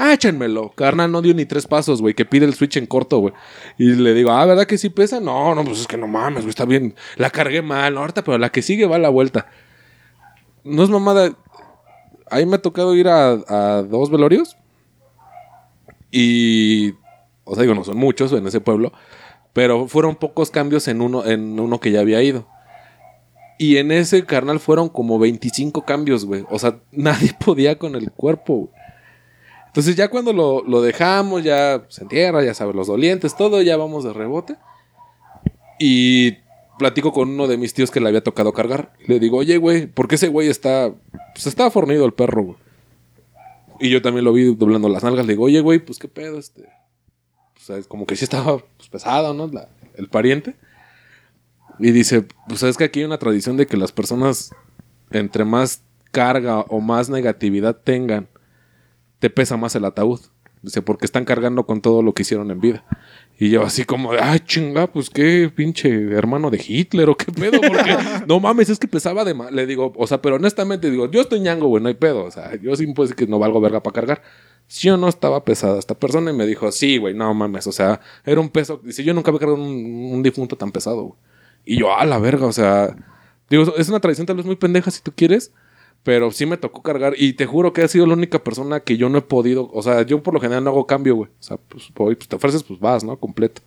Ah, 0.00 0.12
échenmelo. 0.12 0.70
Carnal 0.76 1.10
no 1.10 1.20
dio 1.20 1.34
ni 1.34 1.44
tres 1.44 1.66
pasos, 1.66 2.00
güey, 2.00 2.14
que 2.14 2.24
pide 2.24 2.46
el 2.46 2.54
switch 2.54 2.76
en 2.76 2.86
corto, 2.86 3.18
güey. 3.18 3.34
Y 3.78 3.96
le 3.96 4.14
digo, 4.14 4.30
ah, 4.30 4.46
¿verdad 4.46 4.64
que 4.64 4.78
sí 4.78 4.90
pesa? 4.90 5.18
No, 5.18 5.56
no, 5.56 5.64
pues 5.64 5.80
es 5.80 5.86
que 5.88 5.96
no 5.96 6.06
mames, 6.06 6.42
güey, 6.42 6.50
está 6.50 6.64
bien. 6.64 6.94
La 7.16 7.30
cargué 7.30 7.62
mal, 7.62 7.94
no, 7.94 8.00
ahorita, 8.00 8.22
pero 8.22 8.38
la 8.38 8.50
que 8.50 8.62
sigue 8.62 8.86
va 8.86 8.94
a 8.94 9.00
la 9.00 9.08
vuelta. 9.08 9.48
No 10.62 10.84
es 10.84 10.88
mamada. 10.88 11.32
Ahí 12.30 12.46
me 12.46 12.56
ha 12.56 12.62
tocado 12.62 12.94
ir 12.94 13.08
a, 13.08 13.82
dos 13.82 14.08
velorios. 14.08 14.56
Y. 16.12 16.94
O 17.42 17.56
sea, 17.56 17.62
digo, 17.62 17.74
no 17.74 17.82
son 17.82 17.96
muchos 17.96 18.32
en 18.32 18.46
ese 18.46 18.60
pueblo. 18.60 18.92
Pero 19.52 19.88
fueron 19.88 20.14
pocos 20.14 20.52
cambios 20.52 20.86
en 20.86 21.00
uno, 21.00 21.26
en 21.26 21.58
uno 21.58 21.80
que 21.80 21.90
ya 21.90 22.00
había 22.00 22.22
ido. 22.22 22.46
Y 23.58 23.78
en 23.78 23.90
ese 23.90 24.24
carnal 24.24 24.60
fueron 24.60 24.90
como 24.90 25.18
25 25.18 25.82
cambios, 25.84 26.24
güey. 26.24 26.44
O 26.50 26.60
sea, 26.60 26.78
nadie 26.92 27.34
podía 27.44 27.80
con 27.80 27.96
el 27.96 28.12
cuerpo, 28.12 28.54
güey. 28.54 28.77
Entonces 29.68 29.96
ya 29.96 30.08
cuando 30.08 30.32
lo, 30.32 30.64
lo 30.64 30.82
dejamos, 30.82 31.44
ya 31.44 31.86
se 31.88 32.02
entierra, 32.02 32.42
ya 32.44 32.54
sabes, 32.54 32.74
los 32.74 32.88
dolientes, 32.88 33.36
todo, 33.36 33.62
ya 33.62 33.76
vamos 33.76 34.04
de 34.04 34.12
rebote. 34.12 34.56
Y 35.78 36.38
platico 36.78 37.12
con 37.12 37.28
uno 37.28 37.46
de 37.46 37.58
mis 37.58 37.74
tíos 37.74 37.90
que 37.90 38.00
le 38.00 38.08
había 38.08 38.22
tocado 38.22 38.52
cargar. 38.52 38.92
Le 39.06 39.18
digo, 39.20 39.38
oye, 39.38 39.58
güey, 39.58 39.86
¿por 39.86 40.08
qué 40.08 40.14
ese 40.14 40.28
güey 40.28 40.48
está... 40.48 40.92
Pues 41.34 41.46
está 41.46 41.70
fornido 41.70 42.06
el 42.06 42.12
perro, 42.12 42.44
güey. 42.44 42.56
Y 43.80 43.90
yo 43.90 44.02
también 44.02 44.24
lo 44.24 44.32
vi 44.32 44.54
doblando 44.54 44.88
las 44.88 45.04
nalgas. 45.04 45.26
Le 45.26 45.34
digo, 45.34 45.44
oye, 45.44 45.60
güey, 45.60 45.78
pues 45.78 45.98
qué 45.98 46.08
pedo, 46.08 46.38
este... 46.38 46.62
O 46.62 47.60
sea, 47.60 47.82
como 47.82 48.06
que 48.06 48.16
sí 48.16 48.24
estaba 48.24 48.58
pues, 48.76 48.88
pesado, 48.88 49.34
¿no? 49.34 49.50
El 49.94 50.08
pariente. 50.08 50.56
Y 51.78 51.90
dice, 51.90 52.26
pues 52.48 52.62
es 52.62 52.76
que 52.76 52.84
aquí 52.84 53.00
hay 53.00 53.06
una 53.06 53.18
tradición 53.18 53.56
de 53.56 53.66
que 53.66 53.76
las 53.76 53.92
personas, 53.92 54.50
entre 55.10 55.44
más 55.44 55.82
carga 56.10 56.60
o 56.60 56.80
más 56.80 57.10
negatividad 57.10 57.76
tengan, 57.76 58.28
te 59.18 59.30
pesa 59.30 59.56
más 59.56 59.74
el 59.74 59.84
ataúd. 59.84 60.20
Dice, 60.62 60.82
porque 60.82 61.06
están 61.06 61.24
cargando 61.24 61.66
con 61.66 61.80
todo 61.80 62.02
lo 62.02 62.14
que 62.14 62.22
hicieron 62.22 62.50
en 62.50 62.60
vida. 62.60 62.84
Y 63.38 63.50
yo 63.50 63.62
así 63.62 63.84
como, 63.84 64.12
de, 64.12 64.18
ay, 64.20 64.40
chinga, 64.40 64.88
pues 64.88 65.08
qué 65.08 65.52
pinche 65.54 65.88
hermano 66.12 66.50
de 66.50 66.60
Hitler 66.66 67.08
o 67.08 67.16
qué 67.16 67.30
pedo, 67.30 67.60
porque 67.60 67.96
no 68.26 68.40
mames, 68.40 68.68
es 68.68 68.80
que 68.80 68.88
pesaba 68.88 69.24
de 69.24 69.34
más. 69.34 69.52
Le 69.52 69.66
digo, 69.66 69.92
o 69.96 70.06
sea, 70.08 70.20
pero 70.20 70.36
honestamente 70.36 70.90
digo, 70.90 71.08
yo 71.08 71.20
estoy 71.20 71.38
ñango, 71.40 71.68
güey, 71.68 71.80
no 71.80 71.88
hay 71.88 71.94
pedo. 71.94 72.24
O 72.24 72.30
sea, 72.32 72.56
yo 72.60 72.74
sí 72.74 72.86
puedo 72.88 73.08
decir 73.08 73.16
que 73.16 73.30
no 73.30 73.38
valgo 73.38 73.60
verga 73.60 73.82
para 73.82 73.94
cargar. 73.94 74.22
Si 74.66 74.88
yo 74.88 74.96
no 74.96 75.08
estaba 75.08 75.44
pesada 75.44 75.78
esta 75.78 75.94
persona 75.94 76.32
y 76.32 76.34
me 76.34 76.44
dijo, 76.44 76.72
sí, 76.72 76.98
güey, 76.98 77.14
no 77.14 77.32
mames, 77.32 77.66
o 77.68 77.72
sea, 77.72 78.00
era 78.24 78.40
un 78.40 78.48
peso. 78.48 78.80
Dice, 78.82 79.04
yo 79.04 79.14
nunca 79.14 79.30
había 79.30 79.40
cargado 79.40 79.62
un, 79.62 80.10
un 80.12 80.22
difunto 80.24 80.56
tan 80.56 80.72
pesado, 80.72 81.02
güey. 81.02 81.18
Y 81.64 81.78
yo, 81.78 81.96
a 81.96 82.04
la 82.04 82.18
verga, 82.18 82.46
o 82.46 82.52
sea, 82.52 82.96
digo, 83.48 83.76
es 83.76 83.88
una 83.88 84.00
tradición 84.00 84.26
tal 84.26 84.36
vez 84.36 84.46
muy 84.46 84.56
pendeja 84.56 84.90
si 84.90 85.02
tú 85.02 85.12
quieres, 85.14 85.52
pero 86.02 86.30
sí 86.30 86.46
me 86.46 86.56
tocó 86.56 86.82
cargar 86.82 87.14
y 87.16 87.34
te 87.34 87.46
juro 87.46 87.72
que 87.72 87.82
ha 87.82 87.88
sido 87.88 88.06
la 88.06 88.14
única 88.14 88.42
persona 88.42 88.80
que 88.80 88.96
yo 88.96 89.08
no 89.08 89.18
he 89.18 89.22
podido, 89.22 89.70
o 89.72 89.82
sea, 89.82 90.02
yo 90.02 90.22
por 90.22 90.34
lo 90.34 90.40
general 90.40 90.64
no 90.64 90.70
hago 90.70 90.86
cambio, 90.86 91.16
güey. 91.16 91.30
O 91.30 91.42
sea, 91.42 91.56
pues 91.56 91.90
voy, 91.94 92.14
pues 92.14 92.28
te 92.28 92.36
ofreces, 92.36 92.62
pues 92.62 92.80
vas, 92.80 93.04
¿no? 93.04 93.18
Completo. 93.18 93.62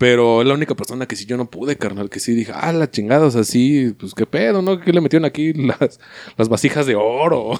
Pero 0.00 0.40
es 0.40 0.48
la 0.48 0.54
única 0.54 0.74
persona 0.74 1.06
que 1.06 1.14
sí 1.14 1.26
yo 1.26 1.36
no 1.36 1.50
pude, 1.50 1.76
carnal, 1.76 2.08
que 2.08 2.20
sí 2.20 2.34
dije, 2.34 2.52
ah, 2.54 2.72
la 2.72 2.90
chingada, 2.90 3.26
o 3.26 3.30
sea, 3.30 3.44
sí, 3.44 3.94
pues 3.98 4.14
qué 4.14 4.24
pedo, 4.24 4.62
¿no? 4.62 4.80
¿Qué 4.80 4.94
le 4.94 5.00
metieron 5.02 5.26
aquí 5.26 5.52
las, 5.52 6.00
las 6.38 6.48
vasijas 6.48 6.86
de 6.86 6.94
oro? 6.94 7.50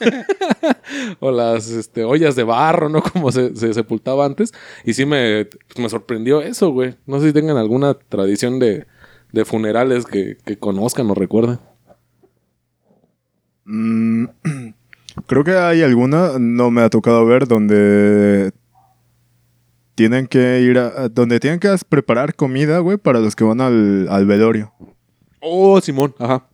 o 1.21 1.31
las 1.31 1.69
este, 1.69 2.05
ollas 2.05 2.37
de 2.37 2.45
barro, 2.45 2.89
¿no? 2.89 3.03
Como 3.03 3.31
se, 3.31 3.55
se 3.55 3.75
sepultaba 3.75 4.25
antes. 4.25 4.53
Y 4.85 4.95
sí 4.95 5.05
me, 5.05 5.45
pues, 5.45 5.79
me 5.79 5.89
sorprendió 5.91 6.41
eso, 6.41 6.71
güey. 6.71 6.95
No 7.07 7.21
sé 7.21 7.29
si 7.29 7.33
tengan 7.35 7.59
alguna 7.59 7.95
tradición 7.95 8.59
de, 8.59 8.87
de 9.33 9.45
funerales 9.45 10.07
que, 10.07 10.39
que 10.45 10.59
conozcan 10.59 11.11
o 11.11 11.15
recuerden. 11.15 11.59
Mm, 13.71 14.25
creo 15.27 15.45
que 15.45 15.53
hay 15.53 15.83
alguna, 15.83 16.39
no 16.39 16.71
me 16.71 16.83
ha 16.83 16.91
tocado 16.91 17.25
ver, 17.25 17.47
donde 17.47 18.53
tienen 19.95 20.27
que 20.27 20.61
ir 20.61 20.79
a, 20.79 21.09
donde 21.09 21.39
tienen 21.39 21.61
que 21.61 21.75
preparar 21.89 22.35
comida, 22.35 22.79
güey, 22.81 22.97
para 22.97 23.21
los 23.21 23.37
que 23.37 23.45
van 23.45 23.61
al, 23.61 24.09
al 24.11 24.27
velorio. 24.27 24.73
Oh, 25.41 25.81
Simón, 25.81 26.15
ajá. 26.19 26.47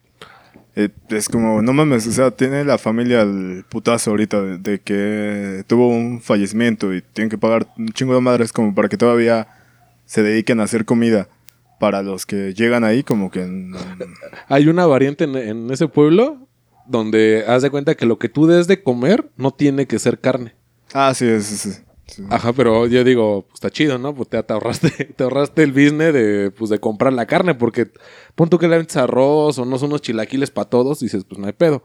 Eh, 0.74 0.90
es 1.08 1.28
como, 1.30 1.62
no 1.62 1.72
mames, 1.72 2.06
o 2.06 2.12
sea, 2.12 2.30
tiene 2.30 2.62
la 2.64 2.76
familia 2.76 3.22
el 3.22 3.64
putazo 3.66 4.10
ahorita 4.10 4.42
de, 4.42 4.58
de 4.58 4.78
que 4.78 5.64
tuvo 5.66 5.88
un 5.88 6.20
fallecimiento 6.20 6.94
y 6.94 7.00
tienen 7.00 7.30
que 7.30 7.38
pagar 7.38 7.66
un 7.78 7.88
chingo 7.88 8.14
de 8.14 8.20
madres 8.20 8.52
como 8.52 8.74
para 8.74 8.90
que 8.90 8.98
todavía 8.98 9.48
se 10.04 10.22
dediquen 10.22 10.60
a 10.60 10.64
hacer 10.64 10.84
comida 10.84 11.28
para 11.80 12.02
los 12.02 12.26
que 12.26 12.52
llegan 12.52 12.84
ahí, 12.84 13.02
como 13.02 13.30
que... 13.30 13.40
Hay 14.48 14.68
una 14.68 14.84
variante 14.84 15.24
en, 15.24 15.36
en 15.36 15.70
ese 15.70 15.88
pueblo 15.88 16.45
donde 16.88 17.44
haz 17.46 17.62
de 17.62 17.70
cuenta 17.70 17.94
que 17.94 18.06
lo 18.06 18.18
que 18.18 18.28
tú 18.28 18.46
des 18.46 18.66
de 18.66 18.82
comer 18.82 19.30
no 19.36 19.50
tiene 19.52 19.86
que 19.86 19.98
ser 19.98 20.20
carne. 20.20 20.54
Ah, 20.92 21.12
sí, 21.14 21.40
sí, 21.40 21.56
sí. 21.56 21.72
sí. 22.06 22.22
Ajá, 22.30 22.52
pero 22.52 22.86
yo 22.86 23.04
digo, 23.04 23.42
pues 23.42 23.54
está 23.54 23.70
chido, 23.70 23.98
¿no? 23.98 24.14
Pues 24.14 24.28
te, 24.28 24.42
te 24.42 24.52
ahorraste, 24.52 24.90
te 25.16 25.24
ahorraste 25.24 25.62
el 25.62 25.72
business 25.72 26.12
de, 26.12 26.52
pues, 26.56 26.70
de 26.70 26.78
comprar 26.78 27.12
la 27.12 27.26
carne, 27.26 27.54
porque 27.54 27.90
pon 28.34 28.48
tú 28.48 28.58
que 28.58 28.68
le 28.68 28.78
metes 28.78 28.96
arroz 28.96 29.58
o 29.58 29.64
no 29.64 29.78
son 29.78 29.90
unos 29.90 30.02
chilaquiles 30.02 30.50
para 30.50 30.68
todos, 30.68 31.00
dices, 31.00 31.24
pues 31.24 31.38
no 31.38 31.46
hay 31.46 31.52
pedo. 31.52 31.82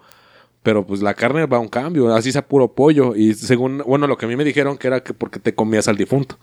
Pero 0.64 0.86
pues 0.86 1.02
la 1.02 1.16
carne 1.16 1.48
va 1.48 1.58
a 1.58 1.60
un 1.60 1.70
cambio, 1.70 2.14
así 2.14 2.32
sea 2.32 2.48
puro 2.48 2.76
pollo. 2.76 3.16
Y 3.16 3.34
según, 3.34 3.82
bueno, 3.86 4.06
lo 4.06 4.18
que 4.18 4.26
a 4.26 4.30
mí 4.30 4.36
me 4.36 4.44
dijeron 4.44 4.78
que 4.78 4.88
era 4.88 5.04
que 5.04 5.14
porque 5.14 5.40
te 5.40 5.56
comías 5.56 5.88
al 5.88 5.98
difunto. 5.98 6.38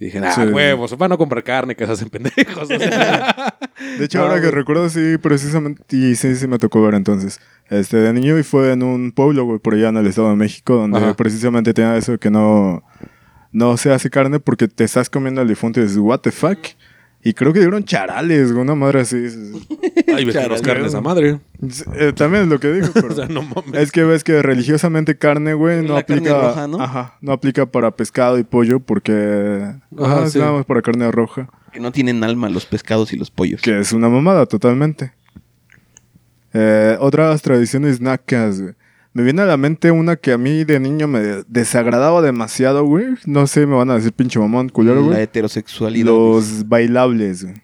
Y 0.00 0.06
dije, 0.06 0.18
ah, 0.18 0.32
Sí. 0.32 0.40
huevos, 0.42 0.96
van 0.98 1.12
a 1.12 1.16
comprar 1.16 1.42
carne 1.44 1.74
que 1.76 1.86
se 1.86 1.92
hacen 1.92 2.08
pendejos. 2.10 2.62
o 2.64 2.66
sea. 2.66 3.56
De 3.98 4.04
hecho, 4.04 4.18
No, 4.18 4.24
ahora 4.24 4.36
que 4.36 4.48
güey. 4.48 4.52
recuerdo, 4.54 4.88
sí, 4.88 5.18
precisamente, 5.18 5.82
y 5.96 6.14
sí, 6.16 6.34
sí 6.36 6.46
me 6.48 6.58
tocó 6.58 6.82
ver 6.82 6.94
entonces. 6.94 7.40
Este, 7.70 7.96
de 7.98 8.12
niño 8.12 8.38
y 8.38 8.42
fue 8.42 8.72
en 8.72 8.82
un 8.82 9.12
pueblo, 9.12 9.44
güey, 9.44 9.58
por 9.58 9.74
allá 9.74 9.88
en 9.88 9.96
el 9.96 10.06
Estado 10.06 10.30
de 10.30 10.36
México, 10.36 10.74
donde 10.76 10.98
Ajá. 10.98 11.14
precisamente 11.14 11.72
tenía 11.72 11.96
eso 11.96 12.18
que 12.18 12.30
no, 12.30 12.82
no 13.52 13.76
se 13.76 13.92
hace 13.92 14.10
carne 14.10 14.40
porque 14.40 14.68
te 14.68 14.84
estás 14.84 15.08
comiendo 15.08 15.40
al 15.40 15.48
difunto 15.48 15.80
y 15.80 15.84
dices, 15.84 15.98
what 15.98 16.18
the 16.20 16.30
fuck? 16.32 16.58
Y 17.26 17.32
creo 17.32 17.54
que 17.54 17.60
dieron 17.60 17.84
charales, 17.84 18.52
güey, 18.52 18.62
una 18.62 18.74
madre 18.74 19.00
así. 19.00 19.16
Ay, 20.14 20.26
ves 20.26 20.36
que 20.36 20.46
los 20.46 20.60
carnes 20.60 20.94
a 20.94 21.00
madre. 21.00 21.40
Eh, 21.94 22.12
también 22.14 22.42
es 22.44 22.48
lo 22.50 22.60
que 22.60 22.70
dijo, 22.70 22.90
pero... 22.94 23.08
O 23.08 23.16
sea, 23.16 23.26
no 23.28 23.42
mames. 23.42 23.74
Es 23.74 23.92
que 23.92 24.04
ves 24.04 24.22
que 24.22 24.42
religiosamente 24.42 25.16
carne, 25.16 25.54
güey, 25.54 25.82
no 25.86 25.94
La 25.94 26.02
carne 26.02 26.28
aplica. 26.28 26.48
roja, 26.48 26.68
¿no? 26.68 26.80
Ajá, 26.82 27.16
no 27.22 27.32
aplica 27.32 27.64
para 27.64 27.90
pescado 27.92 28.38
y 28.38 28.44
pollo 28.44 28.78
porque. 28.78 29.72
Ajá, 29.98 30.16
Ajá, 30.16 30.26
es 30.26 30.32
sí. 30.32 30.38
nada 30.38 30.52
más 30.52 30.66
para 30.66 30.82
carne 30.82 31.10
roja. 31.10 31.48
Que 31.72 31.80
no 31.80 31.92
tienen 31.92 32.22
alma 32.22 32.50
los 32.50 32.66
pescados 32.66 33.12
y 33.14 33.16
los 33.16 33.30
pollos. 33.30 33.62
Que 33.62 33.80
es 33.80 33.92
una 33.94 34.10
mamada 34.10 34.44
totalmente. 34.44 35.12
Eh, 36.52 36.96
otras 37.00 37.40
tradiciones 37.42 38.00
nacas, 38.02 38.60
güey. 38.60 38.74
Me 39.14 39.22
viene 39.22 39.42
a 39.42 39.46
la 39.46 39.56
mente 39.56 39.90
una 39.92 40.16
que 40.16 40.32
a 40.32 40.38
mí 40.38 40.64
de 40.64 40.80
niño 40.80 41.06
me 41.06 41.20
desagradaba 41.46 42.20
demasiado, 42.20 42.84
güey. 42.84 43.06
No 43.26 43.46
sé, 43.46 43.64
me 43.66 43.76
van 43.76 43.88
a 43.90 43.94
decir 43.94 44.12
pinche 44.12 44.38
mamón, 44.40 44.68
culero, 44.68 45.00
la 45.02 45.06
güey. 45.06 45.22
heterosexualidad. 45.22 46.10
güey. 46.12 46.18
Los 46.34 46.68
bailables, 46.68 47.44
güey. 47.44 47.54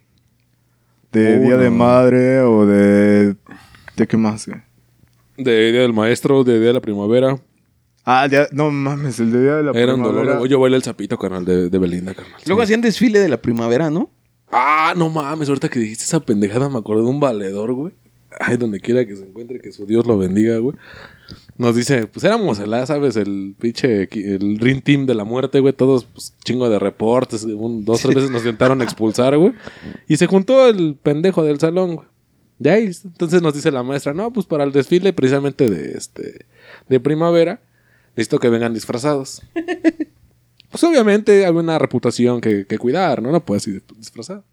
De 1.12 1.38
Oh, 1.38 1.42
Día 1.42 1.56
de. 1.56 1.70
Madre 1.70 2.40
o 2.42 2.64
de... 2.66 3.34
¿De 3.96 4.06
qué 4.06 4.16
más, 4.16 4.46
güey? 4.46 4.60
De 5.36 5.72
Día 5.72 5.80
del 5.82 5.92
Maestro, 5.92 6.44
de 6.44 6.58
Día 6.58 6.68
de 6.68 6.74
la 6.74 6.80
Primavera. 6.80 7.36
Ah, 8.04 8.28
día- 8.28 8.46
no 8.52 8.70
mames, 8.70 9.18
el 9.18 9.32
de 9.32 9.42
Día 9.42 9.56
de 9.56 9.62
la 9.64 9.70
Era 9.72 9.94
un 9.94 10.02
Primavera. 10.02 10.32
dolor. 10.34 10.42
Oye, 10.42 10.54
baila 10.54 10.76
el 10.76 10.82
sapito, 10.84 11.18
carnal, 11.18 11.44
de, 11.44 11.68
de 11.68 11.78
Belinda, 11.78 12.14
carnal. 12.14 12.40
Luego 12.46 12.60
Sí. 12.60 12.64
hacían 12.64 12.80
desfile 12.80 13.18
de 13.18 13.28
la 13.28 13.42
primavera, 13.42 13.90
¿no? 13.90 14.08
Ah, 14.52 14.94
no 14.96 15.10
mames, 15.10 15.48
ahorita 15.48 15.68
que 15.68 15.80
dijiste 15.80 16.04
esa 16.04 16.20
pendejada 16.20 16.68
me 16.68 16.78
acordé 16.78 17.02
de 17.02 17.08
un 17.08 17.18
valedor, 17.20 17.72
güey. 17.72 17.92
Ay, 18.38 18.56
donde 18.56 18.78
quiera 18.80 19.04
que 19.04 19.16
se 19.16 19.24
encuentre, 19.24 19.60
que 19.60 19.72
su 19.72 19.84
Dios 19.86 20.06
lo 20.06 20.16
bendiga, 20.16 20.56
güey. 20.58 20.76
Nos 21.60 21.76
dice, 21.76 22.06
pues 22.06 22.24
éramos, 22.24 22.58
el, 22.58 22.70
¿sabes? 22.86 23.16
El 23.16 23.54
pinche, 23.58 24.08
el 24.10 24.56
Dream 24.56 24.80
Team 24.80 25.04
de 25.04 25.14
la 25.14 25.24
muerte, 25.24 25.60
güey. 25.60 25.74
Todos, 25.74 26.04
pues, 26.04 26.34
chingo 26.42 26.70
de 26.70 26.78
reportes. 26.78 27.44
Un, 27.44 27.84
dos, 27.84 28.00
tres 28.00 28.14
veces 28.14 28.30
nos 28.30 28.40
intentaron 28.40 28.80
expulsar, 28.82 29.36
güey. 29.36 29.52
Y 30.08 30.16
se 30.16 30.26
juntó 30.26 30.66
el 30.66 30.94
pendejo 30.94 31.44
del 31.44 31.60
salón, 31.60 31.96
güey. 31.96 32.08
De 32.58 32.70
ahí, 32.70 32.90
entonces 33.04 33.42
nos 33.42 33.52
dice 33.52 33.70
la 33.70 33.82
maestra, 33.82 34.14
no, 34.14 34.32
pues 34.32 34.46
para 34.46 34.64
el 34.64 34.72
desfile 34.72 35.12
precisamente 35.12 35.68
de 35.68 35.98
este, 35.98 36.46
de 36.88 36.98
primavera, 36.98 37.60
necesito 38.16 38.38
que 38.38 38.48
vengan 38.48 38.72
disfrazados. 38.72 39.42
Pues 40.70 40.84
obviamente 40.84 41.44
hay 41.44 41.52
una 41.52 41.80
reputación 41.80 42.40
que, 42.40 42.64
que 42.64 42.78
cuidar, 42.78 43.20
¿no? 43.20 43.32
No 43.32 43.44
puedes 43.44 43.66
ir 43.66 43.82
disfrazado. 43.98 44.44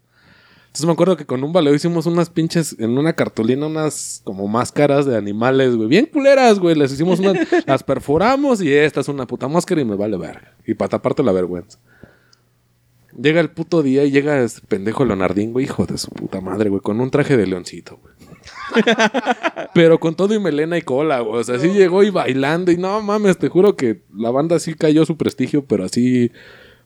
Entonces 0.68 0.86
me 0.86 0.92
acuerdo 0.92 1.16
que 1.16 1.24
con 1.24 1.42
un 1.42 1.52
valeo 1.52 1.74
hicimos 1.74 2.04
unas 2.06 2.28
pinches, 2.28 2.76
en 2.78 2.98
una 2.98 3.14
cartulina, 3.14 3.66
unas 3.66 4.20
como 4.22 4.46
máscaras 4.46 5.06
de 5.06 5.16
animales, 5.16 5.74
güey. 5.74 5.88
Bien 5.88 6.06
culeras, 6.06 6.58
güey. 6.58 6.76
Les 6.76 6.92
hicimos 6.92 7.20
unas, 7.20 7.38
las 7.66 7.82
perforamos 7.82 8.62
y 8.62 8.72
esta 8.72 9.00
es 9.00 9.08
una 9.08 9.26
puta 9.26 9.48
máscara 9.48 9.80
y 9.80 9.84
me 9.84 9.96
vale 9.96 10.18
verga. 10.18 10.54
Y 10.66 10.74
para 10.74 10.90
taparte 10.90 11.22
la 11.22 11.32
vergüenza. 11.32 11.78
Llega 13.20 13.40
el 13.40 13.50
puto 13.50 13.82
día 13.82 14.04
y 14.04 14.10
llega 14.10 14.42
este 14.42 14.60
pendejo 14.68 15.04
Leonardín, 15.04 15.52
güey, 15.52 15.64
hijo 15.64 15.86
de 15.86 15.96
su 15.96 16.10
puta 16.10 16.40
madre, 16.40 16.68
güey, 16.68 16.82
con 16.82 17.00
un 17.00 17.10
traje 17.10 17.36
de 17.36 17.46
leoncito, 17.46 17.98
güey. 18.00 18.14
Pero 19.74 19.98
con 19.98 20.14
todo 20.14 20.34
y 20.34 20.38
melena 20.38 20.76
y 20.76 20.82
cola, 20.82 21.20
güey. 21.20 21.40
O 21.40 21.44
sea, 21.44 21.56
así 21.56 21.70
llegó 21.70 22.02
y 22.02 22.10
bailando. 22.10 22.70
Y 22.70 22.76
no 22.76 23.00
mames, 23.00 23.38
te 23.38 23.48
juro 23.48 23.74
que 23.74 24.02
la 24.14 24.30
banda 24.30 24.58
sí 24.58 24.74
cayó 24.74 25.06
su 25.06 25.16
prestigio, 25.16 25.64
pero 25.64 25.86
así 25.86 26.30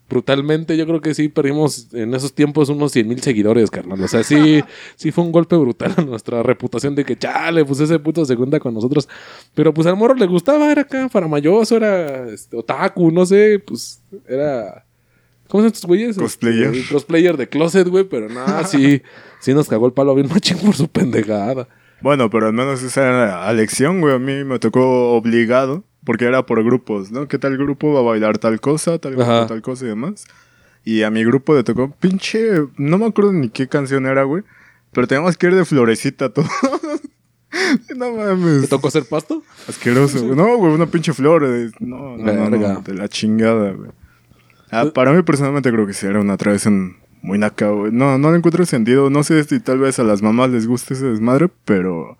brutalmente. 0.08 0.76
Yo 0.76 0.86
creo 0.86 1.00
que 1.00 1.14
sí 1.14 1.28
perdimos 1.28 1.88
en 1.92 2.14
esos 2.14 2.32
tiempos 2.32 2.68
unos 2.68 2.92
100 2.92 3.08
mil 3.08 3.22
seguidores, 3.22 3.70
carnal. 3.70 4.00
O 4.02 4.08
sea, 4.08 4.22
sí, 4.22 4.62
sí 4.96 5.10
fue 5.10 5.24
un 5.24 5.32
golpe 5.32 5.56
brutal 5.56 5.94
a 5.96 6.02
nuestra 6.02 6.42
reputación 6.42 6.94
de 6.94 7.04
que, 7.04 7.16
chale, 7.16 7.64
pues 7.64 7.80
ese 7.80 7.98
puto 7.98 8.24
se 8.24 8.36
cuenta 8.36 8.60
con 8.60 8.74
nosotros. 8.74 9.08
Pero 9.54 9.72
pues 9.72 9.86
al 9.86 9.96
morro 9.96 10.14
le 10.14 10.26
gustaba, 10.26 10.70
era 10.70 10.82
acá 10.82 11.08
faramayoso, 11.08 11.76
era 11.76 12.28
este, 12.28 12.56
otaku, 12.56 13.10
no 13.10 13.26
sé, 13.26 13.58
pues 13.64 14.02
era. 14.28 14.84
¿Cómo 15.48 15.62
son 15.62 15.66
estos 15.66 15.84
güeyes? 15.84 16.16
Cosplayer. 16.16 16.74
Este, 16.74 16.94
cosplayer 16.94 17.36
de 17.36 17.48
closet, 17.48 17.86
güey, 17.86 18.04
pero 18.04 18.28
nada, 18.28 18.64
sí, 18.64 19.02
sí 19.40 19.52
nos 19.52 19.68
cagó 19.68 19.86
el 19.86 19.92
palo 19.92 20.14
bien 20.14 20.28
machín 20.28 20.58
por 20.58 20.74
su 20.74 20.88
pendejada. 20.88 21.68
Bueno, 22.02 22.30
pero 22.30 22.46
al 22.48 22.52
menos 22.52 22.82
esa 22.82 23.02
era 23.06 23.26
la 23.46 23.52
lección, 23.52 24.00
güey. 24.00 24.14
A 24.14 24.18
mí 24.18 24.44
me 24.44 24.58
tocó 24.58 25.12
obligado, 25.12 25.84
porque 26.04 26.24
era 26.24 26.44
por 26.44 26.62
grupos, 26.64 27.10
¿no? 27.12 27.28
¿Qué 27.28 27.38
tal 27.38 27.56
grupo 27.56 27.92
va 27.92 28.00
a 28.00 28.02
bailar 28.02 28.38
tal 28.38 28.60
cosa, 28.60 28.98
tal 28.98 29.14
grupo, 29.16 29.46
tal 29.46 29.62
cosa 29.62 29.84
y 29.84 29.88
demás? 29.88 30.24
Y 30.84 31.02
a 31.02 31.10
mi 31.10 31.24
grupo 31.24 31.54
le 31.54 31.62
tocó 31.62 31.90
pinche... 32.00 32.64
No 32.76 32.98
me 32.98 33.06
acuerdo 33.06 33.32
ni 33.32 33.48
qué 33.50 33.68
canción 33.68 34.06
era, 34.06 34.24
güey. 34.24 34.42
Pero 34.92 35.06
teníamos 35.06 35.36
que 35.36 35.46
ir 35.46 35.54
de 35.54 35.64
florecita 35.64 36.30
todo. 36.30 36.44
no 37.96 38.06
¿Te 38.06 38.12
mames. 38.12 38.68
tocó 38.68 38.88
hacer 38.88 39.04
pasto? 39.04 39.42
Asqueroso, 39.68 40.22
güey. 40.24 40.36
No, 40.36 40.56
güey, 40.56 40.72
una 40.74 40.86
pinche 40.86 41.12
flor. 41.12 41.44
eh, 41.46 41.70
No, 41.80 42.16
no, 42.16 42.32
no, 42.32 42.50
Verga. 42.50 42.72
no, 42.74 42.80
de 42.80 42.94
la 42.94 43.08
chingada, 43.08 43.70
güey. 43.72 43.90
Ah, 44.70 44.86
para 44.92 45.12
mí 45.12 45.22
personalmente 45.22 45.70
creo 45.70 45.86
que 45.86 45.92
sí 45.92 46.06
era 46.06 46.18
una 46.20 46.36
tradición 46.36 46.96
muy 47.22 47.38
naca, 47.38 47.70
güey. 47.70 47.92
No, 47.92 48.18
no 48.18 48.30
le 48.30 48.38
encuentro 48.38 48.66
sentido. 48.66 49.08
No 49.08 49.22
sé 49.22 49.42
si 49.44 49.60
tal 49.60 49.78
vez 49.78 49.98
a 49.98 50.04
las 50.04 50.20
mamás 50.20 50.50
les 50.50 50.66
guste 50.66 50.94
ese 50.94 51.06
desmadre, 51.06 51.48
pero 51.64 52.18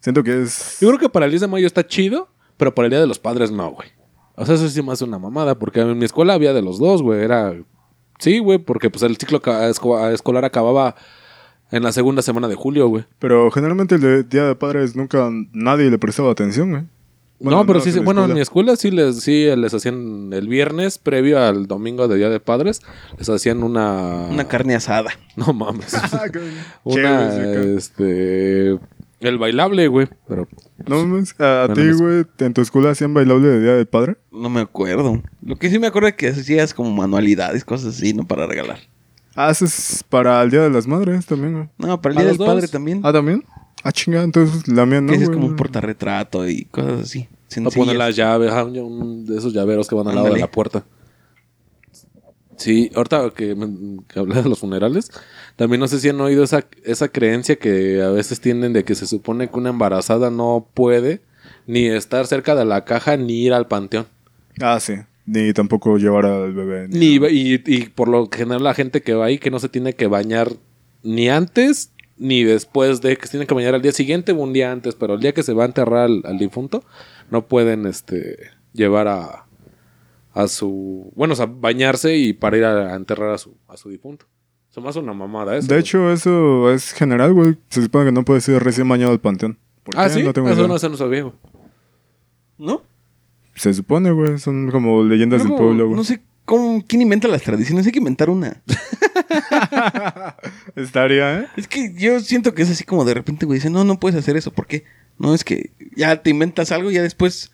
siento 0.00 0.22
que 0.22 0.42
es... 0.42 0.78
Yo 0.80 0.88
creo 0.88 0.98
que 0.98 1.08
para 1.08 1.26
el 1.26 1.32
10 1.32 1.42
de 1.42 1.48
mayo 1.48 1.66
está 1.66 1.86
chido, 1.86 2.28
pero 2.56 2.74
para 2.74 2.86
el 2.86 2.90
Día 2.90 3.00
de 3.00 3.06
los 3.06 3.18
Padres 3.18 3.50
no, 3.50 3.70
güey. 3.70 3.88
O 4.34 4.44
sea, 4.44 4.56
eso 4.56 4.68
sí 4.68 4.82
hace 4.90 5.04
una 5.04 5.18
mamada, 5.18 5.58
porque 5.58 5.80
en 5.80 5.96
mi 5.96 6.04
escuela 6.04 6.34
había 6.34 6.52
de 6.52 6.62
los 6.62 6.78
dos, 6.78 7.02
güey. 7.02 7.22
Era... 7.22 7.54
Sí, 8.18 8.38
güey, 8.38 8.58
porque 8.58 8.90
pues 8.90 9.02
el 9.02 9.16
ciclo 9.16 9.40
escolar 10.12 10.44
acababa 10.44 10.94
en 11.70 11.82
la 11.82 11.92
segunda 11.92 12.20
semana 12.20 12.48
de 12.48 12.54
julio, 12.54 12.88
güey. 12.88 13.04
Pero 13.18 13.50
generalmente 13.50 13.94
el 13.94 14.28
Día 14.28 14.44
de 14.44 14.54
Padres 14.56 14.96
nunca 14.96 15.30
nadie 15.52 15.90
le 15.90 15.98
prestaba 15.98 16.30
atención, 16.30 16.70
güey. 16.70 16.82
Bueno, 17.40 17.58
no, 17.60 17.66
pero 17.66 17.80
sí, 17.80 17.88
en 17.96 18.04
bueno, 18.04 18.26
en 18.26 18.34
mi 18.34 18.40
escuela 18.40 18.76
sí 18.76 18.90
les, 18.90 19.20
sí 19.20 19.46
les 19.56 19.72
hacían 19.72 20.30
el 20.32 20.46
viernes, 20.46 20.98
previo 20.98 21.42
al 21.42 21.66
domingo 21.66 22.06
de 22.06 22.18
Día 22.18 22.28
de 22.28 22.38
Padres, 22.38 22.82
les 23.18 23.30
hacían 23.30 23.62
una... 23.62 24.26
Una 24.30 24.46
carne 24.46 24.74
asada. 24.74 25.10
No 25.36 25.54
mames. 25.54 25.94
Ah, 25.94 26.24
una, 26.84 27.30
chévere, 27.30 27.76
este... 27.76 28.78
El 29.20 29.38
bailable, 29.38 29.88
güey. 29.88 30.08
Pero 30.28 30.48
No 30.86 31.06
mames, 31.06 31.34
a, 31.40 31.66
Bueno, 31.68 31.74
ti, 31.74 31.92
güey, 31.92 32.24
¿en 32.40 32.52
tu 32.52 32.60
escuela 32.60 32.90
hacían 32.90 33.14
bailable 33.14 33.48
de 33.48 33.60
Día 33.62 33.74
del 33.74 33.86
Padre? 33.86 34.16
No 34.30 34.50
me 34.50 34.60
acuerdo. 34.60 35.22
Lo 35.42 35.56
que 35.56 35.70
sí 35.70 35.78
me 35.78 35.86
acuerdo 35.86 36.08
es 36.08 36.14
que 36.16 36.28
hacías 36.28 36.74
como 36.74 36.90
manualidades, 36.90 37.64
cosas 37.64 37.96
así, 37.96 38.12
no 38.12 38.26
para 38.26 38.46
regalar. 38.46 38.80
Ah, 39.34 39.48
haces 39.48 40.04
para 40.08 40.42
el 40.42 40.50
Día 40.50 40.60
de 40.60 40.70
las 40.70 40.86
Madres 40.86 41.24
también, 41.24 41.52
güey. 41.54 41.68
No, 41.78 42.02
para 42.02 42.12
el 42.12 42.16
¿Para 42.16 42.20
Día 42.20 42.28
del 42.28 42.36
dos? 42.36 42.46
Padre 42.46 42.68
también. 42.68 43.00
Ah, 43.02 43.12
¿también? 43.12 43.44
Ah, 43.82 43.92
chingada, 43.92 44.24
entonces 44.24 44.68
la 44.68 44.84
mía 44.86 45.00
no, 45.00 45.12
que 45.12 45.18
es 45.22 45.30
como 45.30 45.46
un 45.46 45.56
portarretrato 45.56 46.48
y 46.48 46.64
cosas 46.66 47.00
así. 47.02 47.20
a 47.20 47.54
poner 47.54 47.72
sencillas. 47.72 47.96
las 47.96 48.16
llaves, 48.16 48.52
un- 48.82 49.24
de 49.26 49.38
esos 49.38 49.52
llaveros 49.52 49.88
que 49.88 49.94
van 49.94 50.08
al 50.08 50.14
lado 50.16 50.32
de 50.34 50.40
la 50.40 50.50
puerta. 50.50 50.84
Sí, 52.56 52.90
ahorita 52.94 53.30
que, 53.34 53.56
que 54.06 54.18
hablé 54.18 54.42
de 54.42 54.48
los 54.48 54.58
funerales, 54.58 55.10
también 55.56 55.80
no 55.80 55.88
sé 55.88 55.98
si 55.98 56.10
han 56.10 56.20
oído 56.20 56.44
esa, 56.44 56.66
esa 56.84 57.08
creencia 57.08 57.56
que 57.56 58.02
a 58.02 58.10
veces 58.10 58.40
tienen 58.40 58.74
de 58.74 58.84
que 58.84 58.94
se 58.94 59.06
supone 59.06 59.48
que 59.48 59.56
una 59.58 59.70
embarazada 59.70 60.30
no 60.30 60.68
puede 60.74 61.22
ni 61.66 61.86
estar 61.86 62.26
cerca 62.26 62.54
de 62.54 62.66
la 62.66 62.84
caja 62.84 63.16
ni 63.16 63.44
ir 63.44 63.54
al 63.54 63.66
panteón. 63.66 64.06
Ah, 64.60 64.78
sí. 64.78 64.92
Ni 65.24 65.52
tampoco 65.54 65.96
llevar 65.96 66.26
al 66.26 66.52
bebé. 66.52 66.88
Ni, 66.88 67.14
y, 67.16 67.62
y 67.66 67.86
por 67.88 68.08
lo 68.08 68.28
general 68.30 68.62
la 68.62 68.74
gente 68.74 69.00
que 69.00 69.14
va 69.14 69.26
ahí 69.26 69.38
que 69.38 69.50
no 69.50 69.58
se 69.58 69.68
tiene 69.70 69.94
que 69.94 70.06
bañar 70.06 70.52
ni 71.02 71.30
antes 71.30 71.92
ni 72.20 72.44
después 72.44 73.00
de 73.00 73.16
que 73.16 73.24
se 73.26 73.32
tiene 73.32 73.46
que 73.46 73.54
bañar 73.54 73.74
al 73.74 73.82
día 73.82 73.92
siguiente 73.92 74.30
o 74.32 74.36
un 74.36 74.52
día 74.52 74.70
antes, 74.70 74.94
pero 74.94 75.14
el 75.14 75.20
día 75.20 75.32
que 75.32 75.42
se 75.42 75.54
va 75.54 75.64
a 75.64 75.66
enterrar 75.66 76.04
al, 76.04 76.22
al 76.24 76.38
difunto 76.38 76.84
no 77.30 77.46
pueden 77.48 77.86
este 77.86 78.36
llevar 78.74 79.08
a, 79.08 79.46
a 80.34 80.46
su 80.46 81.12
bueno, 81.16 81.32
o 81.32 81.36
sea, 81.36 81.46
bañarse 81.46 82.16
y 82.16 82.32
para 82.34 82.56
ir 82.58 82.64
a, 82.64 82.92
a 82.92 82.96
enterrar 82.96 83.30
a 83.32 83.38
su 83.38 83.56
a 83.66 83.76
su 83.76 83.88
difunto. 83.88 84.26
Eso 84.70 84.80
más 84.80 84.94
una 84.96 85.14
mamada 85.14 85.56
eso. 85.56 85.66
De 85.66 85.74
güey. 85.74 85.80
hecho, 85.80 86.12
eso 86.12 86.70
es 86.70 86.92
general, 86.92 87.32
güey. 87.32 87.56
Se 87.70 87.82
supone 87.82 88.04
que 88.04 88.12
no 88.12 88.24
puedes 88.24 88.46
ir 88.48 88.62
recién 88.62 88.88
bañado 88.88 89.10
al 89.10 89.20
panteón. 89.20 89.58
¿Por 89.82 89.98
ah, 89.98 90.04
qué? 90.04 90.10
sí, 90.10 90.22
No 90.22 90.32
tengo 90.32 90.48
eso 90.48 90.58
idea. 90.58 90.68
no 90.68 90.78
se 90.78 90.88
nos 90.88 90.98
sabía. 91.00 91.22
güey. 91.22 91.34
¿No? 92.58 92.82
Se 93.56 93.74
supone, 93.74 94.12
güey. 94.12 94.38
Son 94.38 94.70
como 94.70 95.02
leyendas 95.02 95.42
del 95.42 95.54
pueblo, 95.54 95.86
güey. 95.86 95.96
No 95.96 96.04
sé 96.04 96.20
cómo, 96.44 96.84
quién 96.86 97.02
inventa 97.02 97.26
las 97.26 97.42
tradiciones. 97.42 97.84
Hay 97.86 97.92
que 97.92 97.98
inventar 97.98 98.30
una. 98.30 98.62
Estaría, 100.76 101.40
¿eh? 101.40 101.46
Es 101.56 101.68
que 101.68 101.92
yo 101.94 102.20
siento 102.20 102.54
que 102.54 102.62
es 102.62 102.70
así 102.70 102.84
como 102.84 103.04
de 103.04 103.14
repente, 103.14 103.46
güey, 103.46 103.58
dice, 103.58 103.70
no, 103.70 103.84
no 103.84 103.98
puedes 104.00 104.18
hacer 104.18 104.36
eso. 104.36 104.52
¿Por 104.52 104.66
qué? 104.66 104.84
No, 105.18 105.34
es 105.34 105.44
que 105.44 105.70
ya 105.96 106.22
te 106.22 106.30
inventas 106.30 106.72
algo 106.72 106.90
y 106.90 106.94
ya 106.94 107.02
después... 107.02 107.50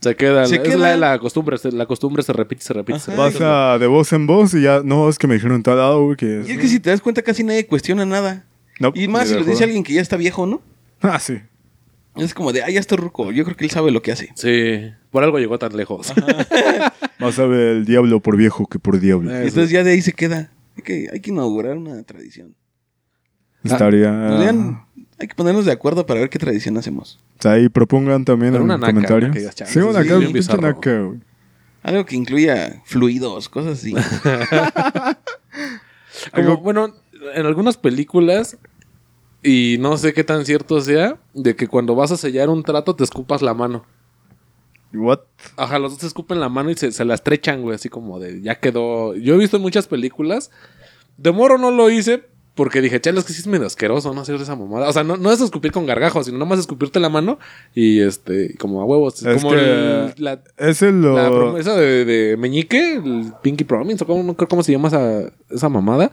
Se 0.00 0.14
queda, 0.14 0.46
Se 0.46 0.56
es 0.56 0.60
queda- 0.62 0.76
La, 0.76 0.96
la 0.96 1.18
costumbre, 1.18 1.56
se- 1.56 1.72
la 1.72 1.86
costumbre 1.86 2.22
se 2.22 2.32
repite, 2.34 2.62
se 2.62 2.74
repite, 2.74 2.98
se 2.98 3.12
Ajá. 3.12 3.24
repite. 3.24 3.38
Pasa 3.40 3.78
de 3.78 3.86
voz 3.86 4.12
en 4.12 4.26
voz 4.26 4.52
y 4.52 4.60
ya. 4.62 4.82
No, 4.84 5.08
es 5.08 5.18
que 5.18 5.26
me 5.26 5.34
dijeron 5.34 5.62
tal 5.62 5.78
lado, 5.78 6.04
güey. 6.04 6.16
Que 6.16 6.44
Y 6.46 6.52
es 6.52 6.58
que 6.58 6.68
si 6.68 6.80
te 6.80 6.90
das 6.90 7.00
cuenta 7.00 7.22
casi 7.22 7.42
nadie 7.42 7.66
cuestiona 7.66 8.04
nada. 8.04 8.44
No, 8.78 8.92
Y 8.94 9.08
más 9.08 9.28
si 9.28 9.34
lo 9.34 9.42
dice 9.42 9.64
alguien 9.64 9.82
que 9.82 9.94
ya 9.94 10.02
está 10.02 10.18
viejo, 10.18 10.44
¿no? 10.46 10.60
Ah, 11.00 11.18
sí. 11.18 11.38
Es 12.14 12.34
como 12.34 12.52
de, 12.52 12.62
ah, 12.62 12.68
ya 12.70 12.78
está 12.78 12.94
ruco. 12.96 13.32
Yo 13.32 13.44
creo 13.44 13.56
que 13.56 13.64
él 13.64 13.70
sabe 13.70 13.90
lo 13.90 14.02
que 14.02 14.12
hace. 14.12 14.30
Sí, 14.34 14.90
por 15.10 15.24
algo 15.24 15.38
llegó 15.38 15.58
tan 15.58 15.74
lejos. 15.74 16.12
Más 17.18 17.34
sabe 17.34 17.72
el 17.72 17.86
diablo 17.86 18.20
por 18.20 18.36
viejo 18.36 18.66
que 18.66 18.78
por 18.78 19.00
diablo. 19.00 19.34
Entonces 19.34 19.70
ya 19.70 19.82
de 19.82 19.92
ahí 19.92 20.02
se 20.02 20.12
queda. 20.12 20.50
Hay 20.76 20.82
que, 20.82 21.08
hay 21.12 21.20
que 21.20 21.30
inaugurar 21.30 21.76
una 21.76 22.02
tradición. 22.02 22.54
Estaría. 23.64 24.12
Nos 24.12 24.40
digan- 24.40 24.86
hay 25.18 25.28
que 25.28 25.34
ponernos 25.34 25.64
de 25.64 25.72
acuerdo 25.72 26.04
para 26.06 26.20
ver 26.20 26.28
qué 26.30 26.38
tradición 26.38 26.76
hacemos. 26.76 27.18
O 27.38 27.42
sea, 27.42 27.52
ahí 27.52 27.68
propongan 27.68 28.24
también 28.24 28.54
en 28.54 28.66
naca, 28.66 28.86
comentarios. 28.86 29.54
sí, 29.66 29.78
una 29.78 30.00
pinche 30.32 30.56
naca, 30.58 31.00
güey. 31.00 31.20
Algo 31.82 32.04
que 32.04 32.16
incluya 32.16 32.82
fluidos, 32.84 33.48
cosas 33.48 33.78
así. 33.78 33.94
Como, 36.32 36.48
Algo- 36.50 36.56
bueno, 36.58 36.94
en 37.34 37.46
algunas 37.46 37.76
películas, 37.76 38.58
y 39.42 39.76
no 39.80 39.96
sé 39.96 40.12
qué 40.12 40.24
tan 40.24 40.44
cierto 40.44 40.80
sea, 40.80 41.18
de 41.34 41.54
que 41.56 41.68
cuando 41.68 41.94
vas 41.94 42.10
a 42.12 42.16
sellar 42.16 42.48
un 42.48 42.62
trato 42.62 42.96
te 42.96 43.04
escupas 43.04 43.42
la 43.42 43.54
mano. 43.54 43.84
What? 44.92 45.20
Ajá, 45.56 45.78
los 45.78 45.92
dos 45.92 46.00
se 46.00 46.06
escupen 46.06 46.40
la 46.40 46.48
mano 46.48 46.70
y 46.70 46.74
se, 46.76 46.92
se 46.92 47.04
la 47.04 47.14
estrechan, 47.14 47.62
güey, 47.62 47.74
así 47.74 47.88
como 47.88 48.18
de, 48.18 48.40
ya 48.40 48.60
quedó. 48.60 49.14
Yo 49.14 49.34
he 49.34 49.38
visto 49.38 49.56
en 49.56 49.62
muchas 49.62 49.86
películas. 49.86 50.50
De 51.16 51.32
moro 51.32 51.58
no 51.58 51.70
lo 51.70 51.90
hice 51.90 52.24
porque 52.54 52.80
dije, 52.80 52.98
chale, 53.00 53.18
es 53.18 53.26
que 53.26 53.34
sí 53.34 53.40
es 53.40 53.46
medio 53.46 53.66
asqueroso, 53.66 54.14
no 54.14 54.22
hacer 54.22 54.36
esa 54.36 54.56
mamada. 54.56 54.88
O 54.88 54.92
sea, 54.92 55.04
no, 55.04 55.16
no 55.18 55.30
es 55.30 55.40
escupir 55.42 55.72
con 55.72 55.84
gargajos, 55.84 56.24
sino 56.26 56.38
nomás 56.38 56.58
escupirte 56.58 57.00
la 57.00 57.10
mano 57.10 57.38
y 57.74 58.00
este, 58.00 58.54
como 58.56 58.80
a 58.80 58.84
huevos. 58.86 59.22
Es 59.22 59.42
como 59.42 59.54
que 59.54 59.60
el- 59.60 60.14
la, 60.16 60.40
Ese 60.56 60.90
lo. 60.92 61.14
la 61.14 61.30
promesa 61.30 61.74
de, 61.76 62.04
de 62.06 62.36
Meñique, 62.38 62.94
el 62.94 63.32
Pinky 63.42 63.64
Promise, 63.64 64.04
o 64.04 64.06
cómo, 64.06 64.22
no 64.22 64.34
creo 64.34 64.48
cómo 64.48 64.62
se 64.62 64.72
llama 64.72 64.88
esa, 64.88 65.30
esa 65.50 65.68
mamada. 65.68 66.12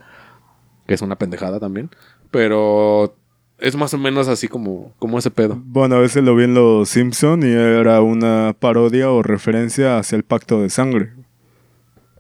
Que 0.86 0.96
es 0.96 1.02
una 1.02 1.18
pendejada 1.18 1.62
también. 1.62 1.90
Pero 2.30 3.16
es 3.60 3.76
más 3.76 3.94
o 3.94 3.98
menos 3.98 4.28
así 4.28 4.48
como, 4.48 4.94
como 5.00 5.20
ese 5.20 5.32
pedo. 5.32 5.62
Bueno, 5.66 5.96
a 5.96 6.00
veces 6.00 6.24
lo 6.24 6.36
vi 6.36 6.46
en 6.46 6.54
Los 6.54 6.90
Simpson 6.90 7.44
y 7.44 7.52
era 7.52 8.02
una 8.02 8.56
parodia 8.60 9.10
o 9.12 9.24
referencia 9.24 9.98
hacia 9.98 10.16
el 10.16 10.24
pacto 10.24 10.62
de 10.62 10.70
sangre. 10.70 11.14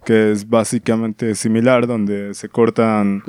Que 0.05 0.31
es 0.31 0.49
básicamente 0.49 1.33
similar, 1.35 1.87
donde 1.87 2.33
se 2.33 2.49
cortan 2.49 3.23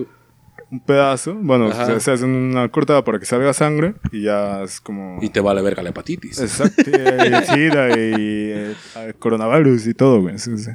un 0.71 0.81
pedazo. 0.81 1.35
Bueno, 1.35 1.67
Ajá. 1.69 1.87
se, 1.87 2.01
se 2.01 2.11
hace 2.13 2.25
una 2.25 2.69
cortada 2.69 3.05
para 3.05 3.19
que 3.21 3.27
salga 3.27 3.53
sangre 3.53 3.95
y 4.11 4.23
ya 4.23 4.63
es 4.63 4.81
como. 4.81 5.19
Y 5.23 5.29
te 5.31 5.41
vale 5.41 5.63
verga 5.63 5.83
la 5.83 5.91
hepatitis. 5.91 6.41
Exacto, 6.41 6.83
y 6.91 6.95
el 6.95 7.45
SIDA 7.45 7.89
y 7.97 8.51
el, 8.51 8.77
el 9.07 9.15
coronavirus 9.15 9.87
y 9.87 9.95
todo, 9.95 10.21
güey. 10.23 10.39
sí, 10.39 10.57
sí. 10.59 10.71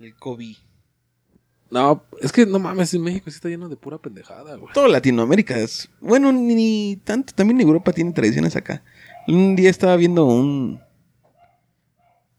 El 0.00 0.14
COVID. 0.16 0.56
No, 1.74 2.04
es 2.20 2.30
que 2.30 2.46
no 2.46 2.60
mames, 2.60 2.94
en 2.94 3.02
México 3.02 3.28
sí 3.30 3.34
está 3.34 3.48
lleno 3.48 3.68
de 3.68 3.74
pura 3.76 3.98
pendejada, 3.98 4.54
güey. 4.54 4.72
Toda 4.72 4.86
Latinoamérica 4.86 5.58
es. 5.58 5.88
Bueno, 6.00 6.30
ni, 6.30 6.96
tanto. 7.02 7.32
También 7.34 7.60
Europa 7.60 7.92
tiene 7.92 8.12
tradiciones 8.12 8.54
acá. 8.54 8.84
Un 9.26 9.56
día 9.56 9.70
estaba 9.70 9.96
viendo 9.96 10.24
un. 10.24 10.80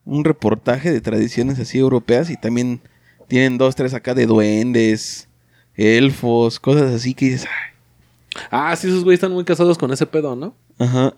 Un 0.06 0.24
reportaje 0.24 0.90
de 0.92 1.02
tradiciones 1.02 1.60
así 1.60 1.80
europeas 1.80 2.30
y 2.30 2.38
también 2.38 2.80
tienen 3.28 3.58
dos, 3.58 3.76
tres 3.76 3.94
acá 3.94 4.14
de 4.14 4.26
duendes, 4.28 5.28
elfos, 5.74 6.60
cosas 6.60 6.94
así 6.94 7.14
que 7.14 7.26
dices, 7.26 7.46
"Ay, 7.46 8.40
Ah, 8.52 8.76
sí, 8.76 8.88
esos 8.88 9.04
güeyes 9.04 9.18
están 9.18 9.32
muy 9.34 9.44
casados 9.46 9.78
con 9.78 9.92
ese 9.92 10.06
pedo, 10.06 10.36
¿no? 10.36 10.56
ajá. 10.78 11.14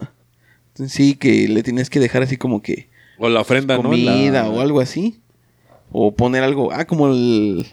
Entonces, 0.70 0.96
sí, 0.96 1.16
que 1.16 1.48
le 1.50 1.64
tienes 1.64 1.90
que 1.90 2.00
dejar 2.00 2.24
así 2.24 2.38
como 2.38 2.62
que 2.62 2.90
O 3.20 3.28
la 3.30 3.42
ofrenda, 3.42 3.76
¿no? 3.76 3.84
comida 3.84 4.44
La- 4.44 4.50
o 4.50 4.62
algo 4.62 4.80
así. 4.80 5.20
O 5.92 6.16
poner 6.16 6.44
algo, 6.44 6.72
ah, 6.72 6.86
como 6.86 7.08
el... 7.10 7.66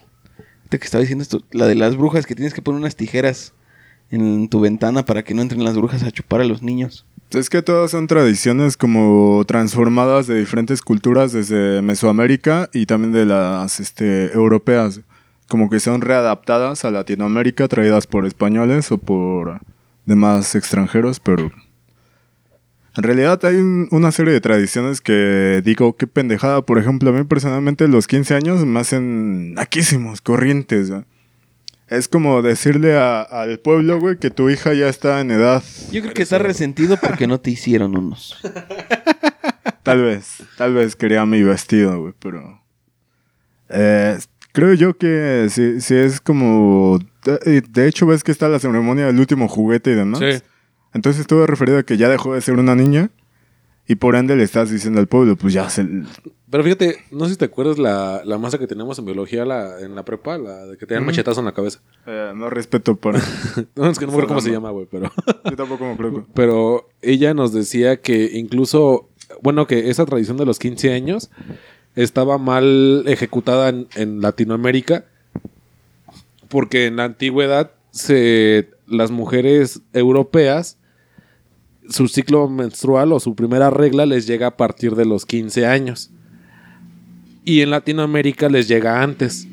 que 0.78 0.84
estaba 0.84 1.00
diciendo 1.00 1.22
esto, 1.22 1.42
la 1.52 1.66
de 1.66 1.74
las 1.74 1.96
brujas, 1.96 2.26
que 2.26 2.34
tienes 2.34 2.54
que 2.54 2.62
poner 2.62 2.80
unas 2.80 2.96
tijeras 2.96 3.52
en 4.10 4.48
tu 4.48 4.60
ventana 4.60 5.04
para 5.04 5.22
que 5.22 5.34
no 5.34 5.42
entren 5.42 5.64
las 5.64 5.76
brujas 5.76 6.02
a 6.02 6.10
chupar 6.10 6.40
a 6.40 6.44
los 6.44 6.62
niños. 6.62 7.06
Es 7.30 7.50
que 7.50 7.62
todas 7.62 7.90
son 7.90 8.06
tradiciones 8.06 8.76
como 8.76 9.44
transformadas 9.46 10.26
de 10.26 10.38
diferentes 10.38 10.82
culturas 10.82 11.32
desde 11.32 11.82
Mesoamérica 11.82 12.70
y 12.72 12.86
también 12.86 13.12
de 13.12 13.26
las 13.26 13.80
este, 13.80 14.32
europeas. 14.32 15.00
Como 15.48 15.68
que 15.68 15.80
son 15.80 16.00
readaptadas 16.00 16.84
a 16.84 16.90
Latinoamérica, 16.90 17.66
traídas 17.66 18.06
por 18.06 18.24
españoles 18.24 18.92
o 18.92 18.98
por 18.98 19.60
demás 20.06 20.54
extranjeros, 20.54 21.18
pero... 21.18 21.50
En 22.96 23.02
realidad 23.02 23.44
hay 23.44 23.56
un- 23.56 23.88
una 23.90 24.12
serie 24.12 24.32
de 24.32 24.40
tradiciones 24.40 25.00
que 25.00 25.60
digo, 25.64 25.96
qué 25.96 26.06
pendejada. 26.06 26.62
Por 26.62 26.78
ejemplo, 26.78 27.10
a 27.10 27.12
mí 27.12 27.24
personalmente 27.24 27.88
los 27.88 28.06
15 28.06 28.34
años 28.34 28.64
me 28.64 28.78
hacen 28.80 29.54
naquísimos, 29.54 30.20
corrientes. 30.20 30.90
¿no? 30.90 31.04
Es 31.88 32.06
como 32.08 32.40
decirle 32.40 32.96
a- 32.96 33.22
al 33.22 33.58
pueblo, 33.58 33.98
güey, 34.00 34.16
que 34.18 34.30
tu 34.30 34.48
hija 34.48 34.74
ya 34.74 34.88
está 34.88 35.20
en 35.20 35.30
edad 35.32 35.62
Yo 35.90 36.02
creo 36.02 36.14
que 36.14 36.22
está 36.22 36.38
resentido 36.38 36.96
porque 37.00 37.26
no 37.26 37.40
te 37.40 37.50
hicieron 37.50 37.96
unos. 37.96 38.36
Tal 39.82 40.00
vez, 40.02 40.38
tal 40.56 40.72
vez 40.72 40.96
quería 40.96 41.26
mi 41.26 41.42
vestido, 41.42 42.00
güey, 42.00 42.14
pero... 42.18 42.62
eh, 43.68 44.18
creo 44.52 44.72
yo 44.72 44.96
que 44.96 45.48
sí, 45.50 45.80
sí 45.82 45.94
es 45.94 46.22
como... 46.22 46.98
De, 47.24 47.60
de 47.60 47.86
hecho, 47.88 48.06
ves 48.06 48.24
que 48.24 48.32
está 48.32 48.48
la 48.48 48.58
ceremonia 48.58 49.06
del 49.06 49.18
último 49.18 49.46
juguete 49.46 49.90
y 49.90 49.94
demás. 49.94 50.20
Sí. 50.20 50.42
Entonces 50.94 51.20
estuve 51.20 51.46
referido 51.46 51.78
a 51.78 51.82
que 51.82 51.96
ya 51.96 52.08
dejó 52.08 52.34
de 52.34 52.40
ser 52.40 52.54
una 52.58 52.74
niña 52.74 53.10
y 53.86 53.96
por 53.96 54.16
ende 54.16 54.34
le 54.36 54.44
estás 54.44 54.70
diciendo 54.70 55.00
al 55.00 55.08
pueblo, 55.08 55.36
pues 55.36 55.52
ya 55.52 55.68
se... 55.68 55.86
Pero 56.50 56.62
fíjate, 56.64 56.98
no 57.10 57.24
sé 57.26 57.32
si 57.32 57.36
te 57.36 57.44
acuerdas 57.46 57.78
la, 57.78 58.22
la 58.24 58.38
masa 58.38 58.58
que 58.58 58.66
teníamos 58.66 58.98
en 58.98 59.04
biología 59.04 59.44
la, 59.44 59.80
en 59.80 59.94
la 59.94 60.04
prepa, 60.04 60.38
la 60.38 60.64
de 60.66 60.78
que 60.78 60.86
tenían 60.86 61.02
Ujú. 61.02 61.10
machetazo 61.10 61.40
en 61.40 61.46
la 61.46 61.52
cabeza. 61.52 61.80
eh, 62.06 62.32
no 62.34 62.48
respeto 62.48 62.96
para... 62.96 63.20
No, 63.76 63.90
es 63.90 63.98
que 63.98 64.06
no 64.06 64.12
me 64.12 64.18
acuerdo 64.18 64.28
cómo 64.28 64.40
se 64.40 64.52
llama, 64.52 64.70
güey, 64.70 64.86
pero... 64.90 65.10
yo 65.50 65.56
tampoco 65.56 65.84
me 65.84 65.96
creo. 65.96 66.26
Pero 66.34 66.88
ella 67.02 67.34
nos 67.34 67.52
decía 67.52 68.00
que 68.00 68.30
incluso, 68.38 69.10
bueno, 69.42 69.66
que 69.66 69.90
esa 69.90 70.06
tradición 70.06 70.36
de 70.36 70.46
los 70.46 70.58
15 70.60 70.92
años 70.94 71.30
estaba 71.96 72.38
mal 72.38 73.02
ejecutada 73.06 73.68
en, 73.68 73.88
en 73.96 74.20
Latinoamérica 74.20 75.04
porque 76.48 76.86
en 76.86 76.96
la 76.96 77.04
antigüedad 77.04 77.72
se, 77.90 78.70
las 78.86 79.10
mujeres 79.10 79.80
europeas, 79.92 80.78
su 81.88 82.08
ciclo 82.08 82.48
menstrual 82.48 83.12
o 83.12 83.20
su 83.20 83.34
primera 83.34 83.70
regla 83.70 84.06
les 84.06 84.26
llega 84.26 84.48
a 84.48 84.56
partir 84.56 84.94
de 84.94 85.04
los 85.04 85.26
15 85.26 85.66
años. 85.66 86.10
Y 87.44 87.60
en 87.60 87.70
Latinoamérica 87.70 88.48
les 88.48 88.68
llega 88.68 89.02
antes. 89.02 89.46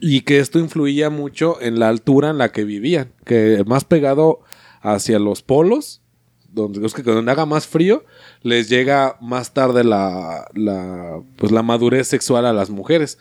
Y 0.00 0.22
que 0.22 0.38
esto 0.38 0.58
influía 0.58 1.10
mucho 1.10 1.60
en 1.60 1.78
la 1.78 1.88
altura 1.88 2.30
en 2.30 2.38
la 2.38 2.52
que 2.52 2.64
vivían. 2.64 3.12
Que 3.24 3.62
más 3.66 3.84
pegado 3.84 4.40
hacia 4.80 5.18
los 5.18 5.42
polos, 5.42 6.02
donde, 6.52 6.80
donde 7.04 7.32
haga 7.32 7.46
más 7.46 7.66
frío, 7.66 8.04
les 8.42 8.68
llega 8.68 9.16
más 9.20 9.54
tarde 9.54 9.84
la, 9.84 10.48
la, 10.54 11.22
pues 11.36 11.52
la 11.52 11.62
madurez 11.62 12.08
sexual 12.08 12.44
a 12.44 12.52
las 12.52 12.68
mujeres. 12.68 13.18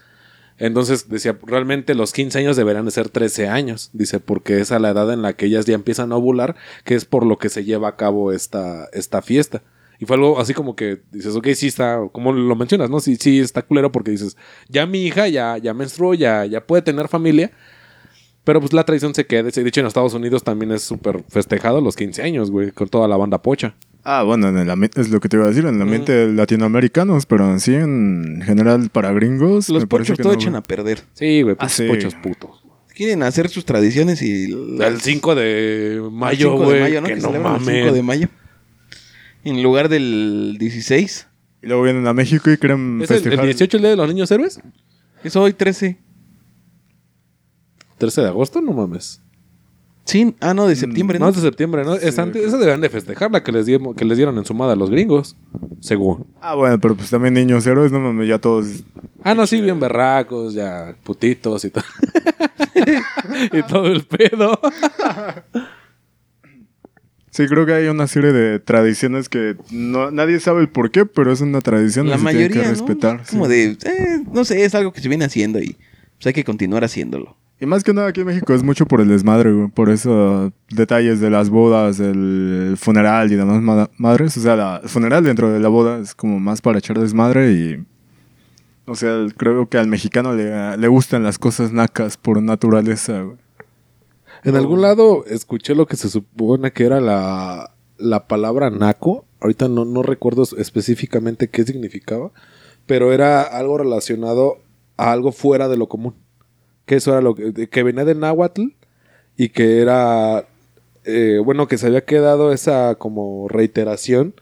Entonces 0.62 1.10
decía, 1.10 1.40
realmente 1.42 1.96
los 1.96 2.14
15 2.14 2.38
años 2.38 2.56
deberían 2.56 2.86
de 2.86 2.92
ser 2.92 3.10
13 3.10 3.48
años. 3.48 3.90
Dice, 3.94 4.20
porque 4.20 4.60
es 4.60 4.72
a 4.72 4.78
la 4.78 4.92
edad 4.92 5.12
en 5.12 5.24
la 5.24 5.34
que 5.34 5.48
ellas 5.48 5.66
ya 5.66 5.74
empiezan 5.74 6.12
a 6.12 6.18
ovular, 6.18 6.56
que 6.84 6.94
es 6.94 7.06
por 7.06 7.26
lo 7.26 7.40
que 7.40 7.50
se 7.50 7.64
lleva 7.64 7.88
a 7.90 7.96
cabo 7.96 8.32
esta, 8.32 8.88
esta 8.94 9.24
fiesta. 9.24 9.64
Y 9.98 10.06
fue 10.06 10.18
algo 10.18 10.40
así 10.40 10.54
como 10.54 10.76
que 10.76 11.02
dices, 11.12 11.36
ok, 11.36 11.48
sí 11.56 11.66
está, 11.66 12.00
como 12.12 12.32
lo 12.32 12.56
mencionas, 12.56 12.92
¿no? 12.92 13.00
Sí, 13.00 13.16
sí 13.16 13.40
está 13.40 13.64
culero 13.64 13.92
porque 13.92 14.12
dices, 14.12 14.38
ya 14.70 14.86
mi 14.86 15.04
hija 15.04 15.28
ya, 15.30 15.58
ya 15.58 15.74
menstruó, 15.74 16.14
ya, 16.14 16.46
ya 16.46 16.68
puede 16.68 16.84
tener 16.84 17.08
familia. 17.08 17.52
Pero 18.44 18.60
pues 18.60 18.72
la 18.72 18.84
tradición 18.84 19.16
se 19.16 19.26
queda. 19.26 19.44
De 19.44 19.68
hecho, 19.68 19.80
en 19.80 19.88
Estados 19.88 20.14
Unidos 20.14 20.44
también 20.44 20.72
es 20.72 20.84
súper 20.84 21.24
festejado 21.28 21.82
los 21.82 21.96
15 21.96 22.22
años, 22.22 22.52
güey, 22.52 22.72
con 22.72 22.88
toda 22.88 23.08
la 23.08 23.18
banda 23.18 23.42
pocha. 23.42 23.74
Ah, 24.04 24.24
bueno, 24.24 24.50
en 24.50 24.58
el 24.58 24.90
es 24.96 25.10
lo 25.10 25.20
que 25.20 25.30
te 25.30 25.38
iba 25.38 25.46
a 25.46 25.50
decir, 25.50 25.66
en 25.66 25.76
el 25.76 25.82
ambiente 25.82 26.12
de 26.12 26.34
latinoamericanos, 26.34 27.26
pero 27.28 27.58
sí 27.60 27.76
en 27.76 28.42
general 28.44 28.90
para 28.92 29.12
gringos. 29.14 29.70
Los 29.70 29.86
pochos 29.86 30.18
que 30.18 30.24
todo 30.24 30.34
no, 30.34 30.40
echan 30.40 30.56
a 30.56 30.64
perder. 30.64 31.02
Sí, 31.14 31.44
güey, 31.44 31.56
Ah, 31.60 31.62
pues 31.66 31.74
sí. 31.74 31.88
pochos 31.88 32.16
putos. 32.16 32.64
Quieren 32.96 33.24
hacer 33.24 33.48
sus 33.50 33.64
tradiciones 33.66 34.22
y... 34.22 34.52
El 34.52 35.00
5 35.02 35.36
de 35.36 35.94
el 35.96 36.12
mayo, 36.12 36.52
5 36.54 36.64
güey, 36.64 36.76
de 36.78 36.82
mayo, 36.82 37.02
¿no? 37.02 37.08
que, 37.08 37.14
Que 37.16 37.20
no 37.22 37.28
celebran 37.28 37.54
el 37.56 37.60
5 37.62 37.70
mames. 37.72 37.94
de 37.94 38.04
mayo. 38.04 38.28
En 39.44 39.64
lugar 39.64 39.88
del 39.90 40.58
16. 40.60 41.28
Y 41.64 41.68
luego 41.68 41.84
vienen 41.84 42.08
a 42.08 42.14
México 42.14 42.50
y 42.52 42.58
quieren 42.58 43.02
¿Es 43.02 43.10
el, 43.12 43.18
el 43.18 43.24
festejar. 43.24 43.46
18 43.46 43.78
el 43.78 43.82
día 43.84 43.90
de 43.92 43.96
los 43.98 44.08
niños 44.08 44.30
héroes? 44.32 44.60
Es 45.24 45.36
hoy 45.36 45.54
13. 45.54 45.98
13 48.00 48.22
de 48.22 48.28
agosto, 48.28 48.62
no 48.62 48.74
mames. 48.74 49.22
Sí, 50.04 50.36
ah, 50.42 50.54
no, 50.54 50.68
de 50.68 50.76
septiembre, 50.76 51.20
No, 51.20 51.26
¿no? 51.26 51.30
es 51.30 51.36
de 51.38 51.42
septiembre, 51.44 51.84
¿no? 51.86 51.94
Es 51.96 52.18
antes, 52.18 52.44
esa 52.44 52.58
deben 52.58 52.82
de 52.82 52.90
festejar 52.90 53.32
la 53.32 53.44
que 53.44 53.52
les, 53.52 53.66
dieron, 53.66 53.94
que 53.94 54.04
les 54.04 54.18
dieron 54.18 54.38
en 54.38 54.46
sumada 54.46 54.74
a 54.74 54.76
los 54.76 54.90
gringos, 54.90 55.36
según. 55.80 56.26
Ah, 56.42 56.56
bueno, 56.56 56.80
pero 56.80 56.96
pues 56.96 57.10
también 57.12 57.36
niños 57.36 57.66
héroes, 57.68 57.92
no 57.92 58.00
mames, 58.00 58.28
ya 58.28 58.40
todos. 58.40 58.68
Ah, 59.24 59.36
no, 59.36 59.46
sí, 59.46 59.62
bien 59.62 59.80
berracos, 59.80 60.54
ya 60.54 60.96
putitos 61.04 61.64
y 61.66 61.70
todo. 61.70 61.84
y 63.54 63.62
todo 63.64 63.88
el 63.88 64.04
pedo. 64.04 64.60
Sí, 67.30 67.48
creo 67.48 67.66
que 67.66 67.74
hay 67.74 67.88
una 67.88 68.08
serie 68.08 68.34
de 68.34 68.60
tradiciones 68.60 69.30
que 69.30 69.56
no, 69.72 70.12
nadie 70.12 70.40
sabe 70.42 70.62
el 70.62 70.70
por 70.70 70.92
qué, 70.92 71.06
pero 71.06 71.32
es 71.32 71.40
una 71.40 71.62
tradición 71.62 72.10
La 72.10 72.16
y 72.16 72.20
se 72.20 72.26
tiene 72.26 72.40
mayoría, 72.40 72.62
que 72.64 72.68
¿no? 72.68 72.74
respetar. 72.74 73.24
Como 73.30 73.46
sí. 73.46 73.52
de, 73.52 73.64
eh, 73.86 74.24
no 74.34 74.44
sé, 74.44 74.66
es 74.66 74.76
algo 74.76 74.92
que 74.92 75.00
se 75.00 75.08
viene 75.08 75.24
haciendo 75.26 75.60
y 75.60 75.78
pues 76.18 76.28
hay 76.28 76.34
que 76.34 76.44
continuar 76.44 76.84
haciéndolo. 76.84 77.38
Y 77.62 77.68
más 77.68 77.84
que 77.84 77.94
nada 77.94 78.08
aquí 78.08 78.22
en 78.22 78.26
México 78.28 78.54
es 78.56 78.64
mucho 78.64 78.88
por 78.88 79.02
el 79.02 79.08
desmadre, 79.08 79.54
güey. 79.54 79.68
Por 79.70 79.90
eso 79.92 80.52
detalles 80.72 81.20
de 81.20 81.30
las 81.30 81.50
bodas, 81.52 82.00
el 82.00 82.74
funeral 82.78 83.32
y 83.32 83.36
demás 83.36 83.62
ma- 83.62 83.90
madres. 83.98 84.36
O 84.36 84.42
sea, 84.42 84.56
la- 84.56 84.80
el 84.84 84.90
funeral 84.90 85.24
dentro 85.24 85.52
de 85.52 85.60
la 85.60 85.70
boda 85.70 86.00
es 86.00 86.16
como 86.16 86.40
más 86.40 86.60
para 86.62 86.80
echar 86.80 86.98
desmadre 87.00 87.52
y... 87.52 87.86
O 88.88 88.96
sea, 88.96 89.14
creo 89.38 89.70
que 89.70 89.78
al 89.78 89.88
mexicano 89.88 90.34
le, 90.34 90.76
le 90.76 90.88
gustan 90.88 91.22
las 91.24 91.38
cosas 91.38 91.72
nacas 91.72 92.18
por 92.18 92.42
naturaleza, 92.42 93.22
güey. 93.22 93.38
En 94.44 94.56
algún 94.56 94.82
lado 94.82 95.24
escuché 95.28 95.76
lo 95.76 95.86
que 95.86 95.96
se 95.98 96.10
supone 96.10 96.72
que 96.74 96.84
era 96.86 97.00
la, 97.00 97.76
la 97.98 98.28
palabra 98.28 98.72
naco. 98.72 99.26
Ahorita 99.40 99.68
no, 99.68 99.86
no 99.86 100.02
recuerdo 100.02 100.44
específicamente 100.58 101.48
qué 101.48 101.64
significaba, 101.64 102.32
pero 102.88 103.14
era 103.14 103.44
algo 103.44 103.78
relacionado 103.78 104.58
a 104.98 105.12
algo 105.12 105.32
fuera 105.32 105.68
de 105.68 105.78
lo 105.78 105.88
común. 105.88 106.16
Que 106.92 106.98
eso 106.98 107.12
era 107.14 107.22
lo 107.22 107.36
que, 107.36 107.84
venía 107.84 108.04
de 108.04 108.16
náhuatl 108.16 108.64
y 109.38 109.48
que 109.48 109.80
era, 109.82 110.46
eh, 111.06 111.40
bueno, 111.42 111.66
que 111.70 111.78
se 111.78 111.88
había 111.88 112.04
quedado 112.04 112.52
esa 112.52 112.96
como 112.96 113.48
reiteración 113.48 114.34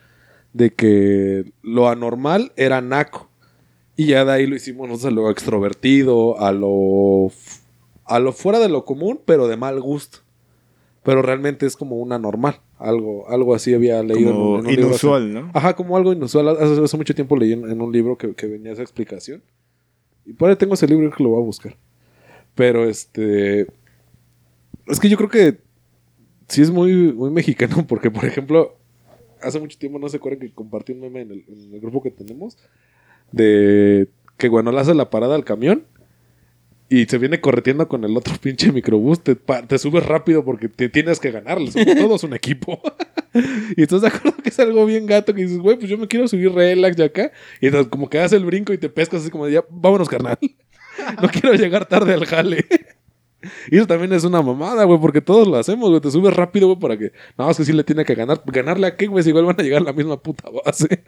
de 0.53 0.71
que 0.71 1.51
lo 1.61 1.89
anormal 1.89 2.51
era 2.55 2.81
naco. 2.81 3.29
Y 3.95 4.07
ya 4.07 4.25
de 4.25 4.31
ahí 4.31 4.47
lo 4.47 4.55
hicimos 4.55 4.87
nosotros 4.89 5.11
a 5.11 5.15
lo 5.15 5.29
extrovertido, 5.29 6.39
a 6.41 6.51
lo, 6.51 7.31
a 8.05 8.17
lo 8.17 8.33
fuera 8.33 8.57
de 8.57 8.67
lo 8.69 8.83
común, 8.83 9.21
pero 9.25 9.47
de 9.47 9.55
mal 9.55 9.79
gusto. 9.79 10.17
Pero 11.03 11.21
realmente 11.21 11.67
es 11.67 11.75
como 11.77 11.97
una 11.97 12.17
normal. 12.17 12.61
Algo, 12.79 13.29
algo 13.29 13.53
así 13.53 13.75
había 13.75 14.01
leído. 14.01 14.31
en 14.31 14.35
un- 14.35 14.41
Como 14.41 14.59
en 14.61 14.65
un 14.65 14.71
libro 14.71 14.95
hace- 14.95 15.05
inusual, 15.05 15.33
¿no? 15.35 15.51
Ajá, 15.53 15.75
como 15.75 15.95
algo 15.97 16.13
inusual. 16.13 16.47
Hace, 16.49 16.83
hace 16.83 16.97
mucho 16.97 17.13
tiempo 17.13 17.37
leí 17.37 17.53
en, 17.53 17.69
en 17.69 17.79
un 17.79 17.91
libro 17.91 18.17
que, 18.17 18.33
que 18.33 18.47
venía 18.47 18.71
esa 18.71 18.81
explicación. 18.81 19.43
Y 20.25 20.33
por 20.33 20.49
ahí 20.49 20.55
tengo 20.55 20.73
ese 20.73 20.87
libro 20.87 21.11
que 21.11 21.21
lo 21.23 21.29
voy 21.29 21.43
a 21.43 21.45
buscar. 21.45 21.75
Pero 22.55 22.89
este. 22.89 23.67
Es 24.87 24.99
que 24.99 25.09
yo 25.09 25.17
creo 25.17 25.29
que 25.29 25.59
sí 26.49 26.61
es 26.61 26.71
muy, 26.71 27.13
muy 27.13 27.29
mexicano, 27.29 27.85
porque 27.87 28.11
por 28.11 28.25
ejemplo, 28.25 28.77
hace 29.41 29.59
mucho 29.59 29.77
tiempo 29.77 29.99
no 29.99 30.09
se 30.09 30.17
acuerdan 30.17 30.41
que 30.41 30.53
compartí 30.53 30.91
un 30.91 31.01
meme 31.01 31.21
en 31.21 31.31
el, 31.31 31.79
grupo 31.79 32.01
que 32.01 32.11
tenemos 32.11 32.57
de 33.31 34.09
que 34.37 34.49
cuando 34.49 34.71
le 34.71 34.79
hace 34.79 34.93
la 34.93 35.09
parada 35.09 35.35
al 35.35 35.45
camión 35.45 35.85
y 36.89 37.05
se 37.05 37.19
viene 37.19 37.39
correteando 37.39 37.87
con 37.87 38.03
el 38.03 38.17
otro 38.17 38.33
pinche 38.41 38.71
microbús, 38.71 39.21
te, 39.23 39.37
subes 39.77 40.05
rápido 40.05 40.43
porque 40.43 40.67
te 40.67 40.89
tienes 40.89 41.19
que 41.19 41.31
ganarle. 41.31 41.71
Somos 41.71 41.95
todos 41.95 42.23
un 42.23 42.33
equipo. 42.33 42.81
y 43.77 43.83
estás 43.83 44.01
de 44.01 44.07
acuerdo 44.07 44.41
que 44.41 44.49
es 44.49 44.59
algo 44.59 44.85
bien 44.87 45.05
gato 45.05 45.35
que 45.35 45.43
dices, 45.43 45.59
güey, 45.59 45.77
pues 45.77 45.87
yo 45.87 45.99
me 45.99 46.07
quiero 46.07 46.27
subir 46.27 46.51
relax 46.51 46.97
de 46.97 47.03
acá. 47.03 47.31
Y 47.61 47.67
entonces 47.67 47.91
como 47.91 48.09
que 48.09 48.17
das 48.17 48.33
el 48.33 48.43
brinco 48.43 48.73
y 48.73 48.79
te 48.79 48.89
pescas 48.89 49.21
así 49.21 49.29
como 49.29 49.45
de 49.45 49.53
ya, 49.53 49.65
vámonos, 49.69 50.09
carnal. 50.09 50.39
No 51.21 51.27
quiero 51.29 51.53
llegar 51.55 51.85
tarde 51.85 52.13
al 52.13 52.25
jale. 52.25 52.65
Y 53.71 53.77
eso 53.77 53.87
también 53.87 54.11
es 54.11 54.23
una 54.25 54.41
mamada, 54.41 54.83
güey, 54.83 54.99
porque 54.99 55.21
todos 55.21 55.47
lo 55.47 55.55
hacemos, 55.57 55.89
güey. 55.89 56.01
Te 56.01 56.11
subes 56.11 56.33
rápido, 56.35 56.67
güey, 56.67 56.79
para 56.79 56.97
que. 56.97 57.11
No, 57.37 57.49
es 57.49 57.55
que 57.57 57.63
sí 57.65 57.71
le 57.71 57.83
tiene 57.85 58.03
que 58.03 58.13
ganar. 58.15 58.41
¿Ganarle 58.45 58.87
a 58.87 58.95
qué, 58.97 59.07
güey? 59.07 59.23
Si 59.23 59.29
igual 59.29 59.45
van 59.45 59.55
a 59.59 59.63
llegar 59.63 59.81
a 59.81 59.85
la 59.85 59.93
misma 59.93 60.21
puta 60.21 60.49
base. 60.65 61.03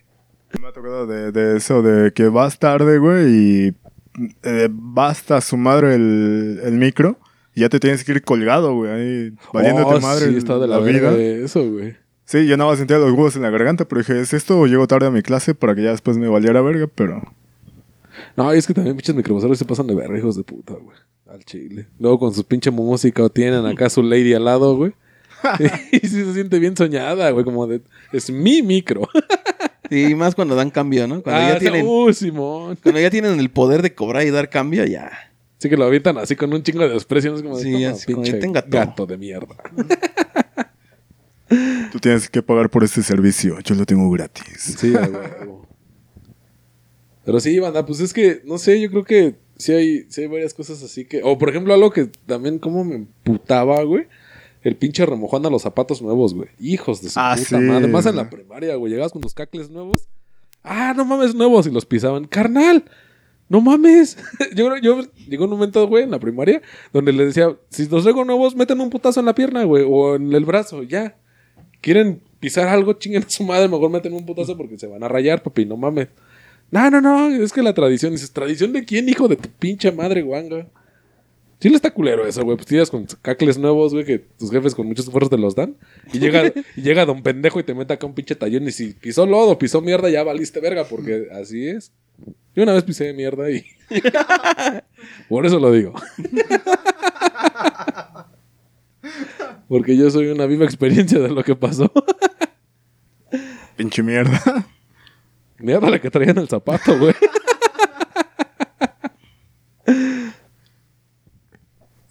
Me 0.62 0.68
ha 0.68 0.72
tocado 0.72 1.08
de, 1.08 1.32
de 1.32 1.58
eso, 1.58 1.82
de 1.82 2.12
que 2.14 2.28
vas 2.30 2.58
tarde, 2.60 2.98
güey, 3.00 3.26
y 3.68 3.74
eh, 4.44 4.68
basta 4.72 5.40
su 5.42 5.56
madre 5.58 5.96
el, 5.96 6.60
el 6.64 6.74
micro, 6.74 7.18
y 7.56 7.62
ya 7.62 7.70
te 7.70 7.80
tienes 7.80 8.04
que 8.04 8.12
ir 8.12 8.22
colgado, 8.22 8.76
güey, 8.76 8.92
ahí 8.92 9.34
valiéndote 9.54 9.96
Oh, 9.96 10.02
madre 10.02 10.28
Sí, 10.28 10.36
está 10.38 10.58
de 10.60 10.68
la, 10.68 10.80
la 10.80 10.86
vida. 10.86 11.00
vida. 11.00 11.12
de 11.14 11.46
eso, 11.46 11.70
güey. 11.70 11.96
Sí, 12.26 12.48
yo 12.48 12.58
nada 12.58 12.70
más 12.70 12.80
sentía 12.80 12.98
los 12.98 13.12
huevos 13.12 13.36
en 13.38 13.44
la 13.44 13.50
garganta, 13.50 13.86
pero 13.88 14.00
dije, 14.00 14.20
¿es 14.20 14.34
esto 14.34 14.60
o 14.60 14.68
llego 14.68 14.88
tarde 14.88 15.08
a 15.08 15.12
mi 15.12 15.22
clase 15.22 15.54
para 15.56 15.74
que 15.74 15.84
ya 15.84 15.92
después 15.92 16.18
me 16.18 16.28
valiera 16.28 16.62
verga? 16.62 16.88
Pero 16.96 17.22
No, 18.36 18.54
y 18.54 18.58
es 18.58 18.68
que 18.68 18.74
también 18.74 18.96
pinches 18.96 19.16
microbuseros 19.16 19.58
se 19.58 19.66
pasan 19.66 19.88
de 19.88 19.96
verga, 19.96 20.18
hijos 20.18 20.36
de 20.38 20.44
puta, 20.44 20.74
güey. 20.74 20.98
Al 21.30 21.44
chile. 21.46 21.88
Luego 22.00 22.20
con 22.20 22.34
su 22.34 22.44
pinche 22.46 22.72
música 22.72 23.24
o 23.24 23.30
tienen 23.30 23.66
acá 23.66 23.90
su 23.90 24.04
lady 24.04 24.34
al 24.34 24.46
lado, 24.46 24.76
güey. 24.76 24.94
y 25.92 26.00
sí 26.00 26.08
se 26.24 26.34
siente 26.34 26.60
bien 26.60 26.76
soñada, 26.78 27.30
güey, 27.32 27.44
como 27.46 27.66
de... 27.68 27.82
Es 28.12 28.30
mi 28.32 28.62
micro. 28.62 29.08
Y 29.94 30.16
más 30.16 30.36
cuando 30.36 30.56
dan 30.56 30.70
cambio, 30.70 31.06
¿no? 31.06 31.22
Cuando, 31.22 31.42
Ah, 31.42 31.50
ya 31.50 31.60
tienen, 31.60 31.86
Simón. 32.14 32.78
cuando 32.82 33.02
ya 33.02 33.10
tienen 33.10 33.38
el 33.42 33.50
poder 33.50 33.82
de 33.82 33.94
cobrar 33.94 34.26
y 34.26 34.30
dar 34.30 34.50
cambio, 34.50 34.86
ya. 34.86 35.12
Sí 35.58 35.68
que 35.70 35.76
lo 35.76 35.84
avientan 35.84 36.18
así 36.18 36.38
con 36.38 36.54
un 36.54 36.64
chingo 36.64 36.80
de 36.84 36.94
desprecio. 36.94 37.36
Es 37.36 37.42
como 37.42 37.58
de, 37.58 37.64
Sí, 37.66 37.72
"Toma, 37.74 37.90
así 37.90 38.06
pinche 38.14 38.34
"Tenga 38.36 38.62
todo". 38.62 38.72
gato 38.80 39.06
de 39.06 39.18
mierda. 39.18 39.58
tú 41.92 42.00
tienes 42.00 42.30
que 42.30 42.42
pagar 42.42 42.70
por 42.70 42.86
este 42.86 43.04
servicio, 43.04 43.60
yo 43.60 43.76
lo 43.76 43.86
tengo 43.86 44.10
gratis. 44.12 44.76
Sí, 44.80 44.92
huevo. 44.94 45.61
Pero 47.26 47.40
sí, 47.40 47.60
banda, 47.60 47.86
pues 47.86 48.00
es 48.00 48.14
que, 48.14 48.42
no 48.46 48.58
sé, 48.58 48.80
yo 48.82 48.90
creo 48.90 49.04
que 49.04 49.36
sí 49.58 49.72
hay, 49.74 50.06
sí 50.10 50.22
hay 50.22 50.28
varias 50.28 50.54
cosas 50.54 50.82
así 50.84 51.06
que. 51.06 51.22
O 51.24 51.38
por 51.38 51.50
ejemplo, 51.50 51.74
algo 51.74 51.92
que 51.92 52.06
también 52.26 52.60
como 52.60 52.84
me 52.84 52.96
emputaba, 52.96 53.82
güey. 53.84 54.08
El 54.64 54.76
pinche 54.76 55.06
remojando 55.06 55.48
a 55.48 55.52
los 55.52 55.64
zapatos 55.64 56.02
nuevos, 56.02 56.34
güey. 56.36 56.50
Hijos 56.60 57.02
de 57.02 57.10
su 57.10 57.20
Ah, 57.20 57.34
puta 57.36 57.50
sí. 57.60 57.64
madre. 57.64 57.88
Más 57.88 58.06
en 58.06 58.16
la 58.16 58.30
primaria, 58.30 58.76
güey. 58.76 58.92
Llegabas 58.92 59.12
con 59.12 59.22
tus 59.22 59.34
cacles 59.34 59.72
nuevos. 59.72 60.08
Ah, 60.64 60.94
no 60.96 61.04
mames, 61.04 61.34
nuevos. 61.34 61.66
Y 61.66 61.72
los 61.72 61.86
pisaban. 61.88 62.26
Carnal, 62.28 62.84
no 63.50 63.60
mames. 63.62 64.18
yo, 64.56 64.78
yo 64.78 65.02
llegó 65.28 65.46
un 65.46 65.50
momento, 65.52 65.88
güey, 65.88 66.04
en 66.04 66.12
la 66.12 66.20
primaria, 66.20 66.62
donde 66.94 67.12
les 67.12 67.34
decía, 67.34 67.58
si 67.70 67.88
los 67.88 68.04
traigo 68.04 68.24
nuevos, 68.24 68.56
meten 68.56 68.80
un 68.82 68.92
putazo 68.92 69.20
en 69.20 69.26
la 69.26 69.34
pierna, 69.34 69.64
güey. 69.64 69.84
O 69.88 70.16
en 70.16 70.32
el 70.32 70.46
brazo, 70.46 70.84
ya. 70.84 71.18
Quieren 71.82 72.22
pisar 72.40 72.68
algo, 72.68 72.94
chinguen 72.94 73.24
a 73.24 73.30
su 73.30 73.44
madre, 73.44 73.68
mejor 73.68 73.90
meten 73.90 74.14
un 74.14 74.28
putazo 74.28 74.56
porque 74.58 74.78
se 74.78 74.86
van 74.86 75.04
a 75.04 75.08
rayar, 75.08 75.42
papi, 75.42 75.66
no 75.66 75.76
mames. 75.78 76.08
No, 76.72 76.90
no, 76.90 77.02
no, 77.02 77.30
es 77.30 77.52
que 77.52 77.62
la 77.62 77.74
tradición, 77.74 78.14
dices, 78.14 78.32
¿tradición 78.32 78.72
de 78.72 78.86
quién, 78.86 79.08
hijo 79.10 79.28
de 79.28 79.36
tu 79.36 79.50
pinche 79.50 79.92
madre, 79.92 80.22
guanga? 80.22 80.68
Sí 81.60 81.70
le 81.70 81.76
está 81.76 81.92
culero 81.94 82.26
eso, 82.26 82.44
güey. 82.44 82.58
Pues 82.58 82.66
tiras 82.66 82.90
con 82.90 83.06
cacles 83.22 83.60
nuevos, 83.60 83.94
güey, 83.94 84.04
que 84.04 84.18
tus 84.18 84.50
jefes 84.50 84.74
con 84.74 84.88
muchos 84.88 85.06
esfuerzos 85.06 85.30
te 85.30 85.38
los 85.38 85.54
dan. 85.54 85.76
Y 86.12 86.18
llega, 86.18 86.52
y 86.76 86.82
llega 86.82 87.06
don 87.06 87.22
pendejo 87.22 87.60
y 87.60 87.64
te 87.64 87.76
mete 87.76 87.94
acá 87.94 88.08
un 88.08 88.16
pinche 88.16 88.36
tallón. 88.36 88.68
Y 88.68 88.72
si 88.72 88.94
pisó 88.94 89.28
lodo, 89.28 89.60
pisó 89.60 89.80
mierda, 89.80 90.10
ya 90.10 90.24
valiste 90.24 90.60
verga, 90.60 90.86
porque 90.86 91.28
así 91.32 91.68
es. 91.68 91.92
Yo 92.56 92.64
una 92.64 92.74
vez 92.74 92.84
pisé 92.84 93.14
mierda 93.14 93.52
y... 93.52 93.64
Por 95.30 95.46
eso 95.46 95.60
lo 95.60 95.72
digo. 95.72 95.94
Porque 99.68 99.96
yo 99.96 100.10
soy 100.10 100.28
una 100.28 100.48
viva 100.48 100.66
experiencia 100.66 101.20
de 101.20 101.30
lo 101.30 101.44
que 101.44 101.56
pasó. 101.56 101.92
Pinche 103.76 104.02
mierda. 104.02 104.68
Mierda 105.62 105.90
la 105.90 106.00
que 106.00 106.10
traían 106.10 106.38
el 106.38 106.48
zapato, 106.48 106.98
güey. 106.98 107.14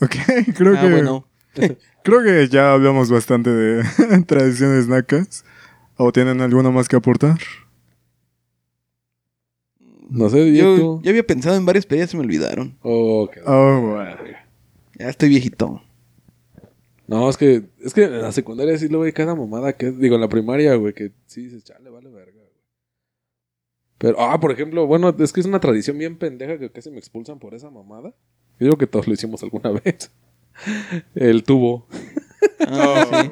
Ok, 0.02 0.16
creo 0.56 0.76
ah, 0.76 0.80
que... 0.80 0.90
bueno. 0.90 1.26
Creo 2.02 2.22
que 2.22 2.48
ya 2.48 2.72
hablamos 2.72 3.10
bastante 3.10 3.50
de 3.50 3.84
tradiciones 4.26 4.88
nacas. 4.88 5.44
¿O 5.96 6.12
tienen 6.12 6.40
alguna 6.40 6.70
más 6.70 6.88
que 6.88 6.96
aportar? 6.96 7.38
No 10.08 10.30
sé, 10.30 10.56
yo... 10.56 11.02
Yo, 11.02 11.10
había 11.10 11.26
pensado 11.26 11.56
en 11.56 11.66
varias, 11.66 11.84
pero 11.84 12.00
ya 12.00 12.06
se 12.06 12.16
me 12.16 12.22
olvidaron. 12.22 12.78
Oh, 12.80 13.28
Oh, 13.44 13.80
bueno. 13.80 14.16
Ya 14.98 15.10
estoy 15.10 15.28
viejito. 15.28 15.82
No, 17.06 17.28
es 17.28 17.36
que, 17.36 17.64
es 17.80 17.92
que 17.92 18.04
en 18.04 18.22
la 18.22 18.32
secundaria 18.32 18.78
sí 18.78 18.88
lo 18.88 19.00
ve 19.00 19.12
cada 19.12 19.34
mamada 19.34 19.72
que 19.72 19.90
digo, 19.90 20.14
en 20.14 20.20
la 20.20 20.28
primaria, 20.28 20.74
güey, 20.76 20.94
que 20.94 21.12
sí 21.26 21.42
dices, 21.42 21.64
chale, 21.64 21.90
vale 21.90 22.08
verga, 22.08 22.29
güey. 22.29 22.29
Pero, 24.00 24.18
ah, 24.18 24.40
por 24.40 24.50
ejemplo, 24.50 24.86
bueno, 24.86 25.14
es 25.18 25.30
que 25.30 25.40
es 25.40 25.46
una 25.46 25.60
tradición 25.60 25.98
bien 25.98 26.16
pendeja 26.16 26.58
que 26.58 26.70
casi 26.70 26.90
me 26.90 26.96
expulsan 26.96 27.38
por 27.38 27.52
esa 27.52 27.68
mamada. 27.68 28.14
Yo 28.58 28.64
digo 28.64 28.78
que 28.78 28.86
todos 28.86 29.06
lo 29.06 29.12
hicimos 29.12 29.42
alguna 29.42 29.70
vez. 29.84 30.10
El 31.14 31.44
tubo. 31.44 31.86
Ah, 32.60 33.06
sí. 33.22 33.30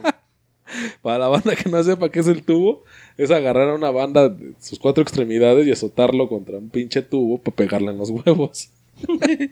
Para 1.01 1.21
la 1.21 1.29
banda 1.29 1.57
que 1.57 1.71
no 1.71 1.83
sepa 1.83 2.11
qué 2.11 2.21
es 2.21 2.29
el 2.29 2.43
tubo, 2.43 2.85
es 3.17 3.31
agarrar 3.31 3.71
a 3.71 3.75
una 3.77 3.91
banda 3.91 4.29
de 4.29 4.53
sus 4.61 4.79
cuatro 4.79 5.03
extremidades 5.03 5.67
y 5.67 5.73
azotarlo 5.73 6.29
contra 6.29 6.59
un 6.59 6.69
pinche 6.69 7.01
tubo 7.01 7.39
para 7.39 7.57
pegarle 7.57 7.91
en 7.91 7.97
los 7.97 8.11
huevos. 8.11 8.71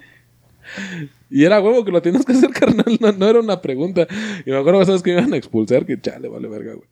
y 1.30 1.44
era 1.44 1.62
huevo 1.62 1.82
que 1.82 1.92
lo 1.92 2.02
tienes 2.02 2.26
que 2.26 2.32
hacer, 2.32 2.50
carnal, 2.50 2.98
no, 3.00 3.12
no 3.12 3.26
era 3.26 3.40
una 3.40 3.62
pregunta. 3.62 4.06
Y 4.44 4.50
me 4.50 4.58
acuerdo, 4.58 4.84
¿sabes 4.84 5.02
que 5.02 5.14
me 5.14 5.20
iban 5.20 5.32
a 5.32 5.38
expulsar? 5.38 5.86
Que 5.86 5.98
chale, 5.98 6.28
vale 6.28 6.46
verga, 6.46 6.74
güey. 6.74 6.86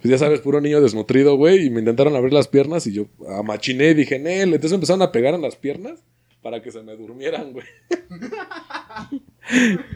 Pues 0.00 0.10
ya 0.12 0.18
sabes, 0.18 0.40
puro 0.40 0.60
niño 0.60 0.80
desnutrido, 0.80 1.36
güey, 1.36 1.66
y 1.66 1.70
me 1.70 1.80
intentaron 1.80 2.14
abrir 2.16 2.32
las 2.32 2.48
piernas 2.48 2.86
y 2.86 2.92
yo 2.92 3.06
amachiné 3.38 3.90
y 3.90 3.94
dije, 3.94 4.18
Nel, 4.18 4.48
entonces 4.54 4.72
empezaron 4.72 5.02
a 5.02 5.12
pegar 5.12 5.34
en 5.34 5.42
las 5.42 5.56
piernas 5.56 6.00
para 6.42 6.62
que 6.62 6.70
se 6.70 6.82
me 6.82 6.96
durmieran, 6.96 7.52
güey. 7.52 7.66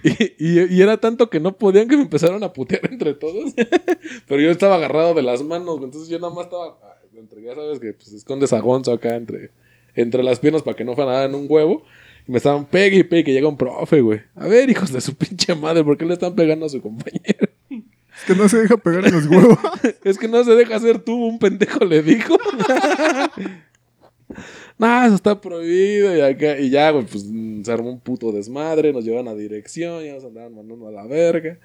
y, 0.03 0.59
y- 0.61 0.75
y 0.75 0.83
era 0.83 0.97
tanto 0.99 1.31
que 1.31 1.41
no 1.41 1.57
podían 1.57 1.89
que 1.89 1.97
me 1.97 2.03
empezaron 2.03 2.43
a 2.43 2.53
putear 2.53 2.91
entre 2.91 3.15
todos. 3.15 3.53
Pero 4.27 4.41
yo 4.41 4.51
estaba 4.51 4.77
agarrado 4.77 5.15
de 5.15 5.23
las 5.23 5.43
manos, 5.43 5.77
güey. 5.77 5.85
Entonces 5.85 6.09
yo 6.09 6.19
nada 6.19 6.33
más 6.35 6.45
estaba. 6.47 6.79
ah, 6.83 6.97
Entre, 7.17 7.43
ya 7.43 7.55
sabes 7.55 7.79
que 7.79 7.93
pues, 7.93 8.13
escondes 8.13 8.53
a 8.53 8.61
Gonzo 8.61 8.93
acá 8.93 9.15
entre, 9.17 9.51
entre 9.95 10.23
las 10.23 10.41
piernas 10.41 10.63
para 10.63 10.77
que 10.77 10.85
no 10.85 10.95
fuera 10.95 11.13
nada 11.13 11.25
en 11.27 11.35
un 11.35 11.47
huevo. 11.49 11.85
Y 12.27 12.33
me 12.33 12.39
estaban 12.39 12.65
pegue 12.67 12.99
y 12.99 13.03
pegue 13.05 13.25
que 13.25 13.33
llega 13.33 13.49
un 13.49 13.57
profe, 13.57 14.01
güey. 14.01 14.21
A 14.35 14.47
ver, 14.49 14.69
hijos 14.71 14.93
de 14.93 15.01
su 15.01 15.15
pinche 15.15 15.55
madre, 15.55 15.85
¿por 15.85 15.97
qué 15.99 16.05
le 16.05 16.15
están 16.15 16.35
pegando 16.35 16.67
a 16.67 16.69
su 16.69 16.81
compañero? 16.81 17.49
Es 18.23 18.27
que 18.27 18.37
no 18.37 18.49
se 18.49 18.59
deja 18.59 18.77
pegar 18.77 19.05
en 19.05 19.15
los 19.15 19.27
huevos. 19.27 19.59
Es 20.05 20.17
que 20.17 20.29
no 20.29 20.45
se 20.45 20.55
deja 20.55 20.77
hacer 20.77 21.01
tú, 21.01 21.13
un 21.13 21.41
pendejo 21.41 21.85
le 21.85 22.05
dijo. 22.05 22.39
no, 24.79 25.05
eso 25.05 25.17
está 25.17 25.41
prohibido. 25.41 26.17
Y, 26.17 26.21
acá, 26.21 26.57
y 26.57 26.71
ya, 26.71 26.93
güey, 26.93 27.05
pues 27.05 27.25
mm, 27.25 27.65
se 27.65 27.73
armó 27.73 27.91
un 27.91 27.99
puto 27.99 28.31
desmadre. 28.31 28.93
Nos 28.93 29.05
llevan 29.05 29.27
a 29.27 29.35
dirección, 29.35 30.05
ya 30.05 30.15
nos 30.15 30.25
andaban 30.25 30.55
mandando 30.55 30.87
a 30.87 30.93
la 30.93 31.05
verga. 31.05 31.59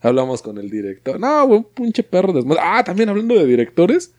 Hablamos 0.00 0.40
con 0.40 0.56
el 0.58 0.70
director. 0.70 1.18
No, 1.18 1.48
güey, 1.48 1.58
un 1.58 1.64
pinche 1.64 2.04
perro 2.04 2.32
desmadre. 2.32 2.60
Ah, 2.62 2.84
también 2.84 3.08
hablando 3.08 3.34
de 3.34 3.44
directores. 3.44 4.14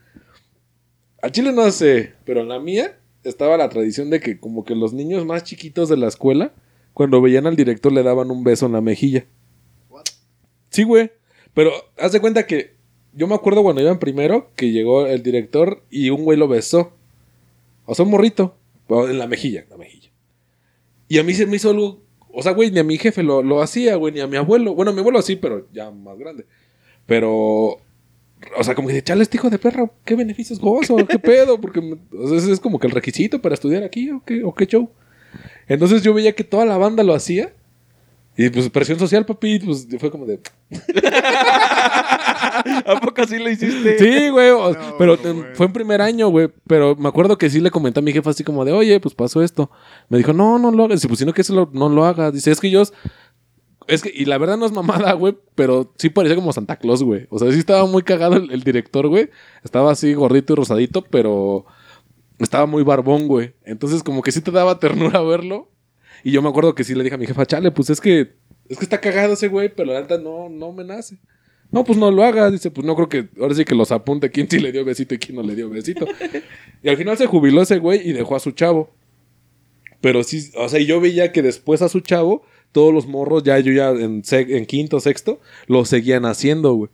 A 1.22 1.30
Chile 1.30 1.54
no 1.54 1.72
sé, 1.72 2.12
pero 2.26 2.42
en 2.42 2.50
la 2.50 2.60
mía 2.60 3.00
estaba 3.24 3.56
la 3.56 3.70
tradición 3.70 4.10
de 4.10 4.20
que, 4.20 4.38
como 4.38 4.66
que 4.66 4.76
los 4.76 4.92
niños 4.92 5.26
más 5.26 5.46
chiquitos 5.46 5.88
de 5.88 5.96
la 5.96 6.10
escuela, 6.10 6.52
cuando 6.94 7.22
veían 7.22 7.48
al 7.48 7.56
director, 7.56 7.94
le 7.94 8.04
daban 8.04 8.32
un 8.32 8.44
beso 8.44 8.66
en 8.66 8.74
la 8.74 8.82
mejilla. 8.82 9.26
Sí, 10.72 10.84
güey. 10.84 11.10
Pero 11.56 11.72
haz 11.98 12.12
de 12.12 12.20
cuenta 12.20 12.46
que 12.46 12.76
yo 13.14 13.28
me 13.28 13.34
acuerdo 13.34 13.64
cuando 13.64 13.82
iba 13.82 13.90
en 13.90 13.98
primero 13.98 14.52
que 14.56 14.72
llegó 14.72 15.08
el 15.08 15.24
director 15.24 15.82
y 15.90 16.12
un 16.12 16.24
güey 16.24 16.38
lo 16.38 16.48
besó. 16.48 16.94
O 17.86 17.96
sea, 17.96 18.06
un 18.06 18.12
morrito. 18.12 18.56
En 18.90 19.18
la 19.18 19.26
mejilla, 19.26 19.62
en 19.62 19.70
la 19.70 19.78
mejilla. 19.78 20.12
Y 21.08 21.18
a 21.18 21.24
mí 21.24 21.34
se 21.34 21.46
me 21.48 21.56
hizo 21.56 21.72
algo. 21.72 22.04
O 22.32 22.44
sea, 22.44 22.52
güey, 22.52 22.70
ni 22.70 22.80
a 22.80 22.84
mi 22.84 22.98
jefe 22.98 23.24
lo, 23.24 23.42
lo 23.42 23.62
hacía, 23.62 23.96
güey, 23.96 24.14
ni 24.14 24.20
a 24.20 24.28
mi 24.28 24.38
abuelo. 24.38 24.76
Bueno, 24.76 24.92
a 24.92 24.94
mi 24.94 25.00
abuelo 25.00 25.22
sí, 25.22 25.38
pero 25.38 25.68
ya 25.72 25.90
más 25.90 26.18
grande. 26.20 26.46
Pero. 27.06 27.80
O 28.58 28.64
sea, 28.64 28.76
como 28.76 28.90
que 28.90 29.02
chale, 29.02 29.24
este 29.24 29.38
hijo 29.38 29.50
de 29.50 29.58
perra, 29.58 29.90
¿qué 30.04 30.16
beneficios 30.16 30.60
gozo? 30.60 30.98
¿Qué 31.08 31.18
pedo? 31.18 31.60
Porque 31.60 31.98
es 32.12 32.60
como 32.60 32.80
que 32.80 32.88
el 32.88 32.94
requisito 32.94 33.42
para 33.42 33.56
estudiar 33.56 33.84
aquí, 33.84 34.12
¿o 34.12 34.22
qué, 34.24 34.44
o 34.44 34.54
qué 34.54 34.68
show? 34.68 34.90
Entonces 35.68 36.04
yo 36.04 36.14
veía 36.14 36.36
que 36.36 36.44
toda 36.44 36.66
la 36.66 36.78
banda 36.78 37.04
lo 37.04 37.14
hacía. 37.14 37.54
Y 38.38 38.50
pues 38.50 38.70
presión 38.70 39.00
social, 39.00 39.26
papi, 39.26 39.60
pues 39.60 39.88
fue 40.00 40.12
como 40.12 40.26
de. 40.26 40.42
¿A 42.86 43.00
poco 43.02 43.22
así 43.22 43.38
lo 43.40 43.50
hiciste? 43.50 43.98
Sí, 43.98 44.30
güey. 44.30 44.50
No, 44.52 44.72
pero 44.98 45.16
no, 45.16 45.22
te- 45.22 45.32
güey. 45.32 45.56
fue 45.56 45.66
en 45.68 45.74
primer 45.74 46.02
año, 46.02 46.28
güey. 46.30 46.50
Pero 46.68 46.96
me 46.96 47.08
acuerdo 47.08 47.38
que 47.38 47.50
sí 47.50 47.60
le 47.60 47.72
comenté 47.72 48.00
a 48.00 48.04
mi 48.04 48.12
jefa 48.14 48.30
así 48.32 48.44
como 48.44 48.66
de, 48.66 48.72
oye, 48.72 49.00
pues 49.00 49.16
pasó 49.16 49.42
esto. 49.42 49.70
Me 50.10 50.18
dijo, 50.18 50.34
no, 50.34 50.60
no 50.60 50.72
lo 50.72 50.86
hagas. 50.86 51.02
Si 51.02 51.08
pues 51.08 51.20
si 51.20 51.26
no 51.26 51.34
que 51.34 51.42
eso 51.42 51.54
lo- 51.56 51.70
no 51.74 51.90
lo 51.90 52.06
hagas. 52.06 52.34
Dice, 52.34 52.52
es 52.52 52.60
que 52.60 52.70
yo. 52.70 52.84
Es 53.88 54.02
que, 54.02 54.12
y 54.14 54.26
la 54.26 54.38
verdad 54.40 54.58
no 54.58 54.66
es 54.66 54.72
mamada, 54.72 55.14
güey, 55.14 55.38
pero 55.54 55.94
sí 55.98 56.10
parecía 56.10 56.36
como 56.36 56.52
Santa 56.52 56.78
Claus, 56.78 57.04
güey. 57.04 57.28
O 57.30 57.38
sea, 57.38 57.52
sí 57.52 57.60
estaba 57.60 57.86
muy 57.86 58.02
cagado 58.02 58.36
el, 58.38 58.52
el 58.52 58.64
director, 58.64 59.08
güey. 59.08 59.30
Estaba 59.64 59.92
así 59.92 60.14
gordito 60.16 60.54
y 60.54 60.56
rosadito, 60.56 61.04
pero 61.04 61.66
estaba 62.40 62.66
muy 62.66 62.84
barbón, 62.84 63.28
güey. 63.28 63.54
Entonces, 63.64 64.02
como 64.02 64.22
que 64.24 64.32
sí 64.32 64.42
te 64.42 64.50
daba 64.52 64.80
ternura 64.80 65.22
verlo. 65.22 65.70
Y 66.26 66.32
yo 66.32 66.42
me 66.42 66.50
acuerdo 66.50 66.74
que 66.74 66.84
sí 66.84 66.96
le 66.96 67.04
dije 67.04 67.14
a 67.14 67.20
mi 67.20 67.28
jefa, 67.28 67.46
chale, 67.46 67.70
pues 67.70 67.92
es 67.92 68.02
que, 68.02 68.34
es 68.68 68.80
que 68.80 68.84
está 68.84 69.00
cagado 69.00 69.34
ese 69.34 69.48
güey, 69.48 69.70
pero 69.70 69.94
la 69.94 70.02
neta 70.02 70.18
no, 70.18 70.50
no 70.50 70.72
me 70.72 70.84
nace. 70.84 71.20
No, 71.70 71.84
pues 71.84 72.00
no 72.00 72.10
lo 72.10 72.24
hagas. 72.24 72.52
Dice, 72.52 72.72
pues 72.72 72.84
no 72.84 72.96
creo 72.96 73.08
que. 73.08 73.30
Ahora 73.40 73.54
sí 73.54 73.64
que 73.64 73.76
los 73.76 73.92
apunte 73.92 74.32
quién 74.32 74.50
sí 74.50 74.58
le 74.58 74.72
dio 74.72 74.84
besito 74.84 75.14
y 75.14 75.20
quién 75.20 75.36
no 75.36 75.44
le 75.44 75.56
dio 75.56 75.70
besito. 75.70 76.08
y 76.84 76.90
al 76.90 76.98
final 76.98 77.16
se 77.16 77.28
jubiló 77.28 77.62
ese 77.62 77.78
güey 77.78 78.10
y 78.10 78.12
dejó 78.12 78.36
a 78.36 78.40
su 78.40 78.54
chavo. 78.54 78.92
Pero 80.02 80.24
sí, 80.24 80.50
o 80.58 80.68
sea, 80.68 80.80
yo 80.80 81.00
veía 81.00 81.32
que 81.32 81.44
después 81.44 81.84
a 81.84 81.90
su 81.90 82.00
chavo, 82.00 82.42
todos 82.72 82.92
los 82.92 83.06
morros, 83.06 83.44
ya 83.44 83.60
yo 83.60 83.72
ya 83.72 83.92
en, 83.92 84.24
en 84.28 84.66
quinto, 84.66 85.00
sexto, 85.00 85.40
lo 85.68 85.86
seguían 85.86 86.26
haciendo, 86.26 86.74
güey. 86.74 86.90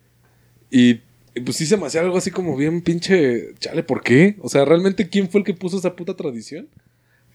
Y 0.69 0.95
pues 1.39 1.55
sí 1.55 1.65
se 1.65 1.77
me 1.77 1.85
hacía 1.85 2.01
algo 2.01 2.17
así 2.17 2.31
como 2.31 2.57
bien 2.57 2.81
pinche. 2.81 3.53
Chale, 3.59 3.81
¿por 3.81 4.03
qué? 4.03 4.35
O 4.41 4.49
sea, 4.49 4.65
¿realmente 4.65 5.07
quién 5.07 5.29
fue 5.29 5.39
el 5.39 5.45
que 5.45 5.53
puso 5.53 5.77
esa 5.77 5.95
puta 5.95 6.17
tradición? 6.17 6.67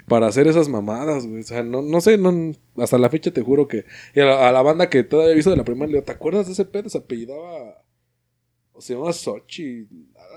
Para 0.07 0.29
hacer 0.29 0.47
esas 0.47 0.69
mamadas, 0.69 1.27
güey. 1.27 1.41
O 1.41 1.45
sea, 1.45 1.63
no, 1.63 1.83
no 1.83 2.01
sé, 2.01 2.17
no, 2.17 2.53
hasta 2.77 2.99
la 2.99 3.11
fecha 3.11 3.33
te 3.33 3.43
juro 3.43 3.67
que. 3.67 3.85
Y 4.15 4.21
a 4.21 4.53
la, 4.53 4.63
banda 4.63 4.89
que 4.89 5.03
todavía 5.03 5.33
he 5.33 5.37
visto 5.37 5.51
de 5.51 5.57
la 5.57 5.65
primera, 5.65 5.87
le 5.87 5.95
digo, 5.95 6.05
¿te 6.05 6.13
acuerdas 6.13 6.47
de 6.47 6.53
ese 6.53 6.65
pedo? 6.65 6.89
Se 6.89 6.99
apellidaba. 6.99 7.83
O 8.73 8.81
se 8.81 8.95
llamaba 8.95 9.13
Sochi. 9.13 9.89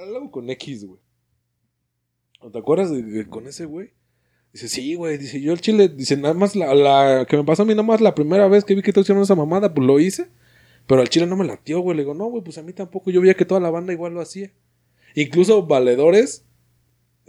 Algo 0.01 0.32
con 0.32 0.49
X, 0.49 0.86
güey. 0.86 0.99
¿O 2.41 2.49
te 2.49 2.57
acuerdas 2.57 2.91
de, 2.91 3.28
con 3.28 3.47
ese 3.47 3.65
güey? 3.65 3.91
Dice, 4.53 4.70
sí, 4.70 4.95
güey. 4.95 5.20
Dice, 5.20 5.39
yo 5.39 5.53
el 5.53 5.61
chile. 5.61 5.88
Dice, 5.89 6.17
nada 6.17 6.34
más 6.34 6.55
la, 6.55 6.74
la. 6.74 7.28
Que 7.30 7.38
me 7.38 7.43
pasó 7.43 7.61
a 7.61 7.65
mí, 7.65 7.74
nada 7.74 7.84
más 7.84 8.01
la 8.01 8.15
primera 8.15 8.47
vez 8.47 8.65
que 8.65 8.74
vi 8.74 8.82
que 8.82 8.91
te 8.91 9.01
hicieron 9.01 9.22
esa 9.22 9.36
mamada, 9.36 9.74
pues 9.74 9.86
lo 9.86 9.99
hice. 9.99 10.30
Pero 10.88 11.01
al 11.01 11.09
chile 11.09 11.28
no 11.28 11.38
me 11.38 11.45
latió, 11.45 11.82
güey. 11.82 11.95
Le 11.95 12.03
digo, 12.03 12.15
no, 12.15 12.26
güey, 12.26 12.43
pues 12.43 12.57
a 12.57 12.63
mí 12.63 12.74
tampoco. 12.74 13.11
Yo 13.11 13.22
veía 13.22 13.36
que 13.36 13.45
toda 13.45 13.61
la 13.61 13.70
banda 13.70 13.93
igual 13.93 14.15
lo 14.15 14.22
hacía. 14.22 14.51
Incluso 15.13 15.67
valedores 15.67 16.49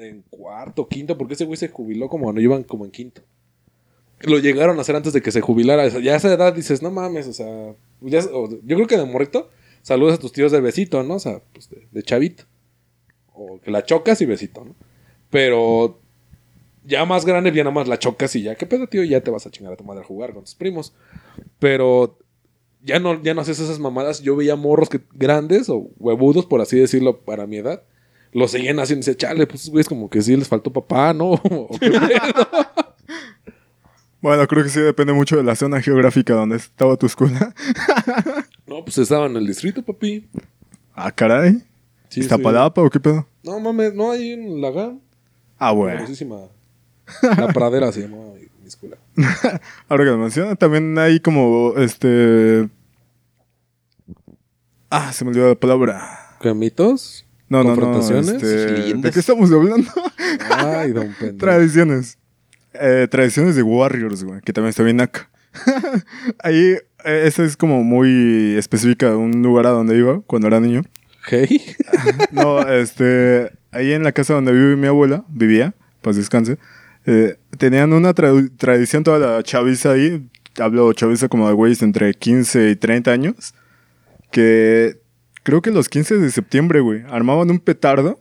en 0.00 0.22
cuarto, 0.30 0.88
quinto, 0.88 1.16
porque 1.18 1.34
ese 1.34 1.44
güey 1.44 1.56
se 1.56 1.68
jubiló 1.68 2.08
como 2.08 2.24
cuando 2.24 2.40
iban 2.40 2.62
como 2.64 2.84
en 2.84 2.90
quinto. 2.90 3.22
Lo 4.22 4.38
llegaron 4.38 4.78
a 4.78 4.82
hacer 4.82 4.96
antes 4.96 5.12
de 5.12 5.22
que 5.22 5.32
se 5.32 5.40
jubilara. 5.40 5.88
Ya 5.88 6.12
a 6.12 6.16
esa 6.16 6.32
edad 6.32 6.52
dices, 6.54 6.82
no 6.82 6.90
mames, 6.90 7.26
o 7.26 7.32
sea, 7.32 7.74
ya- 8.00 8.20
yo 8.20 8.76
creo 8.76 8.86
que 8.86 8.96
de 8.98 9.04
morrito, 9.06 9.48
saludas 9.82 10.16
a 10.18 10.20
tus 10.20 10.32
tíos 10.32 10.52
de 10.52 10.60
besito, 10.60 11.02
¿no? 11.02 11.14
O 11.14 11.18
sea, 11.18 11.40
pues 11.52 11.70
de, 11.90 12.02
chavito. 12.02 12.44
O 13.32 13.60
que 13.60 13.70
la 13.70 13.84
chocas 13.84 14.20
y 14.20 14.26
besito, 14.26 14.64
¿no? 14.64 14.74
Pero 15.30 16.00
ya 16.84 17.04
más 17.06 17.24
grande, 17.24 17.50
ya 17.52 17.62
nada 17.64 17.74
más 17.74 17.88
la 17.88 17.98
chocas 17.98 18.36
y 18.36 18.42
ya, 18.42 18.56
¿qué 18.56 18.66
pedo, 18.66 18.86
tío? 18.88 19.04
Ya 19.04 19.22
te 19.22 19.30
vas 19.30 19.46
a 19.46 19.50
chingar 19.50 19.72
a 19.72 19.76
tu 19.76 19.84
madre 19.84 20.02
a 20.02 20.06
jugar 20.06 20.34
con 20.34 20.44
tus 20.44 20.54
primos. 20.54 20.92
Pero 21.58 22.18
ya 22.82 22.98
no, 22.98 23.22
ya 23.22 23.32
no 23.32 23.40
haces 23.40 23.58
esas 23.60 23.78
mamadas. 23.78 24.20
Yo 24.22 24.36
veía 24.36 24.56
morros 24.56 24.90
grandes 25.14 25.70
o 25.70 25.88
huevudos, 25.98 26.44
por 26.44 26.60
así 26.60 26.78
decirlo, 26.78 27.20
para 27.20 27.46
mi 27.46 27.56
edad. 27.56 27.82
Lo 28.32 28.46
seguían 28.46 28.78
haciendo 28.78 29.04
y 29.04 29.06
decía, 29.06 29.28
chale, 29.28 29.46
pues 29.46 29.68
güeyes 29.68 29.88
como 29.88 30.08
que 30.08 30.22
sí 30.22 30.36
les 30.36 30.48
faltó 30.48 30.72
papá, 30.72 31.12
¿no? 31.12 31.30
¿O 31.32 31.78
qué 31.78 31.90
pedo? 31.90 32.10
Bueno, 34.22 34.46
creo 34.46 34.62
que 34.62 34.68
sí 34.68 34.80
depende 34.80 35.14
mucho 35.14 35.38
de 35.38 35.42
la 35.42 35.56
zona 35.56 35.80
geográfica 35.80 36.34
donde 36.34 36.56
estaba 36.56 36.94
tu 36.98 37.06
escuela. 37.06 37.54
no, 38.66 38.84
pues 38.84 38.98
estaba 38.98 39.24
en 39.24 39.36
el 39.36 39.46
distrito, 39.46 39.82
papi. 39.82 40.28
Ah, 40.94 41.10
caray. 41.10 41.62
Sí, 42.10 42.20
¿Iztapalapa 42.20 42.82
o 42.82 42.90
qué 42.90 43.00
pedo? 43.00 43.26
No 43.42 43.58
mames, 43.60 43.94
no, 43.94 44.10
ahí 44.10 44.32
en 44.32 44.60
la 44.60 44.70
GAM. 44.72 45.00
Ah, 45.58 45.72
bueno. 45.72 46.04
La 47.22 47.48
pradera 47.48 47.90
se 47.92 48.02
llamaba 48.02 48.34
mi, 48.34 48.66
escuela. 48.66 48.98
Ahora 49.88 50.04
que 50.04 50.10
lo 50.10 50.18
menciona, 50.18 50.54
también 50.54 50.98
hay 50.98 51.20
como 51.20 51.74
este. 51.78 52.68
Ah, 54.90 55.12
se 55.12 55.24
me 55.24 55.30
olvidó 55.30 55.48
la 55.48 55.54
palabra. 55.54 56.36
¿Qué 56.40 56.52
mitos? 56.52 57.24
No, 57.50 57.62
no, 57.62 57.74
no. 57.76 58.00
Este. 58.00 58.94
¿De 58.94 59.10
qué 59.10 59.18
estamos 59.20 59.52
hablando? 59.52 59.90
Ay, 60.50 60.92
don 60.92 61.08
pendejo. 61.18 61.36
Tradiciones. 61.38 62.16
Eh, 62.72 63.08
tradiciones 63.10 63.56
de 63.56 63.62
Warriors, 63.62 64.22
güey, 64.24 64.40
que 64.40 64.52
también 64.52 64.70
está 64.70 64.82
bien 64.84 65.00
acá. 65.00 65.28
Ahí, 66.44 66.76
eh, 67.04 67.22
esa 67.26 67.42
es 67.44 67.56
como 67.56 67.82
muy 67.82 68.54
específica 68.56 69.10
de 69.10 69.16
un 69.16 69.42
lugar 69.42 69.66
a 69.66 69.70
donde 69.70 69.98
iba 69.98 70.20
cuando 70.22 70.46
era 70.48 70.60
niño. 70.60 70.82
Hey. 71.26 71.60
No, 72.32 72.60
este, 72.66 73.50
ahí 73.72 73.92
en 73.92 74.04
la 74.04 74.12
casa 74.12 74.34
donde 74.34 74.52
vive 74.52 74.76
mi 74.76 74.86
abuela, 74.86 75.24
vivía, 75.28 75.74
pues 76.00 76.16
descanse, 76.16 76.56
eh, 77.04 77.36
tenían 77.58 77.92
una 77.92 78.14
tra- 78.14 78.50
tradición 78.56 79.02
toda 79.04 79.18
la 79.18 79.42
chaviza 79.42 79.90
ahí, 79.92 80.28
hablo 80.58 80.92
chaviza 80.92 81.28
como 81.28 81.48
de 81.48 81.54
güeyes 81.54 81.82
entre 81.82 82.14
15 82.14 82.70
y 82.70 82.76
30 82.76 83.10
años, 83.10 83.54
que 84.30 84.99
creo 85.42 85.62
que 85.62 85.70
los 85.70 85.88
15 85.88 86.18
de 86.18 86.30
septiembre, 86.30 86.80
güey, 86.80 87.02
armaban 87.08 87.50
un 87.50 87.58
petardo, 87.58 88.18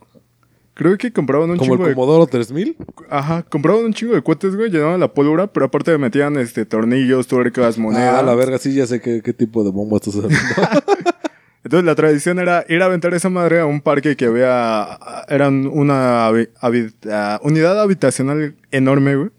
Creo 0.76 0.98
que 0.98 1.12
compraban 1.12 1.50
un 1.50 1.58
Como 1.58 1.74
el 1.74 1.78
chingo 1.80 1.90
de... 1.90 1.94
Commodoro 1.94 2.26
3000. 2.26 2.78
Ajá, 3.10 3.44
compraban 3.44 3.84
un 3.84 3.94
chingo 3.94 4.14
de 4.16 4.22
cohetes, 4.24 4.56
güey, 4.56 4.70
llenaban 4.72 4.98
la 5.02 5.14
pólvora, 5.14 5.48
pero 5.48 5.66
aparte 5.66 5.98
metían 5.98 6.38
este, 6.38 6.66
tornillos, 6.66 7.28
tuercas, 7.28 7.78
monedas. 7.78 8.16
Ah, 8.18 8.24
la 8.24 8.34
verga, 8.34 8.58
sí, 8.60 8.74
ya 8.74 8.88
sé 8.88 9.02
qué, 9.02 9.22
qué 9.22 9.34
tipo 9.34 9.66
de 9.66 9.72
bomba 9.72 9.98
estás 9.98 10.16
hablando. 10.16 10.38
Entonces 11.66 11.86
la 11.86 11.96
tradición 11.96 12.40
era 12.40 12.64
ir 12.70 12.82
a 12.82 12.86
aventar 12.86 13.14
esa 13.14 13.30
madre 13.30 13.60
a 13.60 13.66
un 13.66 13.82
parque 13.82 14.16
que 14.16 14.24
había... 14.28 14.98
Eran 15.28 15.68
una 15.68 16.30
habi- 16.30 16.48
habi- 16.62 16.94
ah, 17.12 17.42
unidad 17.44 17.78
habitacional 17.82 18.56
enorme, 18.72 19.18
güey. 19.18 19.30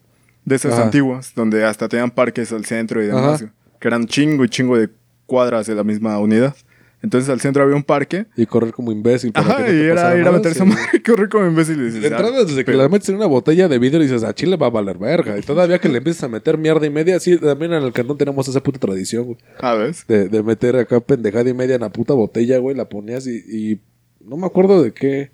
De 0.45 0.57
esas 0.57 0.75
Ajá. 0.75 0.83
antiguas, 0.85 1.33
donde 1.35 1.65
hasta 1.65 1.89
tenían 1.89 2.11
parques 2.11 2.53
al 2.53 2.67
centro 2.67 3.03
y 3.03 3.07
demás, 3.07 3.41
güey, 3.41 3.53
Que 3.81 3.89
eran 3.89 4.05
chingo 4.07 4.45
y 4.45 4.51
chingo 4.51 4.77
de 4.77 4.91
cuadras 5.25 5.67
de 5.67 5.75
la 5.75 5.85
misma 5.85 6.19
unidad. 6.19 6.55
Entonces 7.03 7.31
al 7.31 7.41
centro 7.41 7.63
había 7.63 7.77
un 7.77 7.83
parque. 7.83 8.27
y 8.37 8.45
correr 8.47 8.73
como 8.73 8.93
imbécil. 8.93 9.33
para 9.33 9.47
que 9.47 9.53
Ajá, 9.53 9.61
no 9.63 9.67
te 9.69 9.75
y 9.75 9.81
era 9.81 9.93
ir 9.93 10.21
a 10.21 10.25
nada, 10.25 10.33
meter 10.37 10.53
esa 10.53 10.65
sí. 10.65 10.71
madre 10.71 10.83
y 10.93 11.01
correr 11.03 11.29
como 11.31 11.47
imbécil. 11.47 11.81
Y 11.81 11.85
dices, 11.87 12.03
De 12.03 12.09
"Ah, 12.09 12.11
entrada, 12.11 12.45
desde 12.45 12.65
que 12.65 12.73
la 12.73 12.89
metes 12.89 13.09
en 13.09 13.17
una 13.17 13.27
botella 13.27 13.69
de 13.69 13.79
vidrio 13.79 14.01
y 14.01 14.05
dices, 14.07 14.23
a 14.23 14.35
Chile 14.35 14.57
va 14.57 14.67
a 14.67 14.71
valer 14.71 14.99
verga. 14.99 15.39
Y 15.39 15.43
todavía 15.43 15.79
que 15.79 15.89
le 15.89 15.99
empiezas 15.99 16.25
a 16.25 16.29
meter 16.29 16.59
mierda 16.59 16.85
y 16.87 16.91
media, 16.91 17.19
sí, 17.21 17.39
también 17.39 17.73
en 17.73 17.83
el 17.83 17.93
cantón 17.93 18.19
tenemos 18.19 18.47
esa 18.49 18.63
puta 18.63 18.79
tradición, 18.79 19.25
güey. 19.25 19.39
Ah, 19.61 19.75
¿ves? 19.75 20.07
De, 20.07 20.29
de 20.29 20.43
meter 20.43 20.77
acá 20.77 21.01
pendejada 21.01 21.49
y 21.49 21.55
media 21.55 21.77
en 21.77 21.81
la 21.81 21.91
puta 21.91 22.13
botella, 22.15 22.59
güey. 22.59 22.77
La 22.77 22.89
ponías 22.89 23.27
y, 23.27 23.37
y 23.51 23.81
no 24.21 24.37
me 24.37 24.47
acuerdo 24.47 24.83
de 24.83 24.93
qué, 24.93 25.31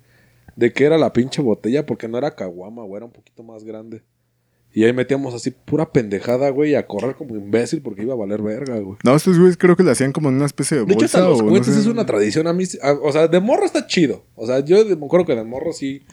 de 0.55 0.71
qué 0.71 0.85
era 0.85 0.97
la 0.97 1.11
pinche 1.11 1.41
botella, 1.41 1.85
porque 1.85 2.07
no 2.07 2.17
era 2.17 2.33
caguama, 2.35 2.83
güey, 2.83 2.97
era 2.97 3.05
un 3.05 3.11
poquito 3.11 3.43
más 3.43 3.63
grande. 3.65 4.03
Y 4.77 4.83
ahí 4.83 4.93
metíamos 4.93 5.33
así 5.33 5.49
pura 5.49 5.91
pendejada, 5.91 6.51
güey, 6.51 6.75
a 6.75 6.85
correr 6.85 7.15
como 7.15 7.35
imbécil 7.35 7.81
porque 7.81 8.03
iba 8.03 8.13
a 8.13 8.17
valer 8.17 8.43
verga, 8.43 8.77
güey. 8.77 8.99
No, 9.03 9.15
estos 9.15 9.39
güeyes 9.39 9.57
creo 9.57 9.75
que 9.75 9.81
le 9.81 9.89
hacían 9.89 10.11
como 10.11 10.29
en 10.29 10.35
una 10.35 10.45
especie 10.45 10.77
de 10.77 10.85
De 10.85 10.93
hecho, 10.93 10.99
bolsa 10.99 11.17
hasta 11.17 11.29
los 11.31 11.39
o 11.39 11.43
no 11.45 11.49
cohetes 11.49 11.73
sé. 11.73 11.79
es 11.79 11.87
una 11.87 12.05
tradición. 12.05 12.45
A 12.45 12.53
mí, 12.53 12.63
a- 12.83 12.91
o 12.91 13.11
sea, 13.11 13.27
de 13.27 13.39
morro 13.39 13.65
está 13.65 13.87
chido. 13.87 14.23
O 14.35 14.45
sea, 14.45 14.59
yo 14.59 14.83
de- 14.83 14.95
me 14.95 15.07
acuerdo 15.07 15.25
que 15.25 15.35
de 15.35 15.43
morro 15.43 15.73
sí 15.73 16.03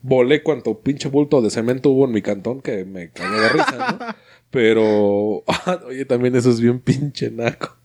volé 0.00 0.44
cuanto 0.44 0.78
pinche 0.78 1.08
bulto 1.08 1.42
de 1.42 1.50
cemento 1.50 1.90
hubo 1.90 2.04
en 2.04 2.12
mi 2.12 2.22
cantón 2.22 2.60
que 2.60 2.84
me 2.84 3.10
cagué 3.10 3.40
de 3.40 3.48
risa, 3.48 3.96
¿no? 3.98 4.06
Pero, 4.52 5.42
oye, 5.88 6.04
también 6.04 6.36
eso 6.36 6.50
es 6.50 6.60
bien 6.60 6.78
pinche 6.78 7.32
naco. 7.32 7.76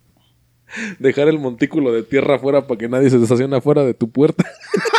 Dejar 0.99 1.27
el 1.29 1.39
montículo 1.39 1.91
de 1.91 2.03
tierra 2.03 2.35
afuera 2.35 2.67
para 2.67 2.77
que 2.77 2.87
nadie 2.87 3.09
se 3.09 3.17
deshacione 3.17 3.55
afuera 3.57 3.83
de 3.83 3.95
tu 3.95 4.11
puerta. 4.11 4.45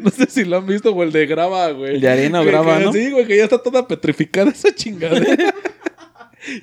No 0.00 0.10
sé 0.10 0.26
si 0.28 0.44
lo 0.44 0.56
han 0.58 0.66
visto 0.66 0.92
o 0.92 1.02
el 1.02 1.12
de 1.12 1.26
grava, 1.26 1.70
güey. 1.72 1.94
El 1.96 2.00
de 2.00 2.08
arena 2.08 2.40
o 2.40 2.44
grava, 2.44 2.78
que- 2.78 2.84
¿no? 2.84 2.92
Sí, 2.92 3.10
güey, 3.10 3.26
que 3.26 3.36
ya 3.36 3.44
está 3.44 3.62
toda 3.62 3.86
petrificada 3.88 4.50
esa 4.50 4.74
chingadera. 4.74 5.54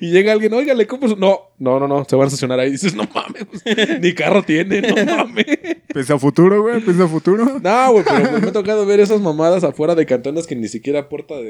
Y 0.00 0.12
llega 0.12 0.30
alguien, 0.32 0.52
oiga, 0.54 0.74
le 0.74 0.86
compro 0.86 1.08
su... 1.08 1.16
No, 1.16 1.40
no, 1.58 1.80
no, 1.80 1.88
no, 1.88 2.04
se 2.08 2.14
van 2.14 2.24
a 2.24 2.28
estacionar 2.28 2.60
ahí. 2.60 2.68
Y 2.68 2.72
dices, 2.72 2.94
no 2.94 3.08
mames, 3.12 3.44
pues, 3.50 4.00
ni 4.00 4.14
carro 4.14 4.44
tiene, 4.44 4.80
no 4.80 4.94
mames. 5.16 5.44
Pensa 5.92 6.18
futuro, 6.20 6.62
güey, 6.62 6.80
pensa 6.80 7.08
futuro. 7.08 7.58
No, 7.60 7.92
güey, 7.92 8.04
pero 8.08 8.30
pues, 8.30 8.42
me 8.42 8.48
ha 8.48 8.52
tocado 8.52 8.86
ver 8.86 9.00
esas 9.00 9.20
mamadas 9.20 9.64
afuera 9.64 9.96
de 9.96 10.06
cantones 10.06 10.46
que 10.46 10.54
ni 10.54 10.68
siquiera 10.68 11.08
puerta 11.08 11.34
de, 11.34 11.42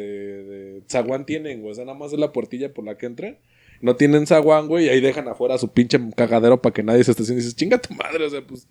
de 0.44 0.82
zaguán 0.90 1.26
tienen, 1.26 1.60
güey. 1.60 1.72
O 1.72 1.74
sea, 1.74 1.84
nada 1.84 1.98
más 1.98 2.12
es 2.14 2.18
la 2.18 2.32
puertilla 2.32 2.72
por 2.72 2.86
la 2.86 2.96
que 2.96 3.04
entran. 3.04 3.36
No 3.82 3.96
tienen 3.96 4.26
zaguán, 4.26 4.66
güey, 4.66 4.86
y 4.86 4.88
ahí 4.88 5.00
dejan 5.02 5.28
afuera 5.28 5.58
su 5.58 5.68
pinche 5.72 6.00
cagadero 6.16 6.62
para 6.62 6.72
que 6.72 6.82
nadie 6.82 7.04
se 7.04 7.10
estacione. 7.10 7.38
Y 7.40 7.42
dices, 7.42 7.56
chinga 7.56 7.76
tu 7.78 7.92
madre, 7.94 8.24
o 8.24 8.30
sea, 8.30 8.40
pues... 8.46 8.66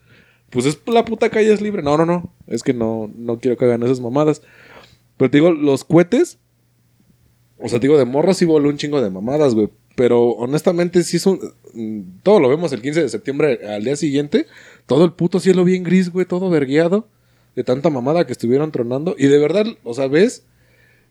Pues 0.51 0.65
es 0.65 0.79
la 0.85 1.03
puta 1.05 1.29
calle 1.29 1.51
es 1.51 1.61
libre. 1.61 1.81
No, 1.81 1.97
no, 1.97 2.05
no. 2.05 2.31
Es 2.47 2.61
que 2.61 2.73
no, 2.73 3.09
no 3.15 3.39
quiero 3.39 3.57
que 3.57 3.65
hagan 3.65 3.81
esas 3.83 3.99
mamadas. 3.99 4.41
Pero 5.17 5.31
te 5.31 5.37
digo, 5.37 5.51
los 5.51 5.83
cohetes... 5.83 6.37
O 7.57 7.69
sea, 7.69 7.79
te 7.79 7.87
digo, 7.87 7.97
de 7.97 8.05
morro 8.05 8.33
sí 8.33 8.45
voló 8.45 8.69
un 8.69 8.77
chingo 8.77 9.01
de 9.01 9.09
mamadas, 9.09 9.53
güey. 9.55 9.69
Pero 9.95 10.29
honestamente, 10.29 11.03
sí 11.03 11.19
son. 11.19 11.39
mm, 11.73 12.01
Todo 12.23 12.39
lo 12.39 12.49
vemos 12.49 12.71
el 12.73 12.81
15 12.81 13.03
de 13.03 13.09
septiembre 13.09 13.59
al 13.67 13.83
día 13.83 13.95
siguiente. 13.95 14.47
Todo 14.87 15.05
el 15.05 15.13
puto 15.13 15.39
cielo 15.39 15.63
bien 15.63 15.83
gris, 15.83 16.11
güey, 16.11 16.25
todo 16.25 16.49
vergueado. 16.49 17.07
De 17.55 17.63
tanta 17.63 17.89
mamada 17.89 18.25
que 18.25 18.31
estuvieron 18.31 18.71
tronando. 18.71 19.15
Y 19.17 19.27
de 19.27 19.37
verdad, 19.37 19.65
o 19.83 19.93
sea, 19.93 20.07
ves. 20.07 20.43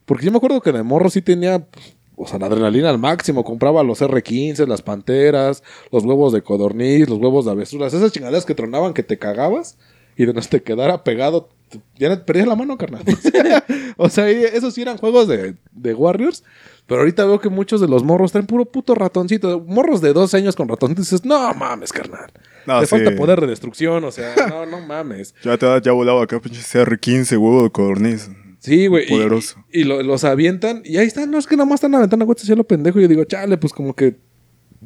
Porque 0.07 0.25
yo 0.25 0.33
me 0.33 0.39
acuerdo 0.39 0.61
que 0.61 0.73
de 0.73 0.83
morro 0.83 1.09
sí 1.09 1.23
tenía. 1.23 1.61
pues, 1.67 1.95
O 2.23 2.27
sea, 2.27 2.39
la 2.39 2.47
adrenalina 2.47 2.91
al 2.91 2.99
máximo. 2.99 3.45
Compraba 3.45 3.83
los 3.83 4.03
R15, 4.03 4.67
las 4.67 4.83
panteras, 4.83 5.63
los 5.91 6.05
huevos 6.05 6.33
de 6.33 6.43
codorniz, 6.43 7.09
los 7.09 7.19
huevos 7.19 7.47
de 7.47 7.53
avestruras. 7.53 7.95
Esas 7.95 8.13
chingaderas 8.13 8.45
que 8.45 8.55
tronaban 8.55 8.93
que 8.93 9.03
te 9.03 9.19
cagabas. 9.19 9.79
Y 10.17 10.27
de 10.27 10.35
no 10.35 10.41
te 10.43 10.63
quedara 10.63 11.03
pegado. 11.03 11.49
te- 11.71 11.81
Ya 11.99 12.25
perdías 12.27 12.47
la 12.47 12.57
mano, 12.57 12.77
carnal. 12.77 13.03
o 13.97 14.09
sea, 14.11 14.29
esos 14.29 14.75
sí 14.75 14.83
eran 14.83 14.99
juegos 14.99 15.29
de, 15.29 15.55
de 15.73 15.95
Warriors. 15.95 16.45
Pero 16.87 17.01
ahorita 17.01 17.25
veo 17.25 17.41
que 17.41 17.49
muchos 17.49 17.81
de 17.81 17.87
los 17.89 18.03
morros 18.05 18.33
traen 18.33 18.47
puro 18.47 18.65
puto 18.67 18.95
ratoncito. 18.95 19.61
Morros 19.61 20.01
de 20.03 20.13
12 20.13 20.37
años 20.37 20.57
con 20.57 20.69
ratoncitos. 20.69 21.07
Dices, 21.07 21.25
no 21.25 21.55
mames, 21.55 21.93
carnal. 21.93 22.31
No, 22.67 22.81
sí. 22.81 22.87
falta 22.87 23.15
poder 23.17 23.41
de 23.41 23.47
destrucción. 23.47 24.05
O 24.05 24.11
sea, 24.11 24.35
no, 24.49 24.67
no 24.67 24.81
mames. 24.81 25.35
Ya 25.45 25.57
te 25.57 25.67
ya 25.83 25.93
volaba 25.93 26.23
acá, 26.25 26.39
pinche 26.41 26.61
CR15, 26.61 27.39
huevo 27.39 27.63
de 27.63 27.71
codorniz. 27.71 28.29
Sí, 28.61 28.87
güey. 28.87 29.07
y- 29.07 29.09
Poderoso. 29.09 29.65
Y, 29.73 29.83
lo- 29.85 30.03
los 30.03 30.23
avientan. 30.23 30.83
Y 30.85 30.99
ahí 30.99 31.07
están. 31.09 31.31
No 31.31 31.39
es 31.39 31.47
que 31.49 31.57
nada 31.57 31.67
más 31.69 31.79
están 31.79 31.95
aventando 31.95 32.25
cohetes 32.27 32.49
y 32.49 32.55
lo 32.55 32.63
pendejo. 32.65 32.99
Y 32.99 33.03
yo 33.03 33.09
digo, 33.09 33.25
chale, 33.25 33.57
pues 33.59 33.73
como 33.73 33.95
que 33.95 34.17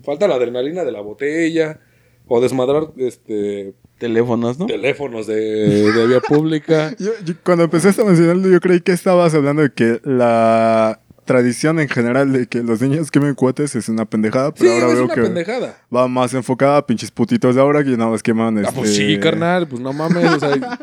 falta 0.02 0.26
la 0.26 0.36
adrenalina 0.36 0.82
de 0.84 0.92
la 0.92 1.00
botella. 1.02 1.80
O 2.26 2.40
desmadrar 2.40 2.84
este 2.96 3.74
Teléfonos, 3.98 4.58
¿no? 4.58 4.64
teléfonos 4.66 5.26
de, 5.26 5.34
de 5.92 6.06
vía 6.06 6.20
pública. 6.20 6.94
Yo- 6.98 7.12
yo- 7.24 7.34
cuando 7.44 7.64
empezaste 7.64 8.00
a 8.00 8.04
mencionarlo, 8.06 8.48
yo 8.48 8.60
creí 8.60 8.80
que 8.80 8.92
estabas 8.92 9.34
hablando 9.34 9.60
de 9.62 9.72
que 9.72 10.00
la 10.04 11.00
tradición 11.26 11.80
en 11.80 11.88
general 11.88 12.32
de 12.32 12.46
que 12.46 12.62
los 12.62 12.80
niños 12.82 13.10
quemen 13.10 13.34
cohetes 13.34 13.74
es 13.76 13.88
una 13.88 14.04
pendejada, 14.04 14.48
Sí, 14.50 14.54
pero 14.60 14.72
ahora 14.72 14.86
es 14.88 14.94
veo 14.94 15.04
una 15.04 15.14
que 15.14 15.20
pendejada. 15.22 15.78
va 15.94 16.06
más 16.08 16.34
enfocada 16.34 16.78
a 16.78 16.86
pinches 16.86 17.10
putitos 17.10 17.54
de 17.54 17.60
ahora 17.60 17.82
que 17.84 17.90
nada 17.90 18.10
más 18.10 18.22
queman 18.22 18.58
Ah, 18.58 18.62
este... 18.62 18.74
pues 18.74 18.94
sí, 18.94 19.18
carnal, 19.18 19.66
pues 19.68 19.80
no 19.82 19.92
mames. 19.92 20.32
O 20.32 20.40
sea, 20.40 20.78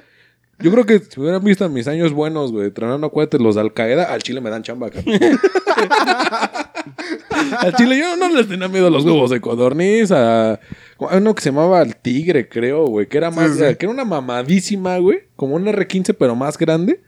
yo 0.62 0.72
creo 0.72 0.86
que 0.86 0.99
si 0.99 1.20
hubieran 1.20 1.43
visto 1.43 1.66
en 1.66 1.74
mis 1.74 1.88
años 1.88 2.14
buenos, 2.14 2.51
güey, 2.51 2.72
tronando 2.72 3.12
cohetes 3.12 3.41
los 3.41 3.55
de 3.55 3.62
Al 3.62 3.74
Qaeda, 3.74 4.12
al 4.12 4.22
Chile 4.22 4.41
me 4.41 4.49
dan 4.49 4.64
chamba, 4.64 4.89
carnal. 4.89 5.20
al 7.59 7.76
Chile 7.76 7.99
yo 7.99 8.16
no 8.16 8.30
les 8.30 8.47
tenía 8.47 8.68
miedo 8.68 8.88
a 8.88 8.89
los 8.89 9.05
huevos 9.05 9.30
de 9.30 9.41
codorniz, 9.41 10.12
a. 10.12 10.59
Uno 10.97 11.34
que 11.34 11.41
se 11.41 11.49
llamaba 11.49 11.82
el 11.82 11.95
Tigre, 11.95 12.47
creo, 12.47 12.86
güey, 12.86 13.07
que 13.07 13.18
era 13.18 13.32
más. 13.32 13.51
Sí, 13.51 13.57
sí. 13.57 13.76
que 13.76 13.86
era 13.86 13.89
una 13.89 14.05
mamadísima, 14.05 14.97
güey, 14.99 15.24
como 15.36 15.55
un 15.55 15.66
R15, 15.66 16.16
pero 16.18 16.36
más 16.36 16.57
grande. 16.57 17.01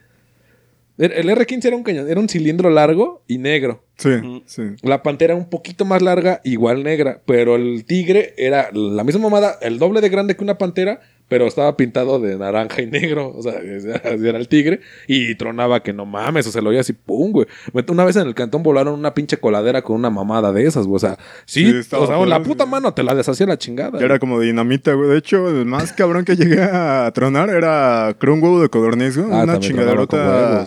El 0.97 1.11
el 1.11 1.29
R15 1.29 1.65
era 1.65 1.75
un 1.75 1.83
cañón, 1.83 2.09
era 2.09 2.19
un 2.19 2.29
cilindro 2.29 2.69
largo 2.69 3.23
y 3.27 3.37
negro. 3.37 3.83
Sí, 3.97 4.43
sí. 4.45 4.63
La 4.81 5.01
pantera 5.01 5.35
un 5.35 5.49
poquito 5.49 5.85
más 5.85 6.01
larga, 6.01 6.41
igual 6.43 6.83
negra. 6.83 7.21
Pero 7.25 7.55
el 7.55 7.85
tigre 7.85 8.33
era 8.37 8.69
la 8.73 9.03
misma 9.03 9.21
mamada, 9.21 9.57
el 9.61 9.79
doble 9.79 10.01
de 10.01 10.09
grande 10.09 10.35
que 10.35 10.43
una 10.43 10.57
pantera, 10.57 11.01
pero 11.27 11.47
estaba 11.47 11.75
pintado 11.77 12.19
de 12.19 12.37
naranja 12.37 12.81
y 12.81 12.87
negro. 12.87 13.33
O 13.35 13.41
sea, 13.41 13.53
era 13.61 14.37
el 14.37 14.47
tigre. 14.47 14.81
Y 15.07 15.35
tronaba 15.35 15.81
que 15.81 15.93
no 15.93 16.05
mames, 16.05 16.47
o 16.47 16.51
sea, 16.51 16.61
lo 16.61 16.69
oía 16.69 16.81
así, 16.81 16.93
pum, 16.93 17.31
güey. 17.31 17.47
Una 17.87 18.05
vez 18.05 18.15
en 18.15 18.27
el 18.27 18.35
cantón 18.35 18.63
volaron 18.63 18.93
una 18.93 19.13
pinche 19.13 19.37
coladera 19.37 19.81
con 19.81 19.95
una 19.95 20.09
mamada 20.09 20.51
de 20.51 20.65
esas, 20.65 20.85
güey. 20.85 20.97
O 20.97 20.99
sea, 20.99 21.17
sí, 21.45 21.73
o 21.91 22.07
sea, 22.07 22.25
la 22.25 22.43
puta 22.43 22.65
mano 22.65 22.93
te 22.93 23.03
la 23.03 23.15
deshacía 23.15 23.45
la 23.45 23.57
chingada. 23.57 23.99
Era 23.99 24.19
como 24.19 24.39
dinamita, 24.39 24.93
güey. 24.93 25.09
De 25.09 25.17
hecho, 25.17 25.49
el 25.49 25.65
más 25.65 25.93
cabrón 25.93 26.25
que 26.25 26.35
llegué 26.35 26.61
a 26.61 27.11
tronar 27.13 27.49
era, 27.49 28.15
creo, 28.19 28.33
un 28.33 28.43
huevo 28.43 28.61
de 28.61 28.69
codorniz, 28.69 29.17
güey. 29.17 29.31
Ah, 29.31 29.43
una 29.43 29.59
chingaderota 29.59 30.65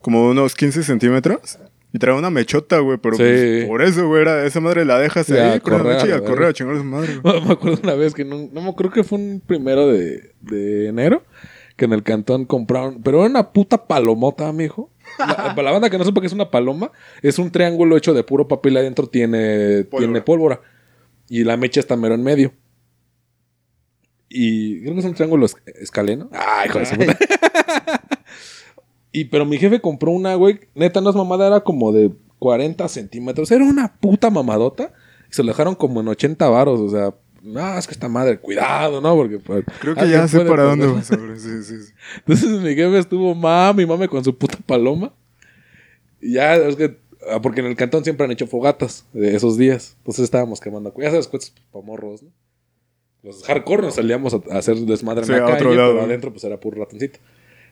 como 0.00 0.24
de 0.24 0.30
unos 0.30 0.54
15 0.54 0.82
centímetros. 0.82 1.58
Y 1.92 1.98
traía 1.98 2.18
una 2.18 2.30
mechota, 2.30 2.78
güey. 2.80 2.98
Pero 2.98 3.16
Sí. 3.16 3.22
pues, 3.22 3.64
por 3.66 3.82
eso, 3.82 4.06
güey, 4.08 4.22
era 4.22 4.44
esa 4.44 4.60
madre 4.60 4.84
la 4.84 4.98
dejas 4.98 5.26
Ya, 5.28 5.52
ahí, 5.52 5.56
a 5.56 5.60
con 5.60 5.72
la 5.78 5.84
mecha 5.84 6.06
y 6.06 6.10
a 6.12 6.20
correr 6.22 6.48
a 6.48 6.52
chingar 6.52 6.74
a 6.76 6.78
su 6.78 6.84
madre, 6.84 7.16
güey. 7.16 7.40
me 7.46 7.52
acuerdo 7.52 7.78
una 7.82 7.94
vez 7.94 8.14
que 8.14 8.24
no, 8.24 8.48
no 8.52 8.60
me 8.60 8.68
acuerdo 8.68 8.92
que 8.92 9.04
fue 9.04 9.18
un 9.18 9.42
primero 9.46 9.86
de, 9.88 10.34
de 10.40 10.88
enero 10.88 11.22
que 11.76 11.84
en 11.86 11.92
el 11.92 12.02
cantón 12.02 12.44
compraron, 12.44 13.02
pero 13.02 13.20
era 13.20 13.30
una 13.30 13.52
puta 13.52 13.86
palomota, 13.86 14.52
mijo. 14.52 14.90
La, 15.18 15.54
para 15.54 15.62
la 15.62 15.70
banda 15.72 15.88
que 15.90 15.96
no 15.96 16.04
sepa 16.04 16.20
que 16.20 16.26
es 16.26 16.32
una 16.32 16.50
paloma, 16.50 16.90
es 17.22 17.38
un 17.38 17.50
triángulo 17.52 17.96
hecho 17.96 18.12
de 18.12 18.24
puro 18.24 18.48
papel 18.48 18.76
adentro 18.76 19.06
tiene 19.06 19.84
Pólvora. 19.84 19.98
tiene 20.06 20.20
pólvora 20.22 20.60
y 21.28 21.44
la 21.44 21.56
mecha 21.56 21.78
está 21.80 21.96
mero 21.96 22.14
en 22.16 22.22
medio. 22.24 22.52
Y 24.28 24.82
creo 24.82 24.92
que 24.94 24.98
es 25.00 25.06
un 25.06 25.14
triángulo 25.14 25.46
es- 25.46 25.56
escaleno. 25.80 26.28
Ay, 26.32 26.68
hijo 26.68 26.80
de 26.80 26.86
su 26.86 26.96
puta. 26.96 27.16
Y 29.18 29.24
pero 29.24 29.44
mi 29.44 29.58
jefe 29.58 29.80
compró 29.80 30.12
una, 30.12 30.36
güey, 30.36 30.60
neta 30.76 31.00
no 31.00 31.10
es 31.10 31.16
mamada, 31.16 31.48
era 31.48 31.60
como 31.60 31.90
de 31.90 32.12
40 32.38 32.86
centímetros. 32.86 33.50
Era 33.50 33.64
una 33.64 33.96
puta 33.98 34.30
mamadota. 34.30 34.92
Y 35.28 35.34
se 35.34 35.42
lo 35.42 35.48
dejaron 35.48 35.74
como 35.74 36.00
en 36.00 36.08
80 36.08 36.48
varos, 36.48 36.78
o 36.78 36.88
sea, 36.88 37.14
no, 37.42 37.78
es 37.78 37.86
que 37.86 37.94
esta 37.94 38.08
madre, 38.08 38.38
cuidado, 38.38 39.00
¿no? 39.00 39.16
Porque 39.16 39.38
pues, 39.38 39.64
Creo 39.80 39.96
que 39.96 40.08
ya 40.08 40.28
sé 40.28 40.44
para 40.44 40.62
dónde 40.62 40.86
vas. 40.86 41.06
Sí, 41.06 41.16
sí, 41.36 41.62
sí. 41.62 41.92
Entonces 42.18 42.60
mi 42.60 42.74
jefe 42.74 42.98
estuvo 42.98 43.34
mami, 43.34 43.86
mame 43.86 44.08
con 44.08 44.22
su 44.24 44.36
puta 44.36 44.58
paloma. 44.64 45.12
Y 46.20 46.34
ya, 46.34 46.54
es 46.54 46.76
que, 46.76 46.98
ah, 47.28 47.42
porque 47.42 47.60
en 47.60 47.66
el 47.66 47.76
cantón 47.76 48.04
siempre 48.04 48.24
han 48.24 48.30
hecho 48.30 48.46
fogatas 48.46 49.04
de 49.12 49.34
esos 49.34 49.58
días. 49.58 49.96
Entonces 49.98 50.24
estábamos 50.24 50.60
quemando, 50.60 50.94
ya 50.96 51.10
sabes, 51.10 51.26
cohetes 51.26 51.52
para 51.72 51.84
morros, 51.84 52.22
¿no? 52.22 52.30
Los 53.24 53.42
hardcore 53.42 53.82
nos 53.82 53.96
salíamos 53.96 54.32
a, 54.32 54.40
hacer 54.56 54.76
desmadre 54.76 55.24
en 55.24 55.32
la 55.32 55.40
calle, 55.40 55.54
otro 55.54 55.74
lado, 55.74 55.92
pero 55.94 56.04
adentro 56.04 56.30
pues 56.30 56.44
era 56.44 56.60
puro 56.60 56.78
ratoncito. 56.78 57.18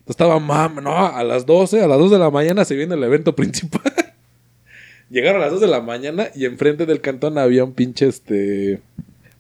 Estaba 0.09 0.39
mam, 0.39 0.77
no, 0.77 1.07
a 1.07 1.25
las 1.25 1.47
12, 1.47 1.83
a 1.83 1.89
las 1.89 1.99
2 1.99 2.13
de 2.13 2.19
la 2.19 2.31
mañana 2.31 2.65
se 2.65 2.77
viene 2.77 2.95
el 2.95 3.03
evento 3.03 3.35
principal. 3.35 3.83
Llegaron 5.11 5.41
a 5.41 5.47
las 5.47 5.53
2 5.53 5.61
de 5.61 5.67
la 5.67 5.81
mañana 5.81 6.29
y 6.35 6.45
enfrente 6.45 6.87
del 6.87 7.01
cantón 7.01 7.39
había 7.39 7.65
un 7.65 7.73
pinche 7.73 8.07
este 8.07 8.81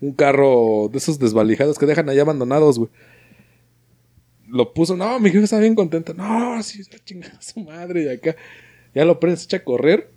un 0.00 0.12
carro 0.12 0.88
de 0.90 0.98
esos 0.98 1.18
desvalijados 1.18 1.78
que 1.78 1.86
dejan 1.86 2.08
allá 2.08 2.22
abandonados, 2.22 2.78
güey. 2.78 2.90
lo 4.48 4.72
puso. 4.72 4.96
No, 4.96 5.18
mi 5.20 5.30
jefe 5.30 5.44
está 5.44 5.58
bien 5.58 5.74
contento. 5.74 6.14
No, 6.14 6.62
sí, 6.62 6.82
chingada 7.04 7.40
su 7.40 7.60
madre. 7.60 8.04
Y 8.04 8.08
acá 8.08 8.36
ya 8.94 9.04
lo 9.04 9.18
prende, 9.18 9.38
se 9.38 9.44
echa 9.44 9.56
a 9.58 9.64
correr. 9.64 10.10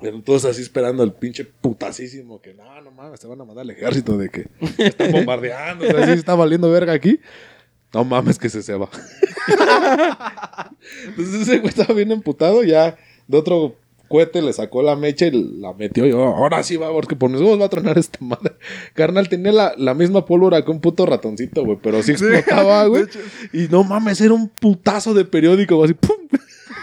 Pero 0.00 0.20
todos 0.20 0.44
así 0.44 0.60
esperando 0.60 1.02
el 1.02 1.12
pinche 1.12 1.44
putasísimo 1.44 2.40
que 2.42 2.52
no, 2.52 2.80
no 2.82 2.90
mames, 2.90 3.18
se 3.18 3.26
van 3.26 3.40
a 3.40 3.44
mandar 3.44 3.62
al 3.62 3.70
ejército 3.70 4.18
de 4.18 4.28
que 4.28 4.46
están 4.78 5.10
bombardeando, 5.10 5.86
o 5.86 5.90
sea, 5.90 6.04
sí 6.04 6.12
está 6.12 6.34
valiendo 6.34 6.70
verga 6.70 6.92
aquí. 6.92 7.18
No 7.96 8.04
mames 8.04 8.38
que 8.38 8.50
se 8.50 8.62
se 8.62 8.74
va. 8.74 8.90
Entonces 11.06 11.40
ese 11.40 11.60
güey 11.60 11.70
estaba 11.70 11.94
bien 11.94 12.12
emputado, 12.12 12.62
ya 12.62 12.94
de 13.26 13.38
otro 13.38 13.74
cohete 14.08 14.42
le 14.42 14.52
sacó 14.52 14.82
la 14.82 14.96
mecha 14.96 15.28
y 15.28 15.30
la 15.30 15.72
metió. 15.72 16.04
Y 16.04 16.10
yo, 16.10 16.22
ahora 16.22 16.62
sí 16.62 16.76
va, 16.76 16.92
porque 16.92 17.16
por 17.16 17.30
huevos 17.30 17.58
va 17.58 17.64
a 17.64 17.70
tronar 17.70 17.96
esta 17.96 18.18
madre. 18.20 18.52
Carnal, 18.92 19.30
tenía 19.30 19.50
la, 19.50 19.72
la 19.78 19.94
misma 19.94 20.26
pólvora 20.26 20.62
que 20.62 20.70
un 20.70 20.82
puto 20.82 21.06
ratoncito, 21.06 21.64
güey, 21.64 21.78
pero 21.82 22.02
sí 22.02 22.12
explotaba, 22.12 22.84
güey. 22.88 23.04
Y 23.54 23.68
no 23.70 23.82
mames, 23.82 24.20
era 24.20 24.34
un 24.34 24.50
putazo 24.50 25.14
de 25.14 25.24
periódico, 25.24 25.76
güey, 25.76 25.86
así, 25.90 25.94
¡pum! 25.94 26.25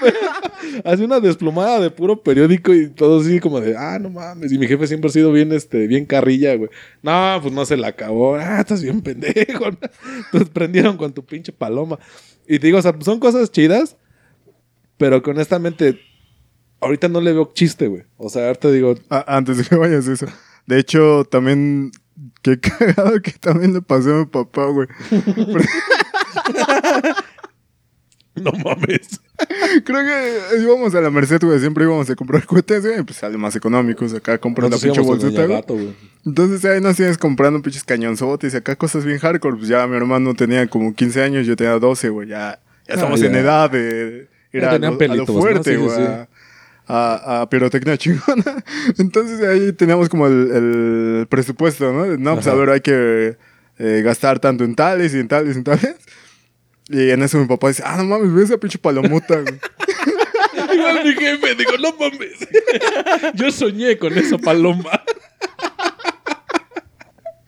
Así 0.83 1.03
una 1.03 1.19
desplomada 1.19 1.79
de 1.79 1.89
puro 1.89 2.21
periódico 2.21 2.73
y 2.73 2.89
todo 2.89 3.21
así 3.21 3.39
como 3.39 3.59
de, 3.59 3.75
ah, 3.77 3.99
no 3.99 4.09
mames. 4.09 4.51
Y 4.51 4.57
mi 4.57 4.67
jefe 4.67 4.87
siempre 4.87 5.09
ha 5.09 5.13
sido 5.13 5.31
bien, 5.31 5.51
este, 5.51 5.87
bien 5.87 6.05
carrilla, 6.05 6.55
güey. 6.55 6.69
No, 7.01 7.39
pues 7.41 7.53
no 7.53 7.65
se 7.65 7.77
la 7.77 7.89
acabó. 7.89 8.35
Ah, 8.35 8.61
estás 8.61 8.81
bien 8.81 9.01
pendejo. 9.01 9.65
Entonces 9.65 10.49
prendieron 10.51 10.97
con 10.97 11.13
tu 11.13 11.25
pinche 11.25 11.51
paloma. 11.51 11.99
Y 12.47 12.59
te 12.59 12.67
digo, 12.67 12.79
o 12.79 12.81
sea, 12.81 12.95
son 13.01 13.19
cosas 13.19 13.51
chidas, 13.51 13.97
pero 14.97 15.21
que 15.21 15.31
honestamente, 15.31 15.99
ahorita 16.79 17.07
no 17.07 17.21
le 17.21 17.33
veo 17.33 17.51
chiste, 17.53 17.87
güey. 17.87 18.03
O 18.17 18.29
sea, 18.29 18.47
ahorita 18.47 18.71
digo, 18.71 18.95
Ah, 19.09 19.25
antes 19.27 19.57
de 19.57 19.63
que 19.63 19.75
vayas 19.75 20.07
eso. 20.07 20.27
De 20.65 20.79
hecho, 20.79 21.25
también. 21.25 21.91
Qué 22.41 22.59
cagado 22.59 23.21
que 23.21 23.31
también 23.31 23.73
le 23.73 23.81
pasó 23.81 24.15
a 24.15 24.19
mi 24.19 24.25
papá, 24.25 24.65
güey. 24.67 24.87
no 28.41 28.51
mames. 28.51 29.19
Creo 29.83 29.99
que 30.05 30.61
íbamos 30.61 30.93
a 30.95 31.01
la 31.01 31.09
Merced, 31.09 31.41
güey. 31.43 31.59
Siempre 31.59 31.83
íbamos 31.83 32.09
a 32.09 32.15
comprar 32.15 32.45
cohetes, 32.45 32.81
güey. 32.85 33.03
Pues 33.03 33.17
sale 33.17 33.37
más 33.37 33.55
económicos. 33.55 34.13
Acá 34.13 34.37
compras 34.37 34.71
la 34.71 34.77
pinche 34.77 35.01
bolsita, 35.01 35.45
güey. 35.45 35.93
Entonces 36.25 36.63
ahí 36.65 36.81
nos 36.81 36.95
tienes 36.95 37.17
comprando 37.17 37.61
pinches 37.61 37.83
cañonzotes 37.83 38.53
y 38.53 38.57
acá 38.57 38.75
cosas 38.75 39.05
bien 39.05 39.19
hardcore. 39.19 39.57
Pues 39.57 39.67
ya 39.67 39.85
mi 39.87 39.95
hermano 39.97 40.33
tenía 40.33 40.65
como 40.67 40.93
15 40.95 41.21
años, 41.21 41.45
yo 41.47 41.55
tenía 41.55 41.73
12, 41.79 42.09
güey. 42.09 42.27
Ya, 42.29 42.37
ya 42.37 42.59
Ah, 42.89 42.93
estamos 42.95 43.19
ya. 43.19 43.27
en 43.27 43.35
edad 43.35 43.69
de 43.69 44.27
ir 44.51 44.65
a, 44.65 44.77
lo, 44.77 44.87
a 44.87 44.89
lo 44.91 44.97
pelitos, 44.97 45.29
¿no? 45.35 45.41
fuerte, 45.41 45.71
Sí, 45.75 45.77
sí, 45.79 45.83
güey. 45.83 45.97
a- 46.07 46.27
A, 46.85 47.41
a 47.41 47.49
pirotecnia 47.49 47.97
chingona. 47.99 48.63
Entonces 48.97 49.39
ahí 49.47 49.71
teníamos 49.71 50.09
como 50.09 50.27
el, 50.27 50.51
el 50.51 51.27
presupuesto, 51.29 51.93
¿no? 51.93 52.05
No, 52.17 52.33
pues 52.35 52.47
a 52.47 52.53
ver, 52.55 52.69
hay 52.71 52.81
que 52.81 53.37
eh, 53.79 54.01
gastar 54.03 54.39
tanto 54.39 54.65
en 54.65 54.75
tales 54.75 55.13
y 55.15 55.19
en 55.19 55.29
tales 55.29 55.55
y 55.55 55.59
en 55.59 55.63
tales. 55.63 55.95
Y 56.93 57.09
en 57.09 57.23
eso 57.23 57.39
mi 57.39 57.47
papá 57.47 57.69
dice, 57.69 57.81
ah, 57.83 57.97
no 57.97 58.03
mames, 58.03 58.31
ve 58.31 58.43
esa 58.43 58.57
pinche 58.57 58.77
palomota, 58.77 59.41
güey. 59.41 59.59
Igual 60.75 61.03
mi 61.03 61.13
jefe, 61.13 61.55
digo, 61.55 61.71
no 61.79 61.95
mames. 61.99 62.47
Yo 63.33 63.51
soñé 63.51 63.97
con 63.97 64.15
esa 64.15 64.37
paloma. 64.37 64.91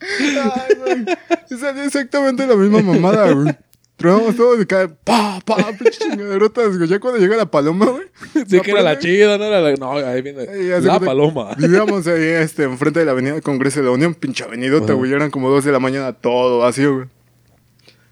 Ay, 0.02 0.76
güey. 0.80 1.60
Salió 1.60 1.84
exactamente 1.84 2.48
la 2.48 2.56
misma 2.56 2.82
mamada, 2.82 3.32
güey. 3.34 3.56
Tronamos 3.98 4.36
todo 4.36 4.60
y 4.60 4.66
cae, 4.66 4.88
pa, 4.88 5.40
pa, 5.46 5.58
pinche 5.78 6.00
chingaderotas, 6.00 6.76
güey. 6.76 6.90
Ya 6.90 7.00
cuando 7.00 7.20
llega 7.20 7.38
la 7.38 7.46
paloma, 7.46 7.86
güey. 7.86 8.08
Sí, 8.48 8.60
que 8.62 8.72
era 8.72 8.82
la 8.82 8.98
chida, 8.98 9.38
no 9.38 9.44
era 9.46 9.62
la. 9.62 9.76
No, 9.76 9.92
ahí 9.92 10.24
viene. 10.24 10.48
La 10.82 11.00
paloma. 11.00 11.54
Vivíamos 11.56 12.08
ahí, 12.08 12.24
este, 12.24 12.64
enfrente 12.64 13.00
de 13.00 13.06
la 13.06 13.12
avenida 13.12 13.40
Congreso 13.42 13.80
de 13.80 13.86
la 13.86 13.92
Unión, 13.92 14.16
pinche 14.16 14.44
avenidota, 14.44 14.94
güey. 14.94 15.14
Eran 15.14 15.30
como 15.30 15.52
dos 15.52 15.64
de 15.64 15.72
la 15.72 15.80
mañana, 15.80 16.14
todo 16.14 16.60
vacío, 16.60 16.96
güey. 16.96 17.15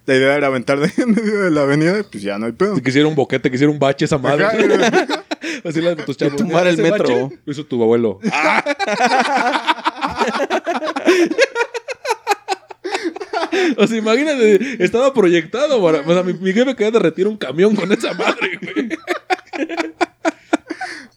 La 0.06 0.16
idea 0.16 0.36
era 0.36 0.48
aventar 0.48 0.80
de 0.80 0.92
en 1.02 1.12
medio 1.12 1.44
de 1.44 1.52
la 1.52 1.62
avenida, 1.62 2.04
pues 2.12 2.24
ya 2.24 2.38
no 2.38 2.46
hay 2.46 2.52
pedo. 2.52 2.76
Si 2.76 2.82
quisiera 2.82 3.08
un 3.08 3.16
boquete, 3.16 3.50
quisiera 3.50 3.72
un 3.72 3.80
bache 3.80 4.06
esa 4.06 4.18
madre. 4.18 4.46
Así 5.64 5.82
la 5.82 5.96
de 5.96 6.04
tus 6.04 6.18
chavos. 6.18 6.36
tumbar 6.36 6.68
el 6.68 6.74
¿Ese 6.74 6.84
metro. 6.84 7.08
bache? 7.28 7.40
Lo 7.46 7.52
hizo 7.52 7.66
tu 7.66 7.82
abuelo. 7.82 8.20
o 13.78 13.88
sea, 13.88 13.98
imagínate, 13.98 14.84
estaba 14.84 15.14
proyectado. 15.14 15.82
para- 15.82 16.00
O 16.02 16.14
sea, 16.14 16.24
mi, 16.24 16.34
mi 16.34 16.54
jefe 16.54 16.76
quería 16.76 16.92
derretir 16.92 17.28
un 17.28 17.38
camión 17.38 17.76
con 17.76 17.92
esa 17.92 18.14
madre, 18.14 18.60
güey. 18.62 18.90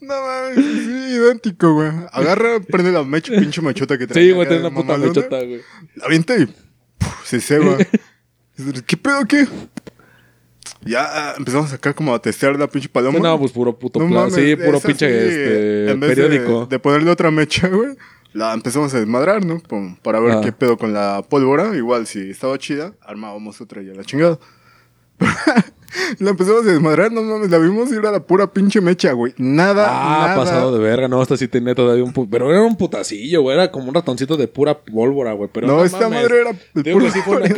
No 0.01 0.15
mames, 0.21 0.57
sí, 0.57 1.15
idéntico, 1.17 1.75
güey. 1.75 1.91
Agarra, 2.13 2.61
prende 2.61 2.93
la 2.93 3.03
mecha, 3.03 3.33
pinche 3.33 3.61
mechota 3.61 3.99
que 3.99 4.07
trae. 4.07 4.23
Sí, 4.25 4.31
güey, 4.31 4.47
tenía 4.49 4.69
una 4.69 4.75
puta 4.81 4.97
mechota, 4.97 5.37
güey. 5.39 5.61
La 5.97 6.07
avienta 6.07 6.37
y 6.37 6.47
puf, 6.47 7.25
se 7.27 7.41
ceba. 7.41 7.77
¿Qué 8.87 8.97
pedo 8.97 9.25
qué? 9.27 9.47
Ya 10.85 11.35
empezamos 11.37 11.73
acá 11.73 11.93
como 11.95 12.15
a 12.15 12.21
testear 12.21 12.59
la 12.59 12.69
pinche 12.69 12.89
paloma. 12.89 13.19
No, 13.19 13.39
pues 13.39 13.53
puro 13.53 13.79
puto 13.79 13.99
No 14.01 14.07
plan. 14.09 14.21
mames, 14.31 14.35
Sí, 14.35 14.57
puro 14.57 14.81
pinche 14.81 15.09
sí, 15.09 15.27
este, 15.29 15.91
en 15.91 16.01
vez 16.01 16.11
de- 16.11 16.17
periódico. 16.17 16.67
De, 16.67 16.79
ponerle 16.79 17.11
otra 17.11 17.31
mecha, 17.31 17.69
güey. 17.73 17.97
La 18.33 18.53
empezamos 18.53 18.93
a 18.95 18.99
desmadrar, 18.99 19.45
¿no? 19.45 19.61
Para 20.03 20.21
ver 20.21 20.33
Ah. 20.33 20.41
qué 20.43 20.53
pedo 20.53 20.77
con 20.77 20.93
la 20.93 21.23
pólvora. 21.29 21.75
Igual, 21.77 22.07
si 22.07 22.31
estaba 22.31 22.59
chida, 22.59 22.93
armábamos 23.01 23.61
otra 23.61 23.83
y 23.83 23.91
a 23.91 23.95
la 23.95 24.05
chingada. 24.05 24.39
la 26.19 26.31
empezamos 26.31 26.65
a 26.67 26.71
desmadrar, 26.71 27.13
no 27.13 27.23
mames, 27.23 27.51
la 27.51 27.59
vimos 27.59 27.91
y 27.93 27.97
era 27.97 28.11
la 28.11 28.21
pura 28.21 28.53
pinche 28.53 28.81
mecha, 28.81 29.13
güey. 29.13 29.35
Nada, 29.39 29.87
Ah, 29.89 30.27
nada. 30.29 30.37
pasado 30.37 30.73
de 30.77 30.79
verga. 30.79 31.09
No, 31.09 31.23
esta 31.23 31.37
sí 31.37 31.49
tenía 31.49 31.75
todavía 31.75 32.05
un... 32.05 32.13
pu- 32.13 32.29
Pero 32.31 32.51
era 32.51 32.63
un 32.63 32.77
putacillo, 32.77 33.43
güey. 33.43 33.57
Era 33.57 33.71
como 33.71 33.89
un 33.89 33.95
ratoncito 33.95 34.37
de 34.37 34.49
pura 34.49 34.79
pólvora, 34.83 35.33
güey. 35.33 35.51
Pero 35.53 35.67
No, 35.67 35.77
no, 35.79 35.85
esta 35.85 36.09
mames. 36.09 36.23
madre 36.23 36.41
era 36.41 36.93
puro 36.93 37.11
sí 37.11 37.21
fue 37.21 37.37
una 37.39 37.49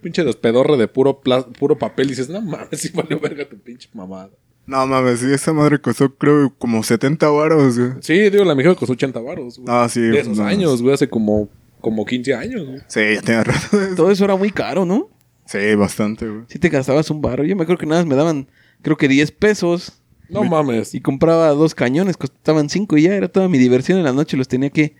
pinche 0.00 0.24
despedorre 0.24 0.76
de 0.76 0.88
puro, 0.88 1.20
puro 1.58 1.78
papel. 1.78 2.06
Y 2.06 2.10
dices, 2.10 2.28
no 2.28 2.40
mames, 2.40 2.68
sí 2.80 2.90
valió 2.94 3.18
verga 3.20 3.48
tu 3.48 3.58
pinche 3.58 3.88
mamada. 3.94 4.30
No 4.66 4.86
mames, 4.86 5.20
sí, 5.20 5.32
esa 5.32 5.52
madre 5.54 5.80
costó, 5.80 6.14
creo, 6.14 6.52
como 6.58 6.82
70 6.82 7.28
varos, 7.30 7.78
güey. 7.78 7.90
Sí, 8.00 8.28
digo, 8.30 8.44
la 8.44 8.54
mejor 8.54 8.76
costó 8.76 8.92
80 8.92 9.18
baros, 9.20 9.58
güey. 9.58 9.66
Ah, 9.74 9.88
sí. 9.88 10.00
De 10.00 10.20
esos 10.20 10.36
no, 10.36 10.44
años, 10.44 10.82
güey. 10.82 10.92
Hace 10.94 11.08
como, 11.08 11.48
como 11.80 12.04
15 12.04 12.34
años, 12.34 12.66
güey. 12.66 12.80
Sí, 12.86 13.00
ya 13.14 13.22
tenía 13.22 13.44
rato 13.44 13.78
de 13.78 13.86
eso. 13.86 13.94
Todo 13.96 14.10
eso 14.10 14.24
era 14.24 14.36
muy 14.36 14.50
caro, 14.50 14.84
¿no? 14.84 15.08
Sí, 15.48 15.74
bastante, 15.76 16.28
güey. 16.28 16.42
Si 16.48 16.58
te 16.58 16.68
gastabas 16.68 17.10
un 17.10 17.22
barro. 17.22 17.42
Yo 17.42 17.56
me 17.56 17.62
acuerdo 17.62 17.80
que 17.80 17.86
nada 17.86 18.02
más 18.02 18.06
me 18.08 18.14
daban, 18.16 18.48
creo 18.82 18.98
que 18.98 19.08
10 19.08 19.32
pesos. 19.32 20.02
No 20.28 20.44
mames. 20.44 20.94
Y 20.94 21.00
compraba 21.00 21.48
dos 21.50 21.74
cañones, 21.74 22.18
costaban 22.18 22.68
5 22.68 22.98
y 22.98 23.02
ya 23.04 23.14
era 23.14 23.28
toda 23.28 23.48
mi 23.48 23.56
diversión 23.56 23.96
en 23.96 24.04
la 24.04 24.12
noche. 24.12 24.36
Los 24.36 24.46
tenía 24.46 24.68
que, 24.68 24.94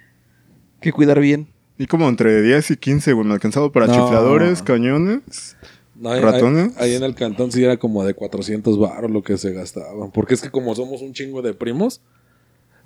que 0.81 0.91
cuidar 0.91 1.21
bien. 1.21 1.49
Y 1.77 1.87
como 1.87 2.09
entre 2.09 2.41
10 2.41 2.71
y 2.71 2.77
15, 2.79 3.13
güey, 3.13 3.27
me 3.27 3.35
alcanzaba 3.35 3.71
para 3.71 3.89
No. 3.89 3.93
chifladores, 3.93 4.63
cañones. 4.63 5.57
No, 5.95 6.13
ahí, 6.13 6.23
¿Ratones? 6.23 6.73
Ahí, 6.79 6.93
ahí 6.93 6.97
en 6.97 7.03
el 7.03 7.15
cantón 7.15 7.53
sí 7.53 7.63
era 7.63 7.77
como 7.77 8.05
de 8.05 8.15
400 8.15 8.79
baros 8.79 9.11
lo 9.11 9.23
que 9.23 9.37
se 9.37 9.53
gastaba. 9.53 10.11
Porque 10.13 10.33
es 10.33 10.41
que 10.41 10.51
como 10.51 10.75
somos 10.75 11.03
un 11.03 11.13
chingo 11.13 11.43
de 11.43 11.53
primos, 11.53 12.01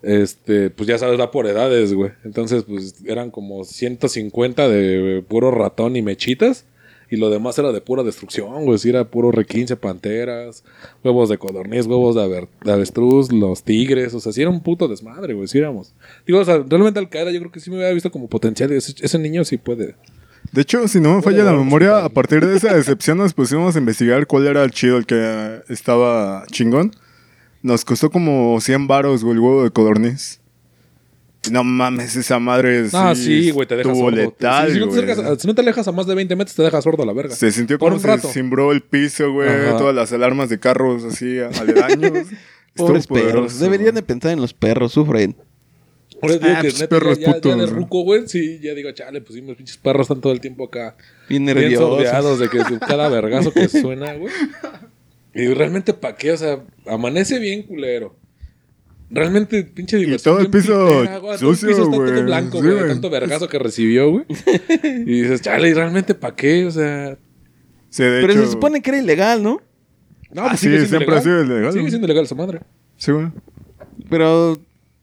este, 0.02 0.70
pues 0.70 0.88
ya 0.88 0.98
sabes, 0.98 1.20
va 1.20 1.30
por 1.30 1.46
edades, 1.46 1.94
güey. 1.94 2.10
Entonces, 2.24 2.64
pues 2.64 2.96
eran 3.06 3.30
como 3.30 3.62
150 3.64 4.68
de 4.68 5.24
puro 5.28 5.52
ratón 5.52 5.94
y 5.94 6.02
mechitas. 6.02 6.64
Y 7.12 7.16
lo 7.18 7.28
demás 7.28 7.58
era 7.58 7.72
de 7.72 7.82
pura 7.82 8.02
destrucción, 8.02 8.64
güey. 8.64 8.78
Sí, 8.78 8.88
era 8.88 9.04
puro 9.04 9.30
requince, 9.30 9.76
panteras, 9.76 10.64
huevos 11.04 11.28
de 11.28 11.36
codorniz, 11.36 11.84
huevos 11.84 12.14
de, 12.14 12.48
avestruz, 12.72 13.30
los 13.30 13.64
tigres. 13.64 14.14
O 14.14 14.20
sea, 14.20 14.32
sí 14.32 14.40
era 14.40 14.48
un 14.48 14.62
puto 14.62 14.88
desmadre, 14.88 15.34
güey. 15.34 15.46
Sí 15.46 15.58
éramos. 15.58 15.92
Digo, 16.26 16.38
o 16.38 16.44
sea, 16.46 16.64
realmente 16.66 16.98
Al 17.00 17.10
Qaeda 17.10 17.30
yo 17.30 17.40
creo 17.40 17.52
que 17.52 17.60
sí 17.60 17.68
me 17.68 17.76
había 17.76 17.92
visto 17.92 18.10
como 18.10 18.28
potencial. 18.28 18.72
Ese, 18.72 18.94
ese 18.98 19.18
niño 19.18 19.44
sí 19.44 19.58
puede. 19.58 19.94
De 20.52 20.62
hecho, 20.62 20.88
si 20.88 21.00
no 21.00 21.16
me 21.16 21.20
falla 21.20 21.44
la 21.44 21.52
memoria, 21.52 22.02
a 22.02 22.08
partir 22.08 22.46
de 22.46 22.56
esa 22.56 22.72
decepción 22.74 23.18
nos 23.18 23.34
pusimos 23.34 23.76
a 23.76 23.78
investigar 23.78 24.26
cuál 24.26 24.46
era 24.46 24.64
el 24.64 24.70
chido, 24.70 24.96
el 24.96 25.04
que 25.04 25.60
estaba 25.68 26.46
chingón. 26.50 26.92
Nos 27.60 27.84
costó 27.84 28.10
como 28.10 28.58
100 28.58 28.86
varos, 28.86 29.22
güey, 29.22 29.34
el 29.34 29.40
huevo 29.40 29.64
de 29.64 29.70
codorniz. 29.70 30.40
No 31.50 31.64
mames, 31.64 32.14
esa 32.14 32.38
madre 32.38 32.86
Ah, 32.92 33.14
sí, 33.16 33.50
güey, 33.50 33.66
te 33.66 33.76
deja 33.76 33.92
sordo. 33.94 34.10
letal, 34.16 34.68
Sí, 34.68 34.74
si, 34.74 34.80
no 34.80 34.88
te 34.88 34.92
acercas- 35.00 35.40
si 35.40 35.46
no 35.48 35.54
te 35.56 35.60
alejas 35.62 35.88
a 35.88 35.92
más 35.92 36.06
de 36.06 36.14
20 36.14 36.36
metros, 36.36 36.54
te 36.54 36.62
deja 36.62 36.80
sordo 36.80 37.02
a 37.02 37.06
la 37.06 37.12
verga. 37.12 37.34
Se 37.34 37.50
sintió 37.50 37.78
Por 37.78 37.88
como 37.88 37.96
un 37.96 38.02
se 38.02 38.06
rato. 38.08 38.28
cimbró 38.28 38.70
el 38.70 38.80
piso, 38.82 39.32
güey, 39.32 39.48
todas 39.76 39.94
las 39.94 40.12
alarmas 40.12 40.48
de 40.50 40.60
carros 40.60 41.02
así 41.04 41.40
aledaños. 41.40 42.28
Pobres 42.76 43.06
poderoso, 43.06 43.34
perros. 43.34 43.58
Deberían 43.60 43.94
de 43.94 44.02
pensar 44.02 44.32
en 44.32 44.40
los 44.40 44.54
perros, 44.54 44.92
sufren. 44.92 45.36
Ahora 46.22 46.34
digo 46.38 46.46
Ah, 46.56 46.60
que 46.62 46.68
pues, 46.68 46.80
neta, 46.80 46.88
perros 46.88 47.18
ya, 47.18 47.32
putos, 47.34 47.52
ya 47.56 47.60
de 47.60 47.66
ruco, 47.66 48.02
güey, 48.04 48.22
sí, 48.28 48.60
ya 48.62 48.74
digo, 48.74 48.92
chale, 48.92 49.20
pues 49.20 49.34
sí, 49.34 49.42
mis 49.42 49.56
pinches 49.56 49.76
perros 49.76 50.04
están 50.04 50.20
todo 50.20 50.32
el 50.32 50.40
tiempo 50.40 50.64
acá. 50.66 50.96
Bien 51.28 51.44
Bien 51.44 51.56
nerviosos. 51.58 51.88
sordeados 51.88 52.38
de 52.38 52.48
que 52.48 52.58
de 52.72 52.78
cada 52.78 53.08
vergazo 53.08 53.52
que 53.52 53.68
suena, 53.68 54.14
güey. 54.14 54.32
Y 55.34 55.46
realmente, 55.48 55.92
¿pa' 55.94 56.14
qué? 56.14 56.30
O 56.32 56.36
sea, 56.36 56.62
amanece 56.86 57.40
bien 57.40 57.64
culero. 57.64 58.14
Realmente, 59.14 59.62
pinche 59.64 59.98
diversión. 59.98 60.34
todo 60.36 60.42
el 60.44 60.50
piso 60.50 60.86
pitera, 60.88 61.18
güey, 61.18 61.20
todo 61.38 61.50
el 61.50 61.56
sucio, 61.56 61.68
piso 61.68 61.82
está 61.82 61.96
güey. 61.96 62.10
todo 62.12 62.24
blanco, 62.24 62.56
Sí, 62.58 62.62
güey, 62.64 62.74
de 62.74 62.80
güey. 62.80 62.92
tanto 62.92 63.10
vergazo 63.10 63.48
que 63.48 63.58
recibió, 63.58 64.10
güey. 64.10 64.24
Y 65.06 65.20
dices, 65.22 65.42
chale, 65.42 65.68
¿y 65.68 65.74
realmente 65.74 66.14
pa' 66.14 66.34
qué? 66.34 66.64
O 66.64 66.70
sea... 66.70 67.18
Sí, 67.90 68.02
de 68.04 68.20
Pero 68.22 68.32
hecho- 68.32 68.44
se 68.46 68.52
supone 68.52 68.80
que 68.80 68.90
era 68.90 68.98
ilegal, 69.00 69.42
¿no? 69.42 69.60
No, 70.32 70.42
Ah, 70.44 70.48
pues 70.48 70.60
sí, 70.60 70.66
sigue 70.66 70.78
siendo 70.78 70.96
siempre 70.98 71.16
ha 71.16 71.20
sido 71.20 71.44
ilegal, 71.44 71.72
Sigue 71.74 71.88
siendo 71.90 72.06
ilegal 72.06 72.24
esa 72.24 72.34
madre. 72.34 72.60
Sí, 72.96 73.12
güey. 73.12 73.26
Pero 74.08 74.56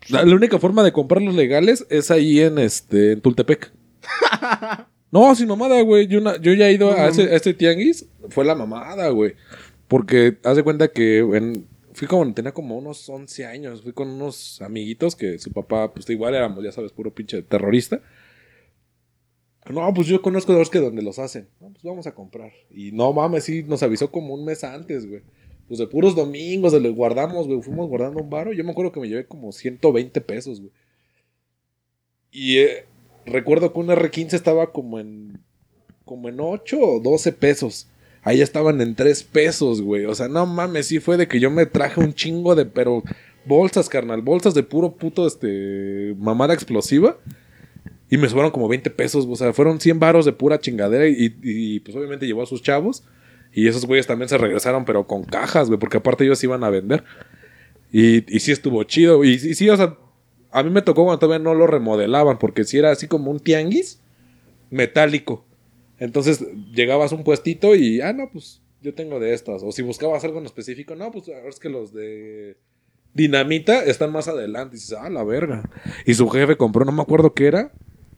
La, 0.08 0.26
la 0.26 0.36
única 0.36 0.58
forma 0.58 0.82
de 0.84 0.92
comprarlos 0.92 1.36
legales 1.36 1.86
es 1.92 2.10
ahí 2.10 2.40
en 2.40 2.58
este 2.58 3.12
en 3.12 3.22
Tultepec. 3.22 3.72
no, 5.12 5.36
sin 5.36 5.48
mamada, 5.48 5.82
güey. 5.82 6.08
Yo, 6.08 6.20
yo 6.42 6.54
ya 6.54 6.68
he 6.68 6.74
ido 6.74 6.92
a 6.92 7.08
ese, 7.10 7.24
a 7.24 7.36
ese 7.36 7.54
tianguis 7.54 8.08
fue 8.30 8.44
la 8.46 8.56
mamada, 8.56 9.10
güey. 9.10 9.36
Porque 9.88 10.38
haz 10.44 10.56
de 10.56 10.64
cuenta 10.64 10.88
que 10.88 11.20
en- 11.20 11.66
fui 12.00 12.08
como, 12.08 12.34
tenía 12.34 12.54
como 12.54 12.78
unos 12.78 13.10
11 13.10 13.46
años, 13.46 13.82
fui 13.82 13.92
con 13.92 14.08
unos 14.08 14.62
amiguitos 14.62 15.18
que 15.18 15.38
su 15.38 15.52
papá, 15.52 15.94
pues 15.94 16.10
igual 16.10 16.34
éramos, 16.34 16.64
ya 16.64 16.72
sabes, 16.72 16.94
puro 16.94 17.14
pinche 17.14 17.42
terrorista. 17.42 18.02
No, 19.70 19.94
pues 19.94 20.08
yo 20.08 20.22
conozco 20.22 20.54
dos 20.54 20.70
que 20.70 20.80
donde 20.80 21.02
los 21.02 21.20
hacen. 21.20 21.50
No, 21.60 21.72
pues 21.72 21.84
vamos 21.84 22.08
a 22.08 22.16
comprar. 22.16 22.54
Y 22.72 22.94
no 22.94 23.12
mames, 23.12 23.44
sí, 23.44 23.64
nos 23.64 23.84
avisó 23.84 24.10
como 24.12 24.34
un 24.34 24.46
mes 24.46 24.64
antes, 24.64 25.10
güey. 25.10 25.24
Pues 25.68 25.78
de 25.78 25.88
puros 25.88 26.16
domingos, 26.16 26.72
de 26.72 26.80
los 26.80 26.96
guardamos, 26.96 27.48
güey. 27.48 27.62
Fuimos 27.62 27.90
guardando 27.90 28.24
un 28.24 28.30
baro. 28.30 28.54
Yo 28.54 28.64
me 28.64 28.72
acuerdo 28.72 28.94
que 28.94 29.02
me 29.02 29.10
llevé 29.10 29.26
como 29.26 29.52
120 29.52 30.22
pesos, 30.22 30.62
güey. 30.62 30.72
Y 32.32 32.60
eh, 32.60 32.86
recuerdo 33.26 33.74
que 33.74 33.80
un 33.80 33.88
R15 33.88 34.34
estaba 34.36 34.72
como 34.72 35.00
en. 35.00 35.42
como 36.06 36.30
en 36.30 36.40
8 36.40 36.80
o 36.80 37.00
12 37.02 37.34
pesos. 37.34 37.90
Ahí 38.24 38.42
estaban 38.42 38.82
en 38.82 38.96
3 38.96 39.24
pesos, 39.24 39.82
güey. 39.82 40.06
O 40.06 40.14
sea, 40.14 40.28
no 40.28 40.46
mames, 40.46 40.88
sí 40.88 41.00
fue 41.00 41.18
de 41.18 41.28
que 41.28 41.40
yo 41.40 41.50
me 41.50 41.66
traje 41.66 42.00
un 42.00 42.14
chingo 42.14 42.56
de. 42.56 42.66
Pero 42.66 43.04
bolsas, 43.46 43.90
carnal. 43.90 44.22
Bolsas 44.22 44.54
de 44.54 44.64
puro 44.64 44.96
puto, 44.96 45.26
este. 45.26 46.16
mamada 46.18 46.54
explosiva. 46.54 47.18
Y 48.10 48.18
me 48.18 48.28
sobraron 48.28 48.52
como 48.52 48.68
20 48.68 48.90
pesos. 48.90 49.26
O 49.30 49.36
sea, 49.36 49.54
fueron 49.54 49.80
100 49.80 50.00
varos 50.00 50.26
de 50.26 50.34
pura 50.34 50.60
chingadera. 50.60 51.08
Y, 51.08 51.80
pues 51.80 51.96
obviamente 51.96 52.28
llevó 52.28 52.44
a 52.44 52.48
sus 52.48 52.62
chavos. 52.62 53.04
Y 53.54 53.68
esos 53.68 53.86
güeyes 53.86 54.06
también 54.06 54.30
se 54.30 54.38
regresaron, 54.38 54.86
pero 54.86 55.08
con 55.08 55.24
cajas, 55.24 55.68
güey. 55.68 55.80
Porque 55.80 55.98
aparte 55.98 56.26
ellos 56.26 56.44
iban 56.44 56.64
a 56.64 56.70
vender. 56.70 57.04
Y, 57.92 58.22
sí 58.40 58.52
estuvo 58.52 58.84
chido. 58.84 59.24
Y, 59.24 59.40
sí, 59.40 59.56
sí, 59.56 59.70
o 59.70 59.78
sea, 59.78 59.96
a 60.52 60.64
mí 60.64 60.72
me 60.72 60.82
tocó 60.82 61.06
cuando 61.06 61.20
todavía 61.20 61.44
no 61.44 61.54
lo 61.54 61.68
remodelaban. 61.68 62.38
Porque 62.38 62.66
si 62.66 62.78
era 62.78 62.92
así 62.92 63.08
como 63.08 63.32
un 63.32 63.40
tianguis 63.40 64.02
metálico. 64.70 65.46
Entonces 66.00 66.44
llegabas 66.74 67.12
a 67.12 67.16
un 67.16 67.24
puestito 67.24 67.76
y, 67.76 68.02
ah, 68.02 68.14
no, 68.14 68.30
pues 68.32 68.62
yo 68.82 68.94
tengo 68.94 69.20
de 69.20 69.34
estas. 69.34 69.62
O 69.64 69.72
si 69.72 69.82
buscabas 69.82 70.24
algo 70.24 70.40
en 70.40 70.46
específico, 70.46 70.96
no, 70.96 71.12
pues 71.12 71.28
ahora 71.28 71.50
es 71.50 71.60
que 71.60 71.70
los 71.70 71.94
de 71.94 72.58
dinamita 73.14 73.84
están 73.84 74.12
más 74.12 74.28
adelante. 74.28 74.76
Y 74.76 74.80
dices, 74.80 74.98
ah, 75.00 75.10
la 75.10 75.24
verga. 75.24 75.64
Y 76.06 76.14
su 76.14 76.30
jefe 76.30 76.56
compró, 76.58 76.86
no 76.86 76.92
me 76.92 77.02
acuerdo 77.02 77.34
qué 77.34 77.48
era. 77.48 77.72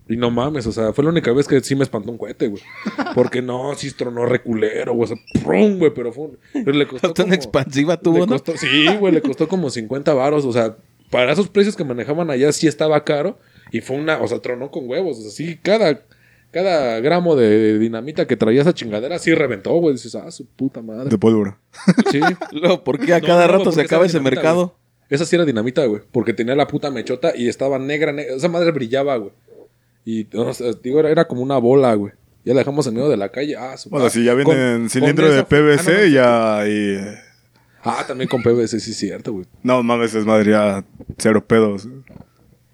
Y 0.10 0.18
no 0.18 0.30
mames, 0.30 0.68
o 0.68 0.72
sea, 0.74 0.92
fue 0.92 1.06
la 1.06 1.10
única 1.12 1.32
vez 1.32 1.48
que 1.48 1.62
sí 1.62 1.74
me 1.76 1.84
espantó 1.84 2.12
un 2.12 2.18
cohete, 2.18 2.48
güey. 2.50 2.62
Porque 3.16 3.42
no, 3.42 3.74
sí 3.76 3.92
tronó 3.92 4.26
reculero, 4.26 4.94
güey. 4.94 5.06
O 5.12 5.16
sea, 5.16 5.18
¡prum! 5.44 5.78
güey, 5.80 5.94
pero 5.94 6.12
fue 6.12 6.26
un- 6.26 6.38
pero 6.54 6.74
le 6.78 6.86
costó 6.88 7.14
Tan 7.14 7.26
como- 7.28 7.36
expansiva 7.36 7.98
tuvo, 7.98 8.26
¿no? 8.26 8.34
costó- 8.38 8.58
sí, 8.58 8.88
güey, 9.00 9.14
le 9.14 9.22
costó 9.22 9.48
como 9.48 9.70
50 9.70 10.14
varos. 10.14 10.44
O 10.46 10.52
sea, 10.52 10.76
para 11.10 11.32
esos 11.32 11.48
precios 11.48 11.76
que 11.78 11.84
manejaban 11.86 12.30
allá 12.30 12.52
sí 12.52 12.68
estaba 12.68 13.04
caro. 13.06 13.40
Y 13.72 13.80
fue 13.80 13.96
una, 13.96 14.22
o 14.22 14.28
sea, 14.28 14.40
tronó 14.40 14.70
con 14.70 14.90
huevos. 14.90 15.18
O 15.20 15.22
sea, 15.22 15.32
sí, 15.32 15.58
cada, 15.62 16.04
cada 16.52 17.00
gramo 17.00 17.36
de 17.36 17.80
dinamita 17.80 18.28
que 18.28 18.36
traía 18.38 18.62
esa 18.62 18.74
chingadera 18.74 19.18
sí 19.20 19.34
reventó, 19.34 19.72
güey. 19.76 19.94
Dices, 19.96 20.16
ah, 20.16 20.30
su 20.32 20.46
puta 20.46 20.82
madre. 20.82 21.10
De 21.10 21.18
pólvora. 21.18 21.58
Sí. 22.12 22.20
Luego, 22.52 22.84
¿por 22.84 23.00
qué 23.00 23.14
a 23.14 23.20
No, 23.20 23.28
cada 23.28 23.48
no, 23.48 23.54
rato 23.58 23.72
se 23.72 23.82
acaba 23.82 24.06
ese 24.06 24.18
dinamita, 24.20 24.36
mercado? 24.42 24.66
güey. 24.68 24.82
Esa 25.10 25.26
sí 25.26 25.36
era 25.36 25.46
dinamita, 25.46 25.86
güey. 25.86 26.02
Porque 26.12 26.34
tenía 26.34 26.56
la 26.56 26.68
puta 26.68 26.90
mechota 26.92 27.34
y 27.36 27.50
estaba 27.50 27.78
negra, 27.80 28.12
negra. 28.14 28.36
Esa 28.36 28.48
madre 28.48 28.72
brillaba, 28.72 29.18
güey. 29.18 29.32
Y, 30.06 30.28
no 30.34 30.52
digo, 30.84 31.00
era, 31.00 31.10
era 31.10 31.26
como 31.28 31.42
una 31.42 31.58
bola, 31.58 31.94
güey. 31.96 32.14
Ya 32.44 32.54
la 32.54 32.62
dejamos 32.62 32.88
en 32.88 32.96
medio 32.96 33.10
de 33.10 33.18
la 33.18 33.30
calle. 33.30 33.56
Ah, 33.56 33.78
su 33.78 33.90
Bueno, 33.90 34.06
madre. 34.06 34.14
si 34.20 34.24
ya 34.26 34.34
viene 34.34 34.46
Con- 34.52 34.58
en 34.58 34.80
con 34.80 34.90
cilindro 34.90 35.30
de 35.32 35.44
fue- 35.46 35.60
PVC, 35.60 35.90
ah, 35.90 35.94
no, 35.94 36.00
no, 36.02 36.06
ya 36.08 36.58
ahí... 36.60 36.72
eh, 37.00 37.16
Ah, 37.84 38.04
también 38.08 38.30
con 38.30 38.42
PVC, 38.44 38.80
sí 38.80 38.92
es 38.92 38.98
cierto, 38.98 39.34
güey. 39.34 39.46
No 39.64 39.82
mames, 39.84 40.14
es 40.16 40.24
madre, 40.26 40.52
ya 40.52 40.84
cero 41.18 41.44
pedos. 41.46 41.88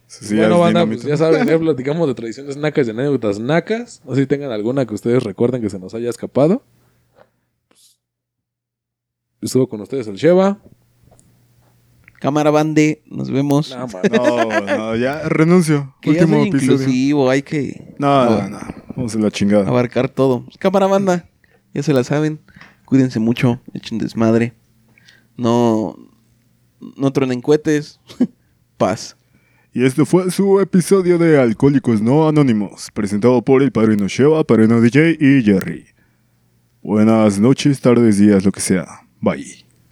Sí, 0.07 0.35
ya 0.37 0.43
bueno, 0.47 0.59
banda, 0.59 0.85
pues 0.85 1.03
ya 1.03 1.17
saben, 1.17 1.47
eh, 1.49 1.57
platicamos 1.59 2.07
de 2.07 2.15
tradiciones 2.15 2.55
nacas 2.57 2.87
y 2.87 2.91
anécdotas 2.91 3.39
nacas. 3.39 4.01
No 4.05 4.15
sé 4.15 4.21
si 4.21 4.27
tengan 4.27 4.51
alguna 4.51 4.85
que 4.85 4.93
ustedes 4.95 5.21
recuerden 5.23 5.61
que 5.61 5.69
se 5.69 5.79
nos 5.79 5.93
haya 5.93 6.09
escapado. 6.09 6.63
Pues, 7.67 7.99
estuvo 9.41 9.67
con 9.67 9.81
ustedes 9.81 10.07
el 10.07 10.15
Sheva. 10.15 10.59
Cámara 12.19 12.49
bande, 12.49 13.03
nos 13.05 13.29
vemos. 13.29 13.75
No, 14.09 14.61
no, 14.61 14.95
ya 14.95 15.27
renuncio. 15.29 15.93
que 16.01 16.13
ya 16.13 16.21
Último 16.21 16.39
soy 16.39 16.47
episodio. 16.49 16.73
inclusivo, 16.73 17.29
hay 17.29 17.41
que 17.43 17.93
No, 17.99 18.47
no. 18.49 18.59
Vamos 18.95 19.15
a 19.15 19.19
la 19.19 19.29
chingada. 19.29 19.67
abarcar 19.67 20.09
todo. 20.09 20.45
Cámara 20.57 20.87
banda, 20.87 21.29
ya 21.73 21.83
se 21.83 21.93
la 21.93 22.03
saben. 22.03 22.39
Cuídense 22.85 23.19
mucho, 23.19 23.59
echen 23.73 23.97
desmadre. 23.99 24.53
No, 25.35 25.95
no 26.95 27.11
truenen 27.11 27.41
cohetes. 27.41 27.99
Paz. 28.77 29.16
Y 29.77 29.85
este 29.85 30.05
fue 30.05 30.31
su 30.31 30.59
episodio 30.59 31.19
de 31.19 31.39
Alcohólicos 31.39 32.01
No 32.01 32.27
Anónimos, 32.27 32.89
presentado 32.95 33.43
por 33.43 33.61
el 33.61 33.71
padrino 33.71 34.07
Sheva, 34.07 34.43
padrino 34.43 34.81
DJ 34.81 35.17
y 35.19 35.43
Jerry. 35.43 35.85
Buenas 36.81 37.37
noches, 37.37 37.79
tardes, 37.79 38.17
días, 38.17 38.43
lo 38.43 38.51
que 38.51 38.59
sea. 38.59 38.87
Bye. 39.21 39.66